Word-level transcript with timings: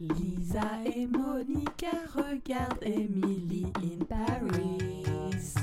Lisa 0.00 0.60
et 0.84 1.06
Monica 1.06 1.90
regardent 2.14 2.82
Emily 2.82 3.66
in 3.76 4.04
Paris. 4.04 5.54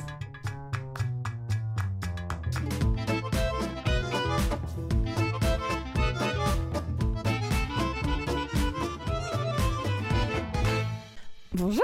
Bonjour 11.54 11.84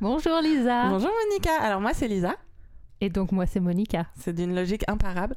Bonjour 0.00 0.40
Lisa. 0.42 0.88
Bonjour 0.88 1.10
Monica 1.28 1.60
Alors 1.60 1.80
moi 1.80 1.92
c'est 1.94 2.08
Lisa, 2.08 2.36
Et 3.00 3.08
donc 3.10 3.32
moi 3.32 3.46
c'est 3.46 3.60
Monica. 3.60 4.06
c'est 4.16 4.32
d'une 4.32 4.54
logique 4.54 4.84
imparable. 4.88 5.34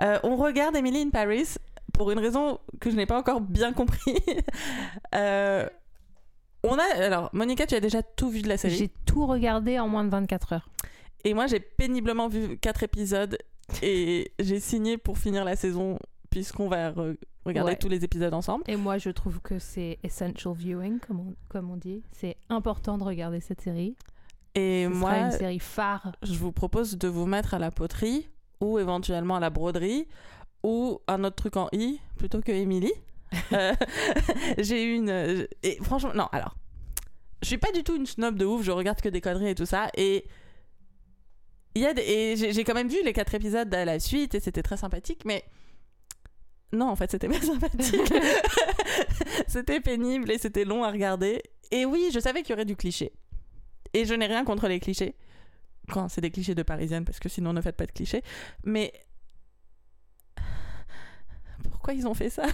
Euh, 0.00 0.18
on 0.22 0.36
regarde 0.36 0.74
Emily 0.76 1.02
in 1.02 1.10
Paris 1.10 1.56
pour 2.00 2.10
une 2.12 2.18
raison 2.18 2.58
que 2.80 2.90
je 2.90 2.96
n'ai 2.96 3.04
pas 3.04 3.18
encore 3.18 3.42
bien 3.42 3.74
compris. 3.74 4.14
Euh, 5.14 5.68
on 6.64 6.76
a... 6.78 7.04
Alors 7.04 7.28
Monica 7.34 7.66
tu 7.66 7.74
as 7.74 7.80
déjà 7.80 8.02
tout 8.02 8.30
vu 8.30 8.40
de 8.42 8.48
la 8.48 8.56
série 8.56 8.74
J'ai 8.74 8.88
tout 9.06 9.26
regardé 9.26 9.78
en 9.78 9.86
moins 9.88 10.04
de 10.04 10.08
24 10.10 10.52
heures. 10.54 10.68
Et 11.24 11.34
moi, 11.34 11.46
j'ai 11.46 11.60
péniblement 11.60 12.28
vu 12.28 12.56
quatre 12.58 12.82
épisodes 12.82 13.36
et 13.82 14.32
j'ai 14.38 14.60
signé 14.60 14.96
pour 14.96 15.18
finir 15.18 15.44
la 15.44 15.56
saison 15.56 15.98
puisqu'on 16.30 16.68
va 16.68 16.90
re- 16.92 17.16
regarder 17.44 17.72
Ouais. 17.72 17.76
tous 17.78 17.88
les 17.88 18.02
épisodes 18.04 18.32
ensemble. 18.32 18.64
Et 18.68 18.76
moi 18.76 18.96
je 18.98 19.10
trouve 19.10 19.40
que 19.40 19.58
c'est 19.58 19.98
essential 20.02 20.54
viewing 20.54 21.00
comme 21.00 21.20
on, 21.20 21.34
comme 21.48 21.70
on 21.70 21.76
dit. 21.76 22.02
C'est 22.12 22.36
important 22.48 22.96
de 22.98 23.04
regarder 23.04 23.40
cette 23.40 23.60
série. 23.60 23.96
Et 24.54 24.84
Ce 24.84 24.88
moi, 24.94 25.10
sera 25.10 25.24
une 25.26 25.32
série 25.32 25.58
phare. 25.58 26.12
je 26.22 26.34
vous 26.34 26.52
propose 26.52 26.96
de 26.96 27.08
vous 27.08 27.26
mettre 27.26 27.52
à 27.54 27.58
la 27.58 27.70
poterie 27.70 28.28
ou 28.60 28.78
éventuellement 28.78 29.36
à 29.36 29.40
la 29.40 29.50
broderie 29.50 30.06
ou 30.62 31.00
un 31.08 31.24
autre 31.24 31.36
truc 31.36 31.56
en 31.56 31.68
i 31.72 32.00
plutôt 32.16 32.40
que 32.40 32.52
Emily. 32.52 32.92
Euh, 33.52 33.72
j'ai 34.58 34.82
eu 34.84 34.96
une. 34.96 35.46
Et 35.62 35.78
franchement, 35.82 36.10
non, 36.14 36.26
alors. 36.32 36.56
Je 37.42 37.46
suis 37.48 37.58
pas 37.58 37.70
du 37.70 37.84
tout 37.84 37.94
une 37.94 38.04
snob 38.06 38.36
de 38.36 38.44
ouf, 38.44 38.62
je 38.64 38.72
regarde 38.72 39.00
que 39.00 39.08
des 39.08 39.20
conneries 39.20 39.50
et 39.50 39.54
tout 39.54 39.66
ça. 39.66 39.88
Et. 39.96 40.26
Il 41.76 41.82
y 41.82 41.86
a 41.86 41.94
des- 41.94 42.02
et 42.02 42.36
j'ai 42.36 42.52
j'ai 42.52 42.64
quand 42.64 42.74
même 42.74 42.88
vu 42.88 42.98
les 43.04 43.12
quatre 43.12 43.32
épisodes 43.34 43.72
à 43.72 43.84
la 43.84 44.00
suite 44.00 44.34
et 44.34 44.40
c'était 44.40 44.62
très 44.64 44.76
sympathique, 44.76 45.22
mais. 45.24 45.44
Non, 46.72 46.88
en 46.88 46.96
fait, 46.96 47.08
c'était 47.12 47.28
pas 47.34 47.40
sympathique. 47.40 48.12
c'était 49.46 49.80
pénible 49.80 50.30
et 50.32 50.38
c'était 50.38 50.64
long 50.64 50.82
à 50.82 50.90
regarder. 50.90 51.40
Et 51.70 51.84
oui, 51.84 52.10
je 52.12 52.18
savais 52.18 52.42
qu'il 52.42 52.50
y 52.50 52.54
aurait 52.54 52.64
du 52.64 52.74
cliché. 52.76 53.12
Et 53.94 54.04
je 54.06 54.14
n'ai 54.14 54.26
rien 54.26 54.44
contre 54.44 54.66
les 54.66 54.80
clichés. 54.80 55.14
Quand 55.88 56.08
c'est 56.08 56.20
des 56.20 56.30
clichés 56.32 56.54
de 56.56 56.62
parisienne, 56.64 57.04
parce 57.04 57.20
que 57.20 57.28
sinon 57.28 57.52
ne 57.52 57.60
faites 57.60 57.76
pas 57.76 57.86
de 57.86 57.92
clichés. 57.92 58.22
Mais. 58.64 58.92
Pourquoi 61.90 61.94
ils 61.94 62.06
ont 62.06 62.14
fait 62.14 62.30
ça 62.30 62.44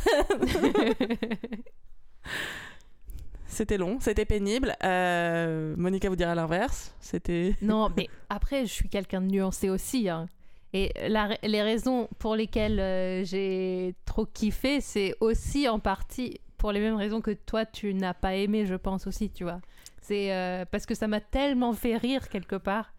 C'était 3.47 3.79
long, 3.79 3.99
c'était 4.01 4.25
pénible. 4.25 4.75
Euh, 4.83 5.75
Monica 5.79 6.09
vous 6.09 6.17
dira 6.17 6.35
l'inverse. 6.35 6.95
C'était. 7.01 7.55
non, 7.63 7.91
mais 7.97 8.09
après 8.29 8.67
je 8.67 8.73
suis 8.73 8.89
quelqu'un 8.89 9.21
de 9.21 9.27
nuancé 9.27 9.71
aussi. 9.71 10.09
hein. 10.09 10.27
Et 10.73 10.93
la- 11.09 11.39
les 11.43 11.63
raisons 11.63 12.09
pour 12.19 12.35
lesquelles 12.37 12.81
euh, 12.81 13.25
j'ai 13.25 13.95
trop 14.05 14.27
kiffé, 14.27 14.81
c'est 14.81 15.15
aussi 15.21 15.69
en 15.69 15.79
partie 15.79 16.41
pour 16.59 16.73
les 16.73 16.81
mêmes 16.81 16.97
raisons 16.97 17.21
que 17.21 17.31
toi 17.31 17.65
tu 17.65 17.95
n'as 17.95 18.15
pas 18.15 18.35
aimé, 18.35 18.67
je 18.67 18.75
pense 18.75 19.07
aussi, 19.07 19.31
tu 19.31 19.45
vois. 19.45 19.61
C'est 20.03 20.33
euh, 20.35 20.65
parce 20.71 20.85
que 20.87 20.95
ça 20.95 21.09
m'a 21.09 21.21
tellement 21.21 21.73
fait 21.73 21.97
rire 21.97 22.29
quelque 22.29 22.57
part 22.57 22.93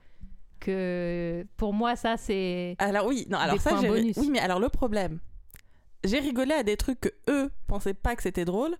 que 0.59 1.45
pour 1.55 1.71
moi 1.73 1.95
ça 1.95 2.17
c'est 2.17 2.75
Alors 2.79 3.05
oui, 3.05 3.27
non, 3.29 3.37
alors 3.37 3.55
Des 3.55 3.61
ça, 3.61 3.71
points 3.71 3.81
j'ai- 3.81 3.87
bonus. 3.89 4.17
oui, 4.17 4.29
mais 4.31 4.39
alors 4.39 4.59
le 4.59 4.69
problème, 4.69 5.19
j'ai 6.03 6.19
rigolé 6.19 6.53
à 6.53 6.63
des 6.63 6.77
trucs 6.77 6.99
que 7.01 7.09
eux 7.29 7.49
pensaient 7.67 7.93
pas 7.93 8.15
que 8.15 8.23
c'était 8.23 8.45
drôle, 8.45 8.75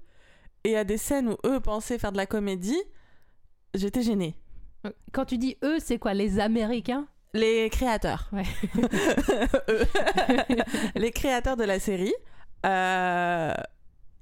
et 0.64 0.76
à 0.78 0.84
des 0.84 0.98
scènes 0.98 1.30
où 1.30 1.38
eux 1.46 1.60
pensaient 1.60 1.98
faire 2.00 2.12
de 2.12 2.18
la 2.18 2.26
comédie, 2.26 2.82
j'étais 3.74 4.02
gênée. 4.02 4.36
Quand 5.12 5.26
tu 5.26 5.38
dis 5.38 5.58
eux, 5.64 5.78
c'est 5.80 5.98
quoi 6.00 6.14
Les 6.14 6.40
Américains? 6.40 7.08
Les 7.34 7.70
créateurs. 7.70 8.30
Ouais. 8.32 8.44
Les 10.96 11.12
créateurs 11.12 11.58
de 11.58 11.64
la 11.64 11.80
série. 11.80 12.14
Euh, 12.66 13.54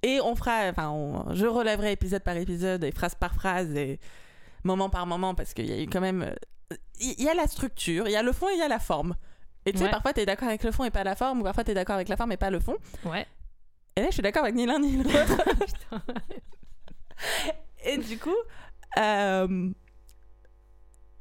et 0.03 0.20
on 0.22 0.36
fera, 0.36 0.70
enfin, 0.70 0.90
on- 0.90 1.34
je 1.34 1.46
relèverai 1.46 1.91
épisode 1.94 2.24
par 2.24 2.36
épisode 2.38 2.84
et 2.84 2.91
phrase 2.91 3.16
par 3.16 3.34
phrase 3.34 3.75
et 3.75 4.00
moment 4.64 4.90
par 4.90 5.06
moment 5.08 5.36
parce 5.36 5.53
qu'il 5.53 5.68
y 5.68 5.72
a 5.74 5.81
eu 5.81 5.88
quand 5.88 6.02
même. 6.02 6.24
euh, 6.24 6.75
Il 7.00 7.22
y 7.24 7.30
a 7.30 7.34
la 7.34 7.47
structure, 7.47 8.08
il 8.08 8.12
y 8.12 8.16
a 8.16 8.24
le 8.24 8.31
fond 8.34 8.47
et 8.50 8.53
il 8.53 8.59
y 8.59 8.64
a 8.64 8.68
la 8.68 8.80
forme. 8.80 9.16
Et 9.66 9.72
tu 9.72 9.80
sais, 9.80 9.86
Ouais. 9.86 9.92
parfois 9.92 10.14
tu 10.14 10.20
es 10.22 10.26
d'accord 10.26 10.48
avec 10.48 10.64
le 10.64 10.72
fond 10.72 10.84
et 10.84 10.92
pas 10.92 11.03
la 11.03 11.16
forme, 11.16 11.42
ou 11.42 11.44
parfois 11.44 11.64
tu 11.64 11.72
es 11.72 11.74
d'accord 11.74 11.96
avec 11.96 12.08
la 12.09 12.18
forme 12.18 12.31
et 12.31 12.38
pas 12.38 12.50
le 12.50 12.59
fond. 12.59 12.76
Ouais. 13.06 13.26
Et 13.96 14.02
là, 14.02 14.08
je 14.08 14.14
suis 14.14 14.22
d'accord 14.24 14.44
avec 14.44 14.56
ni 14.56 14.66
l'un 14.66 14.80
ni 14.80 14.98
l'autre. 14.98 15.09
Et 17.86 17.98
du 17.98 18.18
coup, 18.18 18.36
euh, 18.98 19.70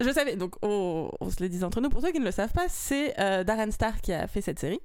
je 0.00 0.10
savais, 0.10 0.37
donc 0.37 0.55
on, 0.62 1.10
on 1.21 1.31
se 1.31 1.43
le 1.43 1.49
dit 1.49 1.62
entre 1.62 1.81
nous, 1.81 1.88
pour 1.88 2.00
ceux 2.00 2.10
qui 2.10 2.19
ne 2.21 2.25
le 2.25 2.31
savent 2.31 2.53
pas, 2.53 2.69
c'est 2.69 3.19
euh, 3.21 3.44
Darren 3.44 3.71
Star 3.71 4.00
qui 4.00 4.12
a 4.12 4.27
fait 4.27 4.41
cette 4.41 4.59
série. 4.59 4.81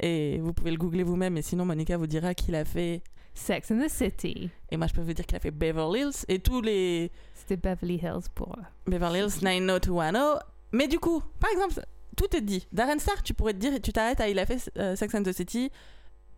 Et 0.00 0.38
vous 0.40 0.52
pouvez 0.52 0.70
le 0.72 0.76
googler 0.76 1.02
vous-même, 1.04 1.36
et 1.36 1.42
sinon 1.42 1.64
Monica 1.64 1.96
vous 1.96 2.06
dira 2.08 2.34
qu'il 2.34 2.54
a 2.54 2.64
fait. 2.64 3.02
Sex 3.36 3.70
and 3.72 3.78
the 3.84 3.88
City. 3.88 4.48
Et 4.70 4.76
moi 4.76 4.86
je 4.86 4.92
peux 4.94 5.00
vous 5.00 5.12
dire 5.12 5.26
qu'il 5.26 5.36
a 5.36 5.40
fait 5.40 5.50
Beverly 5.50 6.00
Hills 6.02 6.24
et 6.28 6.38
tous 6.38 6.60
les 6.60 7.10
C'était 7.34 7.56
Beverly 7.56 7.96
Hills 7.96 8.28
pour. 8.32 8.56
Beverly 8.86 9.20
Hills 9.20 9.42
90210. 9.42 10.38
Mais 10.70 10.86
du 10.86 11.00
coup, 11.00 11.20
par 11.40 11.50
exemple, 11.50 11.84
tout 12.14 12.34
est 12.36 12.40
dit. 12.40 12.66
Darren 12.72 12.98
Star, 12.98 13.22
tu 13.22 13.34
pourrais 13.34 13.52
te 13.52 13.58
dire, 13.58 13.72
tu 13.82 13.92
t'arrêtes 13.92 14.20
à 14.20 14.28
il 14.28 14.38
a 14.38 14.46
fait 14.46 14.70
euh, 14.78 14.96
Sex 14.96 15.14
and 15.14 15.22
the 15.22 15.32
City, 15.32 15.70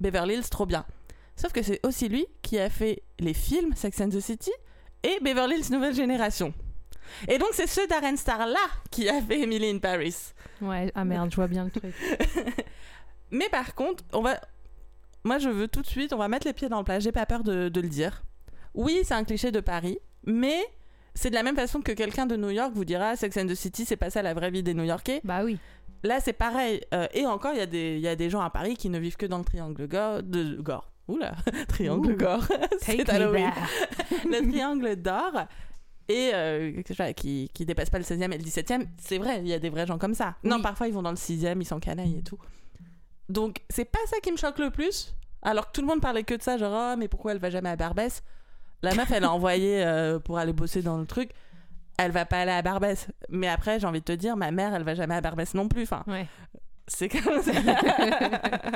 Beverly 0.01 0.35
Hills, 0.35 0.49
trop 0.51 0.67
bien. 0.67 0.85
Sauf 1.37 1.53
que 1.53 1.63
c'est 1.63 1.85
aussi 1.85 2.09
lui 2.09 2.27
qui 2.43 2.59
a 2.59 2.71
fait 2.71 3.03
les 3.19 3.35
films 3.35 3.75
Sex 3.75 4.01
and 4.01 4.09
the 4.09 4.21
City 4.21 4.53
et 5.03 5.19
Beverly 5.21 5.57
Hills 5.57 5.71
Nouvelle 5.71 5.95
Génération. 5.95 6.55
Et 7.29 7.39
donc 7.39 7.51
c'est 7.53 7.67
ce 7.67 7.87
Darren 7.89 8.17
Star 8.17 8.47
là 8.47 8.67
qui 8.91 9.09
a 9.09 9.21
fait 9.23 9.41
Emily 9.41 9.71
in 9.71 9.79
Paris. 9.79 10.17
Ouais, 10.61 10.91
ah 10.95 11.05
merde, 11.05 11.31
je 11.31 11.37
vois 11.37 11.47
bien 11.47 11.65
le 11.65 11.71
truc. 11.71 11.95
Mais 13.31 13.49
par 13.49 13.75
contre, 13.75 14.05
on 14.13 14.23
va. 14.23 14.41
Moi, 15.25 15.39
je 15.39 15.49
veux 15.49 15.67
tout 15.69 15.83
de 15.83 15.87
suite, 15.87 16.13
on 16.13 16.19
va 16.19 16.29
mettre 16.29 16.47
les 16.47 16.53
pieds 16.53 16.69
dans 16.69 16.79
le 16.79 16.85
plat. 16.85 17.01
J'ai 17.01 17.13
pas 17.13 17.27
peur 17.27 17.43
de, 17.43 17.69
de 17.69 17.81
le 17.81 17.89
dire. 17.89 18.23
Oui, 18.75 19.01
c'est 19.05 19.15
un 19.15 19.25
cliché 19.25 19.51
de 19.51 19.61
Paris, 19.61 19.99
mais 20.25 20.65
c'est 21.17 21.31
de 21.31 21.35
la 21.35 21.43
même 21.43 21.57
façon 21.57 21.81
que 21.81 21.91
quelqu'un 21.91 22.27
de 22.27 22.37
New 22.37 22.51
York 22.51 22.71
vous 22.75 22.85
dira 22.85 23.17
Sex 23.17 23.37
and 23.37 23.47
the 23.47 23.55
City, 23.57 23.85
c'est 23.85 23.97
pas 23.97 24.11
ça 24.11 24.23
la 24.23 24.35
vraie 24.35 24.51
vie 24.53 24.63
des 24.63 24.75
New-Yorkais. 24.75 25.21
Bah 25.25 25.43
oui. 25.45 25.59
Là, 26.05 26.21
c'est 26.21 26.33
pareil. 26.35 26.81
Euh, 26.95 27.09
et 27.15 27.27
encore, 27.27 27.53
il 27.55 27.59
y, 27.59 27.63
a 27.63 27.67
des- 27.67 27.95
il 27.97 28.01
y 28.01 28.07
a 28.09 28.15
des 28.15 28.31
gens 28.31 28.41
à 28.41 28.51
Paris 28.51 28.77
qui 28.77 28.89
ne 28.91 28.99
vivent 28.99 29.17
que 29.17 29.27
dans 29.27 29.39
le 29.39 29.45
triangle 29.45 29.89
gore. 29.89 30.23
De, 30.23 30.55
gore. 30.61 30.93
Oula, 31.09 31.35
triangle 31.69 32.13
Ouh. 32.13 32.17
gore. 32.17 32.45
C'est 32.81 33.09
Halloween. 33.09 33.51
le 34.25 34.49
triangle 34.51 34.95
d'or. 34.97 35.33
Et 36.09 36.31
euh, 36.35 36.83
qui, 37.17 37.51
qui 37.53 37.67
dépasse 37.67 37.91
pas 37.91 37.99
le 37.99 38.05
16e 38.05 38.33
et 38.33 38.39
le 38.39 38.45
17e. 38.45 38.87
C'est 38.99 39.19
vrai, 39.19 39.41
il 39.41 39.49
y 39.49 39.53
a 39.55 39.59
des 39.59 39.71
vrais 39.71 39.87
gens 39.87 39.99
comme 39.99 40.15
ça. 40.15 40.37
Non, 40.45 40.61
parfois 40.63 40.87
ils 40.87 40.95
vont 40.95 41.03
dans 41.03 41.11
le 41.11 41.17
6e, 41.17 41.61
ils 41.61 41.65
sont 41.65 41.81
canailles 41.81 42.19
et 42.19 42.23
tout. 42.23 42.39
Donc, 43.29 43.57
c'est 43.71 43.85
pas 43.87 43.99
ça 44.07 44.19
qui 44.23 44.31
me 44.31 44.37
choque 44.37 44.59
le 44.61 44.71
plus. 44.71 45.15
Alors 45.43 45.67
que 45.67 45.73
tout 45.73 45.81
le 45.81 45.87
monde 45.89 46.01
parlait 46.01 46.23
que 46.23 46.35
de 46.35 46.43
ça, 46.43 46.59
genre, 46.59 46.93
oh, 46.93 46.97
mais 46.97 47.09
pourquoi 47.09 47.33
elle 47.33 47.39
va 47.39 47.51
jamais 47.51 47.71
à 47.71 47.77
Barbès? 47.77 48.23
La 48.83 48.95
meuf, 48.95 49.11
elle 49.11 49.25
a 49.25 49.33
envoyé 49.33 49.85
euh, 49.85 50.19
pour 50.19 50.39
aller 50.39 50.53
bosser 50.53 50.83
dans 50.83 50.99
le 50.99 51.07
truc. 51.07 51.31
Elle 51.99 52.11
va 52.13 52.25
pas 52.27 52.41
aller 52.41 52.53
à 52.53 52.63
Barbès. 52.63 53.09
Mais 53.31 53.49
après, 53.49 53.81
j'ai 53.81 53.87
envie 53.87 54.01
de 54.01 54.05
te 54.05 54.13
dire, 54.13 54.37
ma 54.37 54.51
mère, 54.51 54.75
elle 54.75 54.83
va 54.85 54.95
jamais 54.95 55.15
à 55.15 55.21
Barbès 55.21 55.55
non 55.55 55.67
plus. 55.69 55.85
Enfin, 55.85 56.05
Ouais. 56.07 56.27
c'est 56.87 57.09
comme 57.09 57.43
ça. 57.43 57.53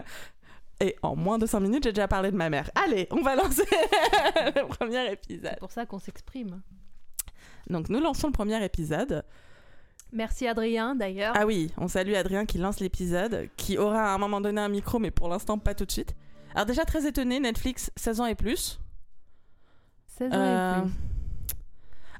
Et 0.82 0.96
en 1.02 1.14
moins 1.14 1.36
de 1.38 1.44
5 1.44 1.60
minutes, 1.60 1.84
j'ai 1.84 1.92
déjà 1.92 2.08
parlé 2.08 2.30
de 2.30 2.36
ma 2.36 2.48
mère. 2.48 2.70
Allez, 2.74 3.06
on 3.10 3.20
va 3.20 3.36
lancer 3.36 3.64
le 4.56 4.66
premier 4.66 5.12
épisode. 5.12 5.50
C'est 5.52 5.58
pour 5.60 5.70
ça 5.70 5.84
qu'on 5.84 5.98
s'exprime. 5.98 6.62
Donc 7.68 7.90
nous 7.90 8.00
lançons 8.00 8.28
le 8.28 8.32
premier 8.32 8.64
épisode. 8.64 9.22
Merci 10.12 10.48
Adrien 10.48 10.94
d'ailleurs. 10.94 11.34
Ah 11.36 11.44
oui, 11.46 11.70
on 11.76 11.86
salue 11.86 12.14
Adrien 12.14 12.46
qui 12.46 12.56
lance 12.58 12.80
l'épisode, 12.80 13.48
qui 13.58 13.76
aura 13.76 14.06
à 14.10 14.14
un 14.14 14.18
moment 14.18 14.40
donné 14.40 14.60
un 14.60 14.68
micro, 14.70 14.98
mais 14.98 15.10
pour 15.10 15.28
l'instant 15.28 15.58
pas 15.58 15.74
tout 15.74 15.84
de 15.84 15.92
suite. 15.92 16.16
Alors 16.54 16.64
déjà 16.66 16.84
très 16.86 17.06
étonné, 17.06 17.38
Netflix 17.40 17.92
16 17.96 18.20
ans 18.22 18.26
et 18.26 18.34
plus. 18.34 18.80
16 20.20 20.32
ans 20.32 20.34
et 20.34 20.38
Euh. 20.38 20.80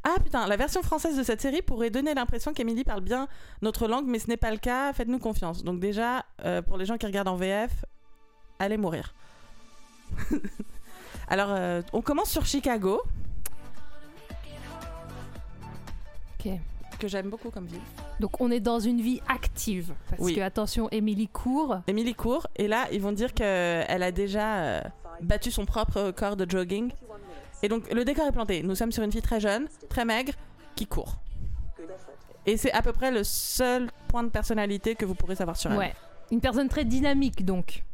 Ah 0.03 0.17
putain, 0.25 0.47
la 0.47 0.57
version 0.57 0.83
française 0.83 1.17
de 1.19 1.23
cette 1.23 1.43
série 1.43 1.61
pourrait 1.61 1.91
donner 1.91 2.15
l'impression 2.15 2.55
qu'Emily 2.55 2.85
parle 2.85 3.03
bien 3.03 3.29
notre 3.61 3.87
langue, 3.87 4.07
mais 4.07 4.19
ce 4.19 4.29
n'est 4.29 4.39
pas 4.39 4.51
le 4.51 4.57
cas, 4.57 4.95
faites-nous 4.95 5.19
confiance. 5.19 5.63
Donc 5.63 5.79
déjà, 5.79 6.25
euh, 6.47 6.63
pour 6.63 6.79
les 6.79 6.87
gens 6.87 6.97
qui 6.97 7.05
regardent 7.05 7.29
en 7.29 7.37
VF, 7.37 7.85
allez 8.59 8.79
mourir. 8.79 9.13
Alors, 11.29 11.51
euh, 11.51 11.83
on 11.93 12.01
commence 12.01 12.31
sur 12.31 12.47
Chicago, 12.47 13.03
Ok. 16.39 16.51
que 16.99 17.07
j'aime 17.09 17.29
beaucoup 17.29 17.51
comme 17.51 17.67
ville. 17.67 17.81
Donc 18.21 18.41
on 18.41 18.51
est 18.51 18.61
dans 18.61 18.81
une 18.81 19.01
vie 19.03 19.21
active. 19.29 19.93
Parce 20.09 20.23
Oui. 20.23 20.35
que 20.35 20.41
attention, 20.41 20.89
Émilie 20.91 21.29
court. 21.29 21.77
Emily 21.87 22.15
court, 22.15 22.47
et 22.57 22.69
là, 22.69 22.87
ils 22.91 23.01
vont 23.03 23.13
dire 23.13 23.35
qu'elle 23.35 24.03
a 24.03 24.13
déjà 24.13 24.57
euh, 24.57 24.81
battu 25.21 25.51
son 25.51 25.67
propre 25.67 26.01
record 26.01 26.37
de 26.37 26.51
jogging. 26.51 26.91
Et 27.63 27.69
donc, 27.69 27.91
le 27.93 28.05
décor 28.05 28.27
est 28.27 28.33
planté. 28.33 28.63
Nous 28.63 28.75
sommes 28.75 28.93
sur 28.93 29.03
une 29.03 29.13
fille 29.13 29.23
très 29.23 29.41
jeune, 29.41 29.69
très 29.89 30.05
maigre, 30.05 30.33
qui 30.75 30.87
court. 30.87 31.17
Et 32.47 32.57
c'est 32.57 32.73
à 32.73 32.83
peu 32.83 32.93
près 32.93 33.11
le 33.11 33.23
seul 33.23 33.91
point 34.09 34.23
de 34.23 34.31
personnalité 34.31 34.95
que 34.95 35.05
vous 35.05 35.15
pourrez 35.15 35.37
savoir 35.37 35.57
sur 35.57 35.71
elle. 35.73 35.79
Ouais. 35.79 35.95
Une 36.31 36.41
personne 36.41 36.69
très 36.69 36.85
dynamique 36.85 37.45
donc. 37.45 37.85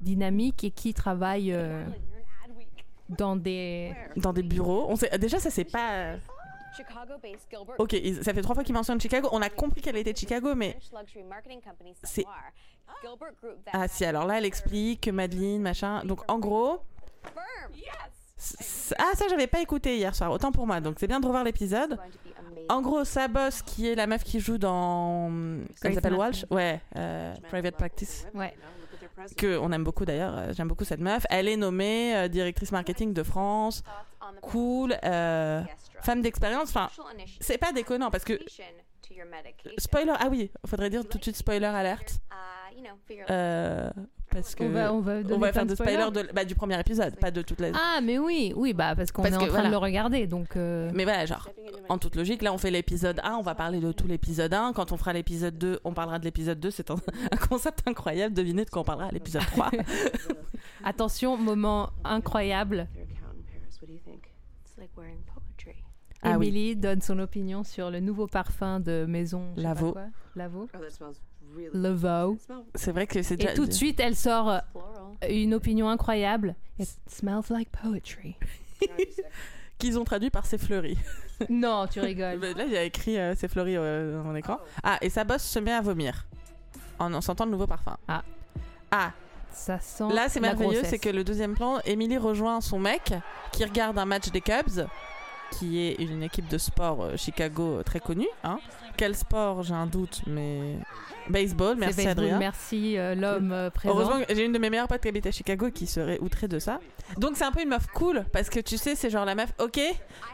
Dynamique 0.00 0.64
et 0.64 0.70
qui 0.70 0.94
travaille 0.94 1.52
euh, 1.52 1.84
dans 3.08 3.36
des. 3.36 3.92
dans 4.16 4.32
des 4.32 4.42
bureaux. 4.42 4.86
On 4.88 4.96
sait, 4.96 5.16
déjà, 5.18 5.38
ça 5.38 5.50
c'est 5.50 5.64
pas. 5.64 6.14
Gilbert 6.74 7.76
Ok, 7.78 7.94
ça 8.22 8.32
fait 8.32 8.40
trois 8.42 8.54
fois 8.54 8.64
qu'ils 8.64 8.74
mentionnent 8.74 9.00
Chicago. 9.00 9.28
On 9.32 9.42
a 9.42 9.50
compris 9.50 9.82
qu'elle 9.82 9.96
était 9.96 10.12
de 10.14 10.18
Chicago, 10.18 10.54
mais 10.54 10.78
c'est- 12.02 12.24
ah 13.72 13.86
si. 13.88 14.04
Alors 14.06 14.26
là, 14.26 14.38
elle 14.38 14.46
explique 14.46 15.02
que 15.02 15.10
Madeleine, 15.10 15.60
machin. 15.60 16.02
Donc 16.04 16.22
en 16.30 16.38
gros, 16.38 16.80
ah 18.98 19.12
ça 19.14 19.26
j'avais 19.28 19.46
pas 19.46 19.60
écouté 19.60 19.96
hier 19.96 20.14
soir. 20.14 20.30
Autant 20.32 20.52
pour 20.52 20.66
moi. 20.66 20.80
Donc 20.80 20.96
c'est 20.98 21.06
bien 21.06 21.20
de 21.20 21.26
revoir 21.26 21.44
l'épisode. 21.44 21.98
En 22.68 22.80
gros, 22.80 23.04
sa 23.04 23.28
boss, 23.28 23.62
qui 23.62 23.88
est 23.88 23.94
la 23.94 24.06
meuf 24.06 24.22
qui 24.24 24.40
joue 24.40 24.58
dans. 24.58 25.30
Elle 25.82 25.94
s'appelle. 25.94 26.14
Walsh? 26.14 26.44
Ouais, 26.50 26.80
euh, 26.96 27.34
Private 27.50 27.76
Practice. 27.76 28.26
Ouais. 28.34 28.54
Que 29.36 29.58
on 29.58 29.70
aime 29.72 29.84
beaucoup 29.84 30.04
d'ailleurs. 30.04 30.36
euh, 30.36 30.52
J'aime 30.52 30.68
beaucoup 30.68 30.84
cette 30.84 31.00
meuf. 31.00 31.24
Elle 31.30 31.48
est 31.48 31.56
nommée 31.56 32.16
euh, 32.16 32.28
directrice 32.28 32.72
marketing 32.72 33.12
de 33.12 33.22
France. 33.22 33.82
Cool. 34.40 34.96
euh, 35.04 35.62
femme 36.02 36.22
d'expérience. 36.22 36.70
Enfin, 36.70 36.88
c'est 37.40 37.58
pas 37.58 37.72
déconnant 37.72 38.10
parce 38.10 38.24
que. 38.24 38.38
Spoiler. 39.78 40.14
Ah 40.18 40.28
oui, 40.30 40.50
faudrait 40.66 40.90
dire 40.90 41.06
tout 41.08 41.18
de 41.18 41.22
suite 41.22 41.36
spoiler 41.36 41.66
alerte. 41.66 42.18
Uh, 42.30 42.34
Euh, 43.30 43.90
parce 44.32 44.54
que. 44.54 44.64
On 44.64 44.70
va, 44.70 44.92
on 44.92 45.00
va, 45.00 45.12
on 45.14 45.22
donner 45.22 45.38
va 45.38 45.38
plein 45.38 45.52
faire 45.52 45.66
de 45.66 45.74
spoilers 45.74 46.10
de, 46.10 46.32
bah, 46.32 46.44
du 46.44 46.54
premier 46.54 46.78
épisode, 46.80 47.16
pas 47.16 47.30
de 47.30 47.42
toutes 47.42 47.60
les. 47.60 47.72
Ah, 47.74 48.00
mais 48.02 48.18
oui, 48.18 48.52
oui, 48.56 48.72
bah 48.72 48.94
parce 48.96 49.12
qu'on 49.12 49.24
est 49.24 49.34
en 49.34 49.38
train 49.38 49.48
voilà. 49.48 49.66
de 49.66 49.70
le 49.70 49.76
regarder, 49.78 50.26
donc. 50.26 50.56
euh, 50.56 50.90
Mais 50.94 51.04
voilà, 51.04 51.26
genre, 51.26 51.48
en 51.88 51.98
toute 51.98 52.16
logique, 52.16 52.42
là 52.42 52.52
on 52.52 52.58
fait 52.58 52.70
l'épisode 52.70 53.20
1, 53.22 53.34
on 53.34 53.42
va 53.42 53.54
parler 53.54 53.80
de 53.80 53.92
tout 53.92 54.06
l'épisode 54.06 54.52
1. 54.52 54.72
Quand 54.72 54.92
on 54.92 54.96
fera 54.96 55.12
l'épisode 55.12 55.56
2, 55.58 55.80
on 55.84 55.92
parlera 55.92 56.18
de 56.18 56.24
l'épisode 56.24 56.58
2. 56.60 56.70
C'est 56.70 56.90
un, 56.90 56.96
un 57.32 57.36
concept 57.36 57.86
incroyable. 57.86 58.34
Devinez 58.34 58.64
de 58.64 58.70
quoi 58.70 58.82
on 58.82 58.84
parlera 58.84 59.08
à 59.08 59.12
l'épisode 59.12 59.42
3. 59.46 59.70
Attention, 60.84 61.36
moment 61.36 61.90
incroyable. 62.04 62.88
Poetry. 64.94 65.82
Ah 66.22 66.38
oui. 66.38 66.48
Emily 66.48 66.76
donne 66.76 67.00
son 67.00 67.18
opinion 67.18 67.64
sur 67.64 67.90
le 67.90 68.00
nouveau 68.00 68.26
parfum 68.26 68.80
de 68.80 69.04
maison. 69.08 69.52
Lavo. 69.56 69.96
Lavo. 70.36 70.68
Oh, 70.74 70.78
Lavo. 71.72 72.38
C'est 72.74 72.92
vrai 72.92 73.06
que 73.06 73.22
c'est 73.22 73.36
déjà. 73.36 73.52
Et 73.52 73.54
tout 73.54 73.66
de 73.66 73.72
suite, 73.72 74.00
elle 74.00 74.16
sort 74.16 74.50
euh, 74.50 74.58
une 75.28 75.54
opinion 75.54 75.88
incroyable. 75.88 76.54
It 76.78 76.88
smells 77.08 77.50
like 77.50 77.70
poetry. 77.70 78.36
Qu'ils 79.78 79.98
ont 79.98 80.04
traduit 80.04 80.30
par 80.30 80.46
c'est 80.46 80.58
fleuri. 80.58 80.96
non, 81.48 81.86
tu 81.86 82.00
rigoles. 82.00 82.40
Là, 82.40 82.64
il 82.66 82.72
y 82.72 82.76
a 82.76 82.84
écrit 82.84 83.18
euh, 83.18 83.34
c'est 83.36 83.48
fleuri 83.48 83.76
euh, 83.76 84.16
dans 84.18 84.24
mon 84.24 84.34
écran. 84.36 84.58
Ah, 84.82 84.98
et 85.00 85.10
sa 85.10 85.24
boss 85.24 85.42
se 85.42 85.58
met 85.58 85.72
à 85.72 85.80
vomir 85.80 86.26
en, 86.98 87.12
en 87.14 87.20
sentant 87.20 87.44
le 87.44 87.50
nouveau 87.50 87.66
parfum. 87.66 87.96
Ah. 88.06 88.22
Ah, 88.90 89.12
Ça 89.52 89.78
sent. 89.80 90.04
là 90.12 90.28
c'est 90.28 90.40
merveilleux, 90.40 90.82
c'est 90.84 90.98
que 90.98 91.08
le 91.08 91.24
deuxième 91.24 91.54
plan, 91.54 91.78
Emily 91.84 92.18
rejoint 92.18 92.60
son 92.60 92.78
mec 92.78 93.12
qui 93.52 93.64
regarde 93.64 93.98
un 93.98 94.04
match 94.04 94.30
des 94.30 94.40
Cubs, 94.40 94.86
qui 95.58 95.80
est 95.80 95.94
une 95.94 96.22
équipe 96.22 96.46
de 96.48 96.58
sport 96.58 97.02
euh, 97.02 97.16
Chicago 97.16 97.82
très 97.82 98.00
connue. 98.00 98.28
Hein. 98.44 98.58
Quel 98.96 99.14
sport, 99.16 99.62
j'ai 99.62 99.74
un 99.74 99.86
doute, 99.86 100.22
mais 100.26 100.76
baseball. 101.28 101.76
Merci 101.76 101.96
baseball, 102.04 102.10
Adrien. 102.24 102.38
Merci 102.38 102.98
euh, 102.98 103.14
l'homme 103.14 103.52
euh, 103.52 103.70
présent. 103.70 103.94
Heureusement 103.94 104.20
que 104.24 104.34
j'ai 104.34 104.44
une 104.44 104.52
de 104.52 104.58
mes 104.58 104.70
meilleures 104.70 104.88
potes 104.88 105.00
qui 105.02 105.08
habite 105.08 105.26
à 105.26 105.30
Chicago 105.32 105.70
qui 105.70 105.86
serait 105.86 106.18
outrée 106.20 106.48
de 106.48 106.58
ça. 106.58 106.78
Donc 107.18 107.32
c'est 107.36 107.44
un 107.44 107.52
peu 107.52 107.62
une 107.62 107.68
meuf 107.70 107.86
cool 107.88 108.24
parce 108.32 108.48
que 108.50 108.60
tu 108.60 108.76
sais, 108.78 108.94
c'est 108.94 109.10
genre 109.10 109.24
la 109.24 109.34
meuf, 109.34 109.52
ok, 109.58 109.80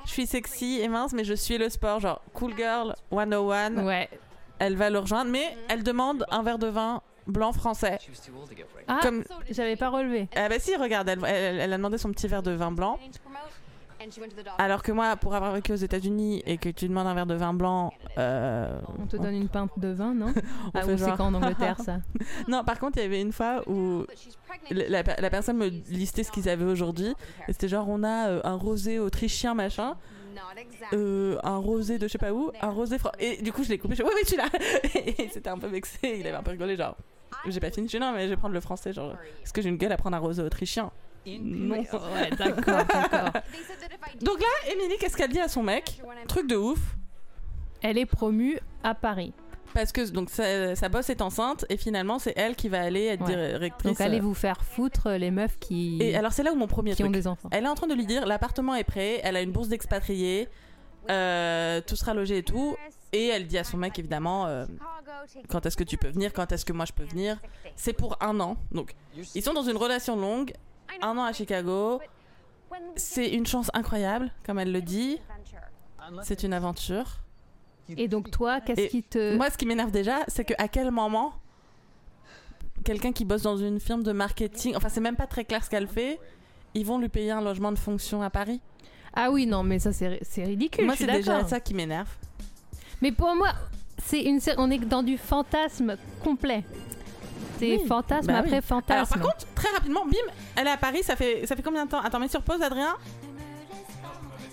je 0.06 0.10
suis 0.10 0.26
sexy 0.26 0.81
et 0.82 0.88
mince, 0.88 1.12
mais 1.12 1.25
je 1.25 1.34
suis 1.34 1.58
le 1.58 1.69
sport, 1.69 2.00
genre 2.00 2.20
cool 2.34 2.55
girl 2.56 2.94
101. 3.12 3.84
Ouais. 3.84 4.08
Elle 4.58 4.76
va 4.76 4.90
le 4.90 4.99
rejoindre, 4.99 5.31
mais 5.31 5.56
elle 5.69 5.82
demande 5.84 6.25
un 6.31 6.43
verre 6.43 6.58
de 6.58 6.66
vin 6.66 7.00
blanc 7.28 7.52
français. 7.52 7.99
Ah, 8.88 8.99
Comme 9.02 9.22
j'avais 9.50 9.76
pas 9.76 9.90
relevé. 9.90 10.28
ah 10.34 10.49
bah 10.49 10.58
si, 10.58 10.75
regarde, 10.76 11.08
elle, 11.08 11.20
elle- 11.26 11.61
elle 11.61 11.72
a 11.72 11.76
demandé 11.76 11.99
son 11.99 12.11
petit 12.11 12.26
verre 12.26 12.43
de 12.43 12.50
vin 12.52 12.70
blanc. 12.72 12.99
To 13.99 14.05
promote, 14.05 14.06
and 14.06 14.11
she 14.12 14.21
went 14.21 14.29
to 14.31 14.35
the 14.37 14.45
doctor. 14.45 14.55
Alors 14.65 14.83
que 14.83 14.93
moi, 14.93 15.17
pour 15.17 15.35
avoir 15.35 15.53
vécu 15.53 15.73
aux 15.73 15.77
États-Unis 15.77 16.43
et 16.47 16.59
que 16.59 16.69
tu 16.69 16.89
demandes 16.89 17.06
un 17.06 17.15
verre 17.15 17.27
de 17.27 17.35
vin 17.35 17.53
blanc, 17.55 17.93
euh, 18.19 18.81
On 18.99 19.06
te 19.06 19.17
donne 19.17 19.35
une 19.35 19.49
pinte 19.49 19.71
de 19.79 19.89
vin, 19.89 20.15
non 20.15 20.33
Ah, 20.75 20.83
fait 20.83 20.95
ou 20.95 20.99
c'est 20.99 21.21
en 21.21 21.35
Angleterre 21.35 21.79
ça 21.81 21.99
non. 22.49 22.65
Par 22.65 22.79
contre, 22.79 22.99
il 22.99 23.03
y 23.03 23.06
avait 23.06 23.21
une 23.21 23.33
fois 23.33 23.62
où 23.69 24.05
But 24.09 24.17
she's 24.19 24.37
pregnant. 24.37 24.85
la, 24.89 25.03
la- 25.03 25.17
la 25.21 25.31
personne 25.31 25.56
me 25.59 25.67
listait 25.67 26.23
ce 26.23 26.31
qu'ils 26.33 26.49
avaient 26.49 26.65
aujourd'hui. 26.65 27.15
Et 27.49 27.53
c'était 27.53 27.69
genre, 27.69 27.89
on 27.89 28.03
a 28.05 28.29
euh, 28.29 28.41
un 28.45 28.55
rosé 28.55 28.99
autrichien, 28.99 29.55
machin. 29.55 29.97
Euh, 30.93 31.37
un 31.43 31.56
rosé 31.56 31.99
de 31.99 32.06
je 32.06 32.12
sais 32.12 32.19
pas 32.19 32.33
où, 32.33 32.53
un 32.62 32.71
rosé 32.71 32.99
froid. 32.99 33.12
Et 33.19 33.43
du 33.43 33.53
coup, 33.53 33.65
je 33.65 33.71
l'ai 33.71 33.79
coupé. 33.79 33.95
Je 33.97 34.03
oui, 34.05 34.11
oui, 34.15 34.23
tu 34.27 34.37
l'as. 34.37 34.49
Et 34.95 35.29
c'était 35.33 35.50
un 35.50 35.59
peu 35.59 35.67
vexé. 35.67 35.99
Il 36.21 36.27
avait 36.27 36.37
un 36.37 36.43
peu 36.43 36.53
rigolé, 36.53 36.77
genre. 36.77 36.97
J'ai 37.47 37.61
pas 37.61 37.71
fini. 37.71 37.89
Je 37.89 37.97
dis, 37.97 38.00
non, 38.00 38.12
mais 38.12 38.25
je 38.25 38.31
vais 38.31 38.37
prendre 38.37 38.55
le 38.55 38.61
français, 38.61 38.93
genre. 38.93 39.15
Est-ce 39.43 39.53
que 39.53 39.61
j'ai 39.62 39.69
une 39.69 39.77
gueule 39.77 39.93
à 39.93 39.97
prendre 39.97 40.17
un 40.17 40.21
rosé 40.21 40.43
autrichien 40.43 40.91
Non. 41.42 41.76
Ouais, 41.76 42.30
d'accord, 42.38 42.84
d'accord. 42.86 43.30
Donc 44.22 44.40
là, 44.40 44.72
Émilie, 44.72 44.96
qu'est-ce 44.98 45.16
qu'elle 45.16 45.30
dit 45.30 45.40
à 45.40 45.48
son 45.48 45.62
mec 45.62 46.00
Truc 46.28 46.46
de 46.48 46.56
ouf. 46.56 46.78
Elle 47.82 47.98
est 47.98 48.06
promue 48.06 48.58
à 48.82 48.94
Paris. 48.94 49.32
Parce 49.75 49.92
que 49.92 50.08
donc 50.10 50.30
sa, 50.30 50.75
sa 50.75 50.88
boss 50.88 51.10
est 51.10 51.20
enceinte 51.20 51.66
et 51.69 51.76
finalement 51.76 52.19
c'est 52.19 52.32
elle 52.36 52.56
qui 52.56 52.70
va 52.70 52.80
aller 52.80 53.04
être 53.04 53.20
Ouais. 53.28 53.52
directrice. 53.52 53.86
Donc 53.86 54.00
allez 54.00 54.19
vous 54.19 54.32
faire 54.32 54.62
foutre 54.64 55.10
les 55.10 55.30
meufs 55.30 55.58
qui, 55.58 55.98
Et 56.00 56.16
alors 56.16 56.32
c'est 56.32 56.42
là 56.42 56.52
où 56.52 56.56
mon 56.56 56.66
premier 56.66 56.94
qui 56.94 57.02
ont 57.02 57.06
truc. 57.06 57.14
des 57.14 57.26
enfants. 57.28 57.50
Elle 57.52 57.64
est 57.64 57.69
en 57.69 57.75
train 57.75 57.86
de 57.86 57.94
lui 57.94 58.06
dire 58.06 58.25
l'appartement 58.26 58.75
est 58.75 58.82
prêt, 58.84 59.20
elle 59.22 59.36
a 59.36 59.42
une 59.42 59.52
bourse 59.52 59.69
d'expatrié, 59.69 60.48
euh, 61.10 61.82
tout 61.86 61.96
sera 61.96 62.14
logé 62.14 62.38
et 62.38 62.42
tout. 62.42 62.76
Et 63.12 63.26
elle 63.26 63.46
dit 63.46 63.58
à 63.58 63.64
son 63.64 63.76
mec 63.76 63.98
évidemment 63.98 64.46
euh, 64.46 64.64
quand 65.50 65.64
est-ce 65.66 65.76
que 65.76 65.84
tu 65.84 65.98
peux 65.98 66.08
venir, 66.08 66.32
quand 66.32 66.50
est-ce 66.50 66.64
que 66.64 66.72
moi 66.72 66.86
je 66.86 66.92
peux 66.94 67.04
venir. 67.04 67.38
C'est 67.76 67.92
pour 67.92 68.16
un 68.22 68.40
an. 68.40 68.56
Donc 68.72 68.94
ils 69.34 69.42
sont 69.42 69.52
dans 69.52 69.62
une 69.62 69.76
relation 69.76 70.16
longue, 70.16 70.52
un 71.02 71.17
an 71.17 71.25
à 71.25 71.32
Chicago. 71.32 72.00
C'est 72.96 73.31
une 73.31 73.46
chance 73.46 73.70
incroyable, 73.75 74.31
comme 74.44 74.58
elle 74.58 74.73
le 74.73 74.82
dit. 74.82 75.19
C'est 76.23 76.43
une 76.43 76.52
aventure. 76.52 77.19
Et 77.96 78.08
donc 78.08 78.31
toi, 78.31 78.61
qu'est-ce 78.61 78.88
qui 78.88 79.02
te... 79.02 79.37
Moi, 79.37 79.50
ce 79.50 79.56
qui 79.56 79.67
m'énerve 79.67 79.90
déjà, 79.90 80.20
c'est 80.29 80.44
que 80.44 80.55
à 80.58 80.69
quel 80.69 80.90
moment 80.90 81.32
quelqu'un 82.85 83.12
qui 83.12 83.25
bosse 83.25 83.43
dans 83.43 83.56
une 83.56 83.81
firme 83.81 84.02
de 84.02 84.12
marketing, 84.12 84.76
enfin, 84.76 84.88
c'est 84.88 85.00
même 85.00 85.17
pas 85.17 85.26
très 85.26 85.44
clair 85.44 85.64
ce 85.64 85.70
qu'elle 85.70 85.88
fait, 85.88 86.20
ils 86.75 86.85
vont 86.85 86.99
lui 86.99 87.08
payer 87.08 87.31
un 87.31 87.40
logement 87.40 87.73
de 87.73 87.79
fonction 87.79 88.23
à 88.23 88.31
Paris? 88.31 88.61
Ah 89.14 89.31
oui, 89.31 89.46
non, 89.46 89.62
mais 89.62 89.79
ça 89.79 89.93
c'est 89.93 90.44
ridicule. 90.44 90.85
moi, 90.85 90.94
c'est 90.96 91.06
déjà 91.06 91.46
ça 91.46 91.61
qui 91.61 91.75
m'énerve. 91.75 92.11
Mais 93.00 93.12
pour 93.12 93.35
moi, 93.35 93.52
c'est 93.99 94.23
une 94.23 94.40
on 94.58 94.70
est 94.70 94.79
dans 94.79 95.02
du 95.02 95.19
fantasme 95.19 95.96
complet. 96.23 96.64
C'est 97.58 97.76
Oui, 97.78 97.87
fantasme 97.87 98.26
bah 98.28 98.38
après 98.38 98.56
oui. 98.56 98.62
fantasme. 98.62 98.93
Alors, 98.93 99.08
par 99.08 99.20
contre, 99.20 99.46
très 99.55 99.69
rapidement, 99.75 100.05
bim, 100.05 100.32
elle 100.56 100.66
est 100.66 100.70
à 100.70 100.76
Paris. 100.76 101.02
Ça 101.02 101.16
fait, 101.16 101.46
ça 101.46 101.56
fait 101.56 101.62
combien 101.62 101.84
de 101.87 101.90
temps? 101.90 102.00
Attends, 102.00 102.19
mets 102.20 102.28
sur 102.28 102.43
pause, 102.43 102.62
Adrien? 102.62 102.96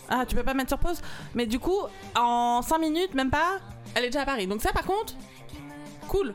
Ah, 0.09 0.23
tu 0.27 0.35
peux 0.35 0.43
pas 0.43 0.53
mettre 0.53 0.69
sur 0.69 0.77
pause. 0.79 1.01
Mais 1.33 1.45
du 1.47 1.59
coup, 1.59 1.79
en 2.15 2.61
5 2.61 2.77
minutes, 2.79 3.13
même 3.15 3.29
pas, 3.31 3.57
elle 3.95 4.03
est 4.03 4.07
déjà 4.09 4.21
à 4.21 4.25
Paris. 4.25 4.45
Donc, 4.47 4.61
ça, 4.61 4.71
par 4.71 4.83
contre, 4.83 5.13
cool. 6.07 6.33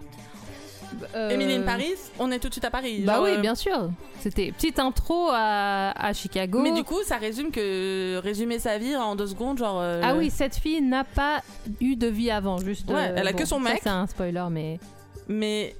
Euh, 1.14 1.30
Emily 1.30 1.54
in 1.54 1.62
Paris, 1.62 1.94
on 2.18 2.32
est 2.32 2.40
tout 2.40 2.48
de 2.48 2.52
suite 2.54 2.64
à 2.64 2.70
Paris. 2.70 3.02
Bah 3.06 3.14
Genre, 3.14 3.22
oui, 3.24 3.30
euh, 3.36 3.40
bien 3.40 3.54
sûr. 3.54 3.90
C'était 4.18 4.50
petite 4.50 4.80
intro 4.80 5.28
à, 5.32 5.92
à 5.92 6.12
Chicago. 6.12 6.58
Mais 6.60 6.72
du 6.72 6.82
coup, 6.82 7.00
ça 7.04 7.16
résume 7.16 7.52
que 7.52 8.18
résumer 8.22 8.58
sa 8.58 8.76
vie 8.76 8.96
en 8.96 9.14
deux 9.14 9.28
secondes, 9.28 9.56
genre. 9.58 9.78
euh, 9.80 10.00
Ah 10.04 10.14
oui, 10.16 10.30
cette 10.30 10.56
fille 10.56 10.82
n'a 10.82 11.04
pas 11.04 11.42
eu 11.80 11.94
de 11.94 12.08
vie 12.08 12.30
avant, 12.32 12.58
juste. 12.58 12.90
Ouais, 12.90 13.08
euh, 13.10 13.14
elle 13.16 13.28
a 13.28 13.32
que 13.32 13.44
son 13.46 13.60
mec. 13.60 13.80
C'est 13.84 13.88
un 13.88 14.08
spoiler, 14.08 14.44
mais 14.50 14.80
Mais 15.28 15.76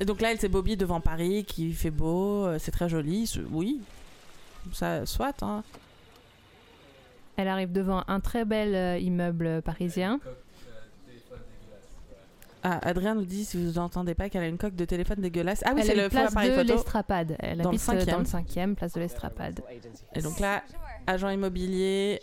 et 0.00 0.04
donc 0.04 0.20
là, 0.20 0.32
elle 0.32 0.38
s'est 0.40 0.48
Bobby 0.48 0.76
devant 0.76 1.00
Paris, 1.00 1.44
qui 1.44 1.72
fait 1.72 1.90
beau, 1.90 2.46
euh, 2.46 2.58
c'est 2.58 2.70
très 2.70 2.88
joli. 2.88 3.30
Oui, 3.50 3.80
ça 4.72 5.06
soit. 5.06 5.42
Hein. 5.42 5.62
elle 7.36 7.48
arrive 7.48 7.72
devant 7.72 8.02
un 8.08 8.20
très 8.20 8.44
bel 8.44 8.74
euh, 8.74 8.98
immeuble 8.98 9.62
parisien. 9.62 10.20
Ah, 12.66 12.78
Adrien 12.82 13.14
nous 13.14 13.26
dit 13.26 13.44
si 13.44 13.62
vous 13.62 13.72
n'entendez 13.72 14.14
pas 14.14 14.30
qu'elle 14.30 14.42
a 14.42 14.46
une 14.48 14.56
coque 14.56 14.74
de 14.74 14.86
téléphone 14.86 15.20
dégueulasse. 15.20 15.62
Ah 15.66 15.72
oui, 15.74 15.82
c'est 15.84 15.94
le 15.94 16.08
place 16.08 16.32
de 16.34 16.62
l'Estrapade. 16.62 17.36
Elle 17.38 17.58
Dans 17.58 17.70
le 17.70 17.76
habite 17.76 17.88
euh, 17.90 18.10
dans 18.12 18.18
le 18.20 18.24
cinquième, 18.24 18.74
place 18.74 18.94
de 18.94 19.00
l'Estrapade. 19.00 19.60
Et 20.14 20.22
donc 20.22 20.40
là, 20.40 20.62
agent 21.06 21.28
immobilier. 21.28 22.22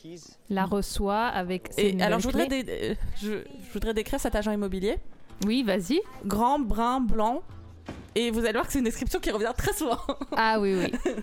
La 0.50 0.66
reçoit 0.66 1.28
avec 1.28 1.68
ses 1.72 1.90
Et 1.96 2.02
alors, 2.02 2.20
je 2.20 2.28
nouvelles 2.28 2.46
voudrais, 2.46 2.64
clés. 2.64 2.64
dé- 2.64 2.98
je, 3.22 3.28
je 3.68 3.74
voudrais 3.74 3.94
décrire 3.94 4.20
cet 4.20 4.36
agent 4.36 4.52
immobilier. 4.52 4.98
Oui, 5.46 5.62
vas-y. 5.62 6.02
Grand, 6.26 6.58
brun, 6.58 7.02
blanc. 7.02 7.44
Et 8.16 8.30
vous 8.32 8.40
allez 8.40 8.54
voir 8.54 8.66
que 8.66 8.74
c'est 8.74 8.80
une 8.80 8.86
description 8.86 9.20
qui 9.20 9.32
revient 9.32 9.54
très 9.58 9.74
souvent. 9.74 9.98
Ah 10.36 10.60
oui, 10.60 10.76
oui. 10.76 11.14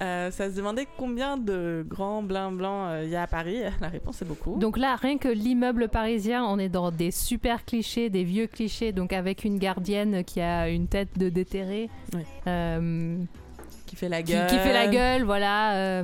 Euh, 0.00 0.30
ça 0.30 0.48
se 0.48 0.54
demandait 0.54 0.86
combien 0.96 1.36
de 1.36 1.84
grands, 1.88 2.22
blancs, 2.22 2.56
blancs 2.56 2.86
euh, 2.88 3.02
il 3.04 3.10
y 3.10 3.16
a 3.16 3.22
à 3.22 3.26
Paris. 3.26 3.58
La 3.80 3.88
réponse 3.88 4.22
est 4.22 4.24
beaucoup. 4.24 4.56
Donc 4.56 4.78
là, 4.78 4.94
rien 4.94 5.18
que 5.18 5.28
l'immeuble 5.28 5.88
parisien, 5.88 6.44
on 6.44 6.58
est 6.58 6.68
dans 6.68 6.92
des 6.92 7.10
super 7.10 7.64
clichés, 7.64 8.08
des 8.08 8.22
vieux 8.22 8.46
clichés, 8.46 8.92
donc 8.92 9.12
avec 9.12 9.44
une 9.44 9.58
gardienne 9.58 10.22
qui 10.24 10.40
a 10.40 10.68
une 10.68 10.86
tête 10.86 11.18
de 11.18 11.28
déterré, 11.28 11.90
Oui. 12.14 12.22
euh, 12.46 13.16
qui 13.86 13.96
fait 13.96 14.08
la 14.08 14.22
gueule. 14.22 14.46
qui 14.46 14.56
fait 14.58 14.72
la 14.72 14.86
gueule, 14.86 15.24
voilà. 15.24 16.02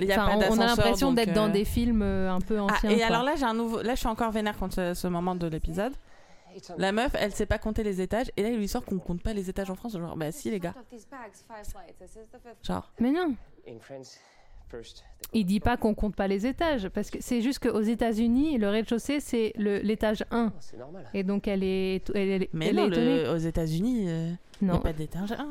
Il 0.00 0.04
y 0.04 0.12
a 0.12 0.24
enfin, 0.24 0.38
pas 0.38 0.46
on, 0.52 0.60
a 0.60 0.66
l'impression 0.66 1.12
d'être 1.12 1.32
dans 1.32 1.48
des 1.48 1.64
films 1.64 2.02
un 2.02 2.40
peu 2.40 2.58
Ah, 2.58 2.62
anciens. 2.72 2.90
et 2.90 2.98
quoi. 2.98 3.06
alors 3.06 3.24
là, 3.24 3.32
j'ai 3.36 3.44
un 3.44 3.54
nouveau. 3.54 3.82
Là, 3.82 3.94
je 3.96 3.98
suis 3.98 4.06
encore 4.06 4.30
vénère 4.30 4.56
contre 4.56 4.76
ce, 4.76 4.94
ce 4.94 5.08
moment 5.08 5.34
de 5.34 5.48
l'épisode. 5.48 5.92
La 6.78 6.92
meuf, 6.92 7.12
elle 7.14 7.32
sait 7.32 7.46
pas 7.46 7.58
compter 7.58 7.82
les 7.82 8.00
étages. 8.00 8.30
Et 8.36 8.42
là, 8.42 8.48
il 8.50 8.58
lui 8.58 8.68
sort 8.68 8.84
qu'on 8.84 8.98
compte 8.98 9.22
pas 9.22 9.32
les 9.32 9.48
étages 9.50 9.70
en 9.70 9.74
France. 9.74 9.92
Genre, 9.98 10.16
bah 10.16 10.32
si, 10.32 10.50
les 10.50 10.60
gars. 10.60 10.74
Genre. 12.62 12.90
Mais 13.00 13.10
non. 13.10 13.34
Il 15.32 15.46
dit 15.46 15.60
pas 15.60 15.76
qu'on 15.78 15.94
compte 15.94 16.14
pas 16.14 16.28
les 16.28 16.46
étages, 16.46 16.88
parce 16.90 17.10
que 17.10 17.18
c'est 17.20 17.40
juste 17.40 17.58
qu'aux 17.60 17.80
États-Unis, 17.80 18.58
le 18.58 18.68
rez-de-chaussée, 18.68 19.20
c'est 19.20 19.52
le- 19.56 19.78
l'étage 19.78 20.24
1. 20.30 20.52
Oh, 20.54 20.56
c'est 20.60 20.76
normal. 20.78 21.08
Et 21.14 21.22
donc, 21.22 21.48
elle 21.48 21.62
est, 21.64 22.02
elle, 22.14 22.48
Mais 22.52 22.66
elle 22.68 22.76
non, 22.76 22.84
est 22.84 22.88
étonnée. 22.88 23.22
le- 23.24 23.30
aux 23.30 23.36
États-Unis, 23.38 24.04
euh, 24.08 24.30
il 24.60 24.64
n'y 24.66 24.70
a 24.70 24.74
Non, 24.74 24.80
pas 24.80 24.92
d'étage. 24.92 25.32
Ah. 25.38 25.46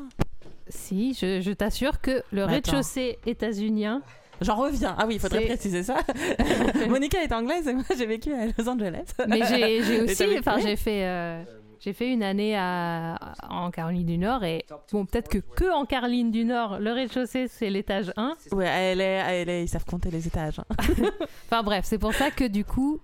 si, 0.68 1.14
je, 1.14 1.40
je 1.40 1.50
t'assure 1.50 2.00
que 2.00 2.22
le 2.30 2.44
rez-de-chaussée 2.44 3.18
états-unien, 3.26 4.02
J'en 4.40 4.56
reviens. 4.56 4.94
Ah 4.98 5.04
oui, 5.06 5.14
il 5.14 5.20
faudrait 5.20 5.44
préciser 5.46 5.82
ça. 5.82 5.96
Monica 6.88 7.22
est 7.22 7.32
anglaise 7.32 7.66
et 7.68 7.74
moi 7.74 7.84
j'ai 7.96 8.06
vécu 8.06 8.32
à 8.32 8.46
Los 8.46 8.68
Angeles. 8.68 9.12
mais 9.28 9.42
j'ai 9.44 10.02
aussi, 10.02 10.38
enfin, 10.38 10.58
j'ai 10.60 10.76
fait, 10.76 11.04
euh, 11.04 11.42
j'ai 11.80 11.92
fait 11.92 12.12
une 12.12 12.22
année 12.22 12.56
à, 12.56 13.18
en 13.48 13.70
Caroline 13.70 14.06
du 14.06 14.18
Nord 14.18 14.44
et 14.44 14.64
bon, 14.92 15.04
peut-être 15.06 15.28
que 15.28 15.38
que 15.38 15.72
en 15.72 15.84
Caroline 15.86 16.30
du 16.30 16.44
Nord, 16.44 16.78
le 16.78 16.92
rez-de-chaussée 16.92 17.48
c'est 17.48 17.70
l'étage 17.70 18.12
1. 18.16 18.34
Ouais, 18.52 18.66
elle 18.66 19.00
est, 19.00 19.22
elle 19.26 19.48
est, 19.48 19.64
ils 19.64 19.68
savent 19.68 19.84
compter 19.84 20.10
les 20.10 20.26
étages. 20.26 20.58
hein. 20.60 20.74
Enfin 21.50 21.62
bref, 21.62 21.84
c'est 21.84 21.98
pour 21.98 22.14
ça 22.14 22.30
que 22.30 22.44
du 22.44 22.64
coup, 22.64 23.00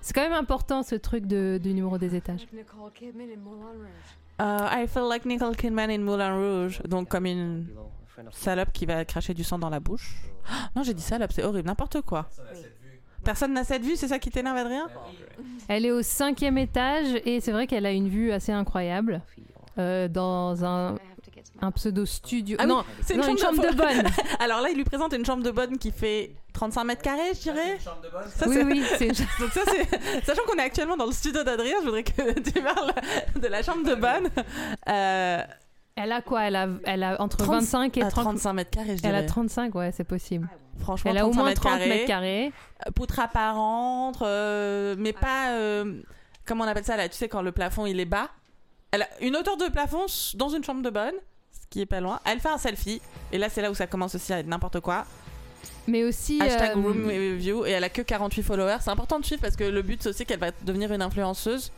c'est 0.00 0.14
quand 0.14 0.22
même 0.22 0.32
important 0.32 0.82
ce 0.82 0.94
truc 0.94 1.26
de, 1.26 1.58
du 1.62 1.74
numéro 1.74 1.98
des 1.98 2.14
étages. 2.16 2.46
Nicole 2.52 2.90
Kidman 2.94 3.28
in 3.30 3.38
Moulin 3.40 3.66
Rouge. 3.66 4.16
Euh, 4.40 4.82
I 4.82 4.86
feel 4.88 5.02
like 5.08 5.26
Nicole 5.26 5.54
Kidman 5.56 5.90
in 5.90 5.98
Moulin 5.98 6.34
Rouge. 6.34 6.80
Donc 6.88 7.08
comme 7.08 7.26
une 7.26 7.66
Salope 8.32 8.72
qui 8.72 8.86
va 8.86 9.04
cracher 9.04 9.34
du 9.34 9.44
sang 9.44 9.58
dans 9.58 9.70
la 9.70 9.80
bouche. 9.80 10.16
Ah, 10.48 10.70
Non, 10.76 10.82
j'ai 10.82 10.94
dit 10.94 11.02
salope, 11.02 11.32
c'est 11.32 11.44
horrible, 11.44 11.66
n'importe 11.66 12.00
quoi. 12.02 12.28
Personne 13.24 13.52
n'a 13.52 13.64
cette 13.64 13.82
vue, 13.82 13.96
c'est 13.96 14.08
ça 14.08 14.18
qui 14.18 14.30
t'énerve, 14.30 14.56
Adrien 14.56 14.88
Elle 15.68 15.84
est 15.84 15.90
au 15.90 16.02
cinquième 16.02 16.56
étage 16.56 17.20
et 17.24 17.40
c'est 17.40 17.52
vrai 17.52 17.66
qu'elle 17.66 17.84
a 17.84 17.92
une 17.92 18.08
vue 18.08 18.32
assez 18.32 18.52
incroyable 18.52 19.20
euh, 19.78 20.08
dans 20.08 20.64
un, 20.64 20.96
pseudo 21.74 22.06
studio. 22.06 22.56
Ah 22.58 22.64
oui, 22.64 22.68
non, 22.70 22.84
c'est 23.02 23.14
une 23.14 23.38
chambre 23.38 23.62
de 23.62 23.76
bonne. 23.76 24.10
Alors 24.38 24.62
là, 24.62 24.70
il 24.70 24.76
lui 24.76 24.84
présente 24.84 25.12
une 25.12 25.26
chambre 25.26 25.42
de 25.42 25.50
bonne 25.50 25.76
qui 25.76 25.90
fait 25.90 26.34
35 26.54 26.84
mètres 26.84 27.02
carrés, 27.02 27.34
je 27.34 27.40
dirais. 27.40 27.78
Ça, 27.78 28.48
oui, 28.48 28.62
oui, 28.64 28.82
c'est 28.96 29.06
une 29.06 29.14
Donc 29.40 29.50
ça, 29.52 29.60
c'est... 29.66 30.24
Sachant 30.24 30.42
qu'on 30.46 30.56
est 30.56 30.62
actuellement 30.62 30.96
dans 30.96 31.06
le 31.06 31.12
studio 31.12 31.44
d'Adrien, 31.44 31.76
je 31.80 31.84
voudrais 31.84 32.04
que 32.04 32.40
tu 32.40 32.62
parles 32.62 32.94
de 33.36 33.46
la 33.46 33.62
chambre 33.62 33.84
de 33.84 33.94
bonne. 33.94 34.28
Euh, 34.88 35.42
Elle 36.02 36.12
a 36.12 36.22
quoi? 36.22 36.42
Elle 36.44 36.56
a, 36.56 36.68
elle 36.84 37.02
a 37.02 37.20
entre 37.20 37.36
30 37.38 37.48
25 37.60 37.96
et 37.98 38.02
à 38.02 38.10
30. 38.10 38.24
35 38.24 38.52
mètres 38.52 38.70
carrés, 38.70 38.96
je 38.96 39.02
Elle 39.04 39.14
a 39.14 39.18
dirais. 39.20 39.26
35, 39.26 39.74
ouais, 39.74 39.92
c'est 39.92 40.04
possible. 40.04 40.48
Franchement, 40.78 41.10
Elle 41.10 41.18
a 41.18 41.26
au 41.26 41.30
35 41.30 41.40
moins 41.40 41.48
mètres 41.50 41.60
30 41.60 41.72
carrés. 41.72 41.88
mètres 41.88 42.06
carrés. 42.06 42.52
Euh, 42.86 42.90
Poutre 42.92 43.18
apparente, 43.20 44.22
euh, 44.22 44.94
mais 44.98 45.12
pas... 45.12 45.50
euh, 45.50 46.00
comment 46.46 46.64
on 46.64 46.68
appelle 46.68 46.84
ça, 46.84 46.96
là? 46.96 47.08
Tu 47.08 47.16
sais, 47.16 47.28
quand 47.28 47.42
le 47.42 47.52
plafond, 47.52 47.86
il 47.86 48.00
est 48.00 48.04
bas. 48.06 48.28
Elle 48.92 49.02
a 49.02 49.08
une 49.20 49.36
hauteur 49.36 49.56
de 49.56 49.66
plafond 49.66 50.06
dans 50.34 50.48
une 50.48 50.64
chambre 50.64 50.82
de 50.82 50.90
bonne, 50.90 51.14
ce 51.52 51.66
qui 51.68 51.80
est 51.82 51.86
pas 51.86 52.00
loin. 52.00 52.18
Elle 52.24 52.40
fait 52.40 52.48
un 52.48 52.58
selfie. 52.58 53.00
Et 53.30 53.38
là, 53.38 53.48
c'est 53.48 53.62
là 53.62 53.70
où 53.70 53.74
ça 53.74 53.86
commence 53.86 54.14
aussi 54.14 54.32
à 54.32 54.38
être 54.40 54.46
n'importe 54.48 54.80
quoi. 54.80 55.04
Mais 55.86 56.02
aussi. 56.04 56.40
Hashtag 56.40 56.70
euh, 56.76 56.80
room 56.80 57.06
review. 57.06 57.66
Et 57.66 57.70
elle 57.70 57.84
a 57.84 57.88
que 57.88 58.02
48 58.02 58.42
followers. 58.42 58.76
C'est 58.80 58.90
important 58.90 59.20
de 59.20 59.24
suivre 59.24 59.42
parce 59.42 59.56
que 59.56 59.64
le 59.64 59.82
but, 59.82 60.02
c'est 60.02 60.08
aussi 60.08 60.24
qu'elle 60.26 60.40
va 60.40 60.50
devenir 60.62 60.92
une 60.92 61.02
influenceuse. 61.02 61.70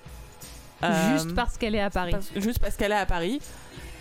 Juste 1.12 1.30
Euh, 1.30 1.34
parce 1.36 1.56
qu'elle 1.58 1.74
est 1.76 1.80
à 1.80 1.90
Paris. 1.90 2.10
Parce- 2.12 2.32
juste 2.36 2.58
parce 2.58 2.76
qu'elle 2.76 2.92
est 2.92 2.96
à 2.96 3.06
Paris. 3.06 3.40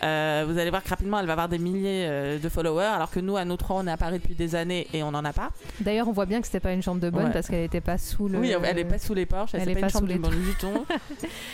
Euh, 0.03 0.45
vous 0.47 0.57
allez 0.57 0.69
voir 0.71 0.83
que 0.83 0.89
rapidement, 0.89 1.19
elle 1.19 1.27
va 1.27 1.33
avoir 1.33 1.47
des 1.49 1.59
milliers 1.59 2.05
euh, 2.07 2.39
de 2.39 2.49
followers, 2.49 2.85
alors 2.85 3.11
que 3.11 3.19
nous, 3.19 3.37
à 3.37 3.45
nous 3.45 3.55
trois, 3.57 3.75
on 3.77 3.87
est 3.87 3.91
à 3.91 3.97
Paris 3.97 4.17
depuis 4.19 4.33
des 4.33 4.55
années 4.55 4.87
et 4.93 5.03
on 5.03 5.11
n'en 5.11 5.23
a 5.23 5.31
pas. 5.33 5.51
D'ailleurs, 5.79 6.07
on 6.07 6.11
voit 6.11 6.25
bien 6.25 6.39
que 6.41 6.47
c'était 6.47 6.59
pas 6.59 6.73
une 6.73 6.81
chambre 6.81 6.99
de 6.99 7.09
bonne 7.09 7.25
Ouais. 7.25 7.31
parce 7.31 7.47
qu'elle 7.47 7.63
était 7.63 7.81
pas 7.81 7.97
sous 7.99 8.27
le. 8.27 8.39
Oui, 8.39 8.51
elle 8.63 8.79
est 8.79 8.85
pas 8.85 8.97
sous 8.97 9.13
les 9.13 9.25
porches, 9.27 9.51
elle, 9.53 9.61
elle 9.61 9.65
c'est 9.67 9.71
est 9.73 9.75
pas 9.75 9.81
pas 9.81 9.87
une 9.87 9.91
chambre 9.93 10.05
sous 10.05 10.07
du 10.07 10.13
les 10.13 10.19
bon 10.19 10.29
Vuitton. 10.29 10.85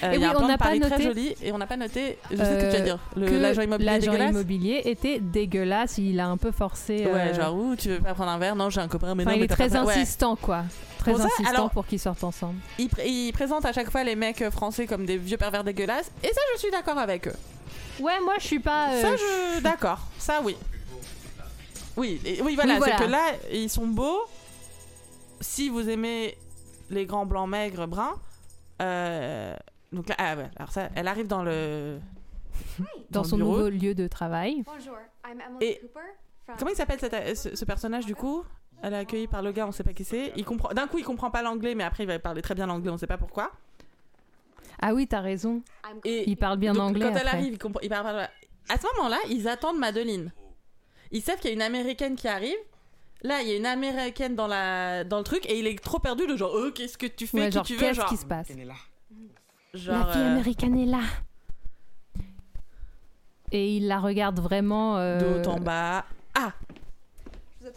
Euh, 0.04 0.12
Et 0.12 0.16
Il 0.16 0.22
y 0.22 0.25
a 0.25 0.30
oui, 0.30 0.36
un 0.36 0.38
on 0.38 0.42
de 0.44 0.48
n'a 0.48 0.58
pas 0.58 0.66
Paris 0.66 0.80
très 0.80 0.89
noté- 0.92 1.04
joli 1.04 1.36
et 1.44 1.51
on 1.51 1.58
n'a 1.58 1.68
pas 1.68 1.77
noté. 1.77 2.18
Je 2.32 2.38
sais 2.38 2.46
ce 2.46 2.50
que 2.51 2.72
tu 2.72 2.77
vas 2.77 2.77
Euh, 2.77 2.84
dire. 2.84 3.00
L'agent 3.42 3.62
immobilier 3.63 4.00
immobilier 4.30 4.82
était 4.86 5.20
dégueulasse. 5.20 5.98
Il 5.98 6.20
a 6.20 6.27
un 6.27 6.38
peu 6.38 6.51
forcé. 6.51 7.06
Ouais, 7.06 7.34
genre, 7.34 7.56
ouh, 7.56 7.75
tu 7.75 7.89
veux 7.89 8.00
pas 8.00 8.13
prendre 8.13 8.32
un 8.32 8.38
verre? 8.38 8.56
Non, 8.56 8.70
j'ai 8.70 8.80
un 8.82 8.88
copain, 8.88 9.13
mais 9.16 9.25
non, 9.25 9.32
il 9.32 9.39
mais 9.39 9.46
est 9.46 9.48
très 9.50 9.75
insistant, 9.75 10.36
quoi. 10.36 10.63
Très 11.00 11.12
Pour 11.12 11.20
ça, 11.20 11.27
insistant 11.27 11.50
alors- 11.54 11.70
pour 11.72 11.86
qu'ils 11.86 12.00
sortent 12.00 12.24
ensemble. 12.24 12.56
Il, 12.80 12.88
pr- 12.88 13.06
il 13.06 13.32
présente 13.34 13.66
à 13.66 13.74
chaque 13.74 13.92
fois 13.92 14.04
les 14.04 14.16
mecs 14.16 14.50
français 14.51 14.86
comme 14.88 15.06
des 15.06 15.18
vieux 15.18 15.38
pervers 15.38 15.63
dégueulasses, 15.63 16.12
et 16.24 16.27
ça, 16.27 16.42
je 16.56 16.60
suis 16.60 16.72
d'accord 16.72 16.98
avec 16.98 17.27
eux. 17.27 17.34
Ouais, 18.00 18.20
moi, 18.22 18.36
je 18.39 18.46
suis 18.46 18.60
pas. 18.60 18.92
euh, 18.92 19.01
Ça, 19.01 19.16
je-. 19.16 19.62
D'accord, 19.62 20.00
ça, 20.18 20.42
oui. 20.44 20.56
Oui, 21.96 22.22
et- 22.25 22.42
oui, 22.42 22.56
voilà, 22.56 22.74
Oui, 22.74 22.77
voilà. 22.80 22.98
c'est 22.98 23.06
que 23.06 23.10
là, 23.10 23.24
ils 23.51 23.70
sont 23.70 23.88
beaux. 23.88 24.20
Si 25.42 25.70
vous 25.70 25.88
aimez 25.89 26.38
les 26.89 27.06
grands 27.06 27.25
blancs 27.25 27.50
maigres 27.50 27.88
bruns, 27.88 28.16
euh, 28.82 29.56
donc 29.92 30.10
là, 30.10 30.16
ah 30.20 30.36
ouais, 30.36 30.50
alors 30.58 30.72
ça, 30.72 30.89
elle 30.96 31.08
arrive 31.08 31.27
dans 31.27 31.44
le. 31.44 32.00
dans 33.10 33.24
le 33.24 33.27
son 33.27 33.38
bureau. 33.38 33.58
nouveau 33.58 33.70
lieu 33.70 33.96
de 33.96 34.08
travail. 34.08 34.63
Bonjour, 34.66 34.96
I'm 35.27 35.42
Emily 35.42 35.66
Et- 35.66 35.80
Cooper 35.80 36.00
from. 36.46 36.56
Comment 36.60 36.72
il 36.72 36.75
s'appelle 36.77 37.36
ce, 37.36 37.56
ce 37.56 37.66
personnage 37.66 38.06
du 38.06 38.16
coup? 38.16 38.44
Elle 38.84 38.94
est 38.94 38.98
accueillie 38.98 39.27
par 39.27 39.42
le 39.42 39.51
gars, 39.51 39.66
on 39.68 39.72
sait 39.72 39.84
pas 39.84 39.94
qui 39.94 40.04
c'est. 40.04 40.34
Il 40.36 40.46
comprend. 40.46 40.70
D'un 40.70 40.86
coup, 40.88 41.00
il 41.00 41.04
comprend 41.04 41.32
pas 41.32 41.42
l'anglais, 41.42 41.74
mais 41.74 41.84
après, 41.84 42.04
il 42.04 42.08
va 42.08 42.20
parler 42.20 42.44
très 42.44 42.54
bien 42.54 42.68
l'anglais, 42.68 42.92
on 42.92 42.98
sait 42.98 43.08
pas 43.08 43.18
pourquoi. 43.18 43.51
Ah 44.81 44.93
oui, 44.93 45.07
t'as 45.07 45.22
raison. 45.22 45.62
Et 46.05 46.29
Il 46.29 46.38
parle 46.38 46.57
bien 46.57 46.74
donc, 46.74 46.81
anglais. 46.89 47.05
Quand 47.05 47.12
elle 47.15 47.27
après. 47.27 47.38
arrive, 47.38 47.53
il 47.53 47.57
comprend. 47.60 47.79
il 47.81 47.89
parle 47.89 48.03
pas- 48.05 48.29
À 48.74 48.77
ce 48.77 48.86
moment-là, 48.98 49.17
ils 49.29 49.48
attendent 49.48 49.77
Madeline. 49.79 50.31
Ils 51.12 51.22
savent 51.22 51.39
qu'il 51.39 51.50
y 51.50 51.53
a 51.53 51.55
une 51.55 51.62
américaine 51.62 52.15
qui 52.15 52.27
arrive. 52.27 52.57
Là, 53.24 53.41
il 53.41 53.48
y 53.48 53.51
a 53.53 53.55
une 53.55 53.65
américaine 53.65 54.36
dans, 54.36 54.46
la... 54.48 55.03
dans 55.03 55.17
le 55.17 55.24
truc 55.24 55.46
et 55.50 55.57
il 55.57 55.65
est 55.65 55.81
trop 55.84 55.98
perdu 56.00 56.27
de 56.27 56.36
genre, 56.38 56.51
oh, 56.53 56.69
qu'est-ce 56.74 56.98
que 56.98 57.07
tu 57.07 57.25
fais 57.25 57.38
Ouais, 57.39 57.48
qui 57.50 57.53
genre, 57.55 57.65
tu 57.65 57.74
veux 57.74 57.79
qu'est-ce 57.79 58.05
qui 58.05 58.17
se 58.17 58.25
passe 58.25 58.50
genre, 59.74 60.07
La 60.07 60.13
fille 60.13 60.22
euh, 60.22 60.31
américaine 60.34 60.77
est 60.77 60.86
là. 60.86 61.01
Et 63.51 63.77
il 63.77 63.88
la 63.88 64.00
regarde 64.00 64.39
vraiment. 64.39 64.98
euh, 64.98 65.41
de 65.41 65.48
haut 65.48 65.51
en 65.51 65.60
bas. 65.60 66.05
Ah 66.36 66.53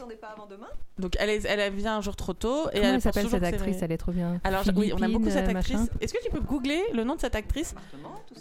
attendez 0.00 0.16
pas 0.16 0.28
avant 0.28 0.47
demain 0.47 0.69
Donc 0.99 1.14
elle, 1.19 1.28
est, 1.30 1.45
elle 1.45 1.73
vient 1.75 1.99
un 1.99 2.00
jour 2.00 2.16
trop 2.16 2.33
tôt 2.33 2.69
et 2.71 2.75
Comment 2.75 2.88
elle 2.88 2.95
elle 2.95 3.00
s'appelle 3.02 3.28
cette 3.28 3.42
actrice. 3.45 3.83
Elle 3.83 3.92
est 3.92 3.99
trop 3.99 4.12
bien. 4.12 4.40
Alors 4.45 4.64
oui, 4.75 4.92
on 4.95 4.99
aime 5.02 5.12
beaucoup 5.12 5.30
cette 5.30 5.47
euh, 5.49 5.59
actrice. 5.59 5.90
Est-ce 6.00 6.14
que 6.14 6.23
tu 6.23 6.30
peux 6.30 6.40
googler 6.40 6.83
le 6.95 7.04
nom 7.04 7.16
de 7.16 7.21
cette 7.21 7.35
actrice 7.35 7.75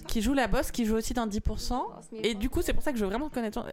qui 0.08 0.22
joue 0.22 0.34
la 0.34 0.48
boss, 0.48 0.72
qui 0.72 0.86
joue 0.86 0.96
aussi 0.96 1.14
dans 1.14 1.28
10% 1.28 1.82
Et 2.24 2.34
du 2.34 2.50
coup, 2.50 2.62
c'est 2.62 2.74
pour 2.74 2.84
ça 2.84 2.92
que 2.92 2.98
je 2.98 3.04
veux 3.04 3.10
vraiment 3.10 3.30
connaître. 3.30 3.66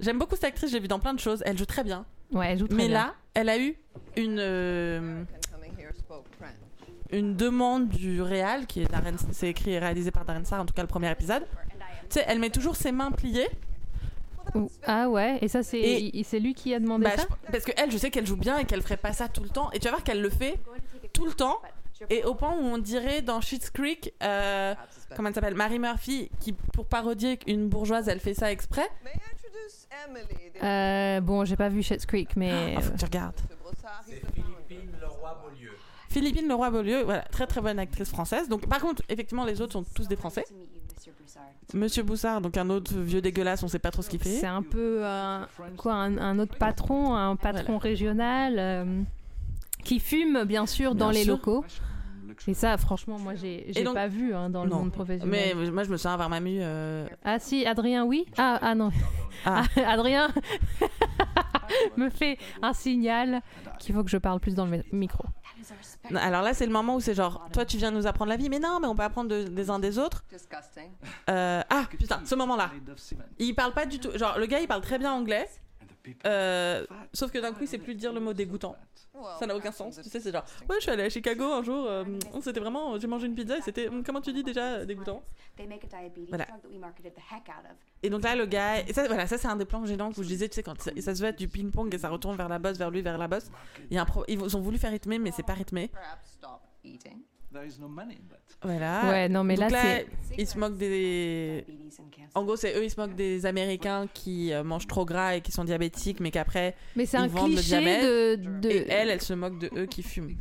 J'aime 0.00 0.18
beaucoup 0.18 0.34
cette 0.34 0.44
actrice, 0.44 0.70
j'ai 0.70 0.80
vu 0.80 0.88
dans 0.88 0.98
plein 0.98 1.14
de 1.14 1.20
choses. 1.20 1.42
Elle 1.46 1.56
joue 1.56 1.66
très 1.66 1.84
bien. 1.84 2.04
Ouais, 2.32 2.52
elle 2.52 2.58
joue 2.58 2.68
très 2.68 2.76
Mais 2.76 2.88
bien. 2.88 2.98
là, 2.98 3.14
elle 3.34 3.48
a 3.48 3.58
eu 3.58 3.76
une, 4.16 4.38
euh, 4.38 5.22
une 7.10 7.36
demande 7.36 7.88
du 7.88 8.20
réal, 8.20 8.66
qui 8.66 8.82
est 8.82 8.90
Darren, 8.90 9.16
c'est 9.32 9.48
écrit 9.48 9.72
et 9.72 9.78
réalisé 9.78 10.10
par 10.10 10.24
Darren 10.24 10.44
Star, 10.44 10.60
en 10.60 10.66
tout 10.66 10.74
cas 10.74 10.82
le 10.82 10.88
premier 10.88 11.10
épisode. 11.10 11.46
Tu 12.10 12.18
sais, 12.18 12.24
elle 12.26 12.38
met 12.38 12.50
toujours 12.50 12.76
ses 12.76 12.92
mains 12.92 13.10
pliées. 13.10 13.48
Ah 14.86 15.08
ouais, 15.08 15.38
et 15.42 15.48
ça 15.48 15.62
c'est 15.62 16.10
c'est 16.24 16.38
lui 16.40 16.54
qui 16.54 16.74
a 16.74 16.80
demandé 16.80 17.04
Bah, 17.04 17.16
ça 17.16 17.22
je- 17.46 17.52
parce 17.52 17.64
que 17.64 17.72
elle, 17.76 17.90
je 17.90 17.98
sais 17.98 18.10
qu'elle 18.10 18.26
joue 18.26 18.36
bien 18.36 18.58
et 18.58 18.64
qu'elle 18.64 18.82
ferait 18.82 18.96
pas 18.96 19.12
ça 19.12 19.28
tout 19.28 19.42
le 19.42 19.48
temps. 19.48 19.70
Et 19.72 19.78
tu 19.78 19.84
vas 19.84 19.90
voir 19.92 20.04
qu'elle 20.04 20.20
le 20.22 20.30
fait 20.30 20.58
tout 21.12 21.26
le 21.26 21.32
temps. 21.32 21.60
Et 22.10 22.22
au 22.24 22.34
point 22.34 22.52
où 22.56 22.60
on 22.60 22.78
dirait 22.78 23.22
dans 23.22 23.40
Schitt's 23.40 23.70
Creek, 23.70 24.14
euh, 24.22 24.72
comment 25.16 25.28
elle 25.30 25.34
s'appelle 25.34 25.54
Mary 25.56 25.80
Murphy, 25.80 26.30
qui 26.38 26.52
pour 26.52 26.86
parodier 26.86 27.40
une 27.48 27.68
bourgeoise, 27.68 28.08
elle 28.08 28.20
fait 28.20 28.34
ça 28.34 28.52
exprès. 28.52 28.88
May 29.04 29.10
I 29.10 29.20
introduce 29.34 29.88
Emily? 30.06 30.52
the- 30.52 30.62
Euh, 30.62 31.20
bon, 31.20 31.44
j'ai 31.44 31.56
pas 31.56 31.68
vu 31.68 31.82
Schitt's 31.82 32.06
Creek, 32.06 32.36
mais 32.36 32.74
Ah, 32.76 32.80
faut 32.82 32.92
que 32.92 32.98
tu 32.98 33.04
regardes. 33.04 33.34
The 33.34 33.40
founder. 34.36 35.68
Philippine 36.10 36.48
Leroy-Beaulieu, 36.48 37.02
voilà, 37.02 37.22
très 37.22 37.46
très 37.46 37.60
bonne 37.60 37.78
actrice 37.78 38.08
française. 38.08 38.48
Donc 38.48 38.66
par 38.68 38.80
contre, 38.80 39.02
effectivement, 39.08 39.44
les 39.44 39.60
autres 39.60 39.72
sont 39.74 39.84
tous 39.84 40.08
des 40.08 40.16
Français. 40.16 40.44
Monsieur 41.74 42.02
Boussard, 42.02 42.40
donc 42.40 42.56
un 42.56 42.70
autre 42.70 42.92
vieux 42.96 43.20
dégueulasse, 43.20 43.62
on 43.62 43.68
sait 43.68 43.78
pas 43.78 43.90
trop 43.90 44.02
ce 44.02 44.08
qu'il 44.10 44.18
fait. 44.20 44.28
c'est 44.30 44.46
un 44.46 44.62
peu 44.62 45.04
un, 45.04 45.46
quoi 45.76 45.94
un, 45.94 46.16
un 46.18 46.38
autre 46.38 46.56
patron, 46.56 47.14
un 47.14 47.36
patron 47.36 47.78
régional 47.78 48.54
euh, 48.58 49.02
qui 49.84 50.00
fume 50.00 50.44
bien 50.44 50.66
sûr 50.66 50.94
dans 50.94 51.10
les 51.10 51.24
locaux. 51.24 51.64
Et 52.46 52.54
ça, 52.54 52.76
franchement, 52.76 53.18
moi 53.18 53.34
j'ai 53.34 53.72
donc- 53.84 53.94
pas 53.94 54.06
vu 54.06 54.32
hein, 54.34 54.48
dans 54.50 54.62
le 54.64 54.70
Non. 54.70 54.78
monde 54.80 54.92
professionnel. 54.92 55.54
Mais 55.56 55.70
moi, 55.70 55.82
je 55.82 55.90
me 55.90 55.96
souviens 55.96 56.12
avoir 56.12 56.28
même 56.30 56.46
eu. 56.46 56.58
euh, 56.60 57.06
Ah 57.24 57.38
si, 57.40 57.66
Adrien, 57.66 58.04
oui. 58.04 58.26
Ah 58.36 58.58
ah 58.62 58.74
non. 58.74 58.90
Ah. 59.44 59.64
Adrien 59.86 60.28
me 61.96 62.10
fait 62.10 62.38
un 62.62 62.72
signal 62.72 63.40
qu'il 63.78 63.94
faut 63.94 64.04
que 64.04 64.10
je 64.10 64.18
parle 64.18 64.40
plus 64.40 64.54
dans 64.54 64.64
le 64.66 64.70
mi- 64.78 64.82
micro. 64.92 65.24
Alors 66.16 66.42
là, 66.42 66.54
c'est 66.54 66.66
le 66.66 66.72
moment 66.72 66.96
où 66.96 67.00
c'est 67.00 67.14
genre, 67.14 67.46
toi, 67.52 67.64
tu 67.64 67.76
viens 67.76 67.90
nous 67.90 68.06
apprendre 68.06 68.30
la 68.30 68.36
vie, 68.36 68.48
mais 68.48 68.58
non, 68.58 68.78
mais 68.80 68.86
on 68.88 68.94
peut 68.96 69.02
apprendre 69.02 69.28
de- 69.30 69.44
des 69.44 69.70
uns 69.70 69.78
des 69.78 69.98
autres. 69.98 70.24
Euh, 71.30 71.62
ah 71.68 71.84
putain, 71.98 72.20
ce 72.24 72.34
moment-là. 72.34 72.70
Il 73.38 73.54
parle 73.54 73.72
pas 73.72 73.86
du 73.86 73.98
tout. 73.98 74.16
Genre, 74.16 74.38
le 74.38 74.46
gars, 74.46 74.60
il 74.60 74.66
parle 74.68 74.80
très 74.82 74.98
bien 74.98 75.12
anglais. 75.12 75.48
Euh, 76.26 76.86
sauf 77.12 77.30
que 77.30 77.38
d'un 77.38 77.52
coup, 77.52 77.62
il 77.62 77.68
sait 77.68 77.78
plus 77.78 77.94
dire 77.94 78.12
le 78.12 78.20
mot 78.20 78.32
dégoûtant. 78.32 78.76
Ça 79.38 79.46
n'a 79.46 79.56
aucun 79.56 79.72
sens. 79.72 79.96
Tu 80.02 80.08
sais, 80.08 80.20
c'est 80.20 80.32
genre, 80.32 80.44
ouais, 80.68 80.76
je 80.76 80.82
suis 80.82 80.90
allée 80.90 81.02
à 81.04 81.10
Chicago 81.10 81.44
un 81.44 81.62
jour. 81.62 81.86
euh, 81.86 82.04
c'était 82.40 82.60
vraiment, 82.60 82.98
j'ai 83.00 83.06
mangé 83.08 83.26
une 83.26 83.34
pizza 83.34 83.58
et 83.58 83.62
c'était, 83.62 83.88
hum, 83.88 84.04
comment 84.04 84.20
tu 84.20 84.32
dis 84.32 84.44
déjà, 84.44 84.84
dégoûtant? 84.84 85.22
Voilà. 86.28 86.46
Et 88.02 88.10
donc 88.10 88.22
là, 88.22 88.36
le 88.36 88.46
gars, 88.46 88.80
et 88.86 88.92
ça, 88.92 89.06
voilà, 89.08 89.26
ça 89.26 89.38
c'est 89.38 89.48
un 89.48 89.56
des 89.56 89.64
plans 89.64 89.84
gênants 89.86 90.12
que 90.12 90.22
je 90.22 90.28
disais, 90.28 90.48
tu 90.48 90.54
sais, 90.54 90.62
quand 90.62 90.80
ça, 90.80 90.92
ça 91.00 91.14
se 91.14 91.24
être 91.24 91.38
du 91.38 91.48
ping-pong 91.48 91.92
et 91.92 91.98
ça 91.98 92.08
retourne 92.10 92.36
vers 92.36 92.48
la 92.48 92.58
bosse, 92.60 92.78
vers 92.78 92.90
lui, 92.90 93.02
vers 93.02 93.18
la 93.18 93.26
bosse. 93.26 93.50
Il 93.90 93.94
y 93.96 93.98
a 93.98 94.02
un 94.02 94.06
pro- 94.06 94.24
ils 94.28 94.56
ont 94.56 94.60
voulu 94.60 94.78
faire 94.78 94.92
rythmer, 94.92 95.18
mais 95.18 95.32
c'est 95.32 95.42
pas 95.42 95.54
rythmé. 95.54 95.90
Voilà. 98.62 99.02
Ouais, 99.08 99.28
non, 99.28 99.44
mais 99.44 99.54
Donc 99.54 99.70
là, 99.70 99.82
là, 99.82 100.04
c'est. 100.28 100.34
ils 100.38 100.46
se 100.46 100.58
moquent 100.58 100.76
des. 100.76 101.64
En 102.34 102.44
gros, 102.44 102.56
c'est 102.56 102.76
eux, 102.76 102.84
ils 102.84 102.90
se 102.90 103.00
moquent 103.00 103.14
des 103.16 103.46
Américains 103.46 104.06
qui 104.12 104.52
euh, 104.52 104.62
mangent 104.64 104.86
trop 104.86 105.04
gras 105.04 105.36
et 105.36 105.40
qui 105.40 105.52
sont 105.52 105.64
diabétiques, 105.64 106.20
mais 106.20 106.30
qu'après. 106.30 106.74
Mais 106.96 107.06
c'est 107.06 107.16
ils 107.16 107.20
un 107.20 107.26
vendent 107.28 107.50
le 107.50 107.56
cliché 107.56 107.68
diabète, 107.80 108.02
de. 108.40 108.58
de- 108.60 108.68
Et 108.70 108.86
elle, 108.90 109.08
elle 109.10 109.22
se 109.22 109.32
moque 109.32 109.58
de 109.58 109.70
eux 109.76 109.86
qui 109.86 110.02
fument. 110.02 110.36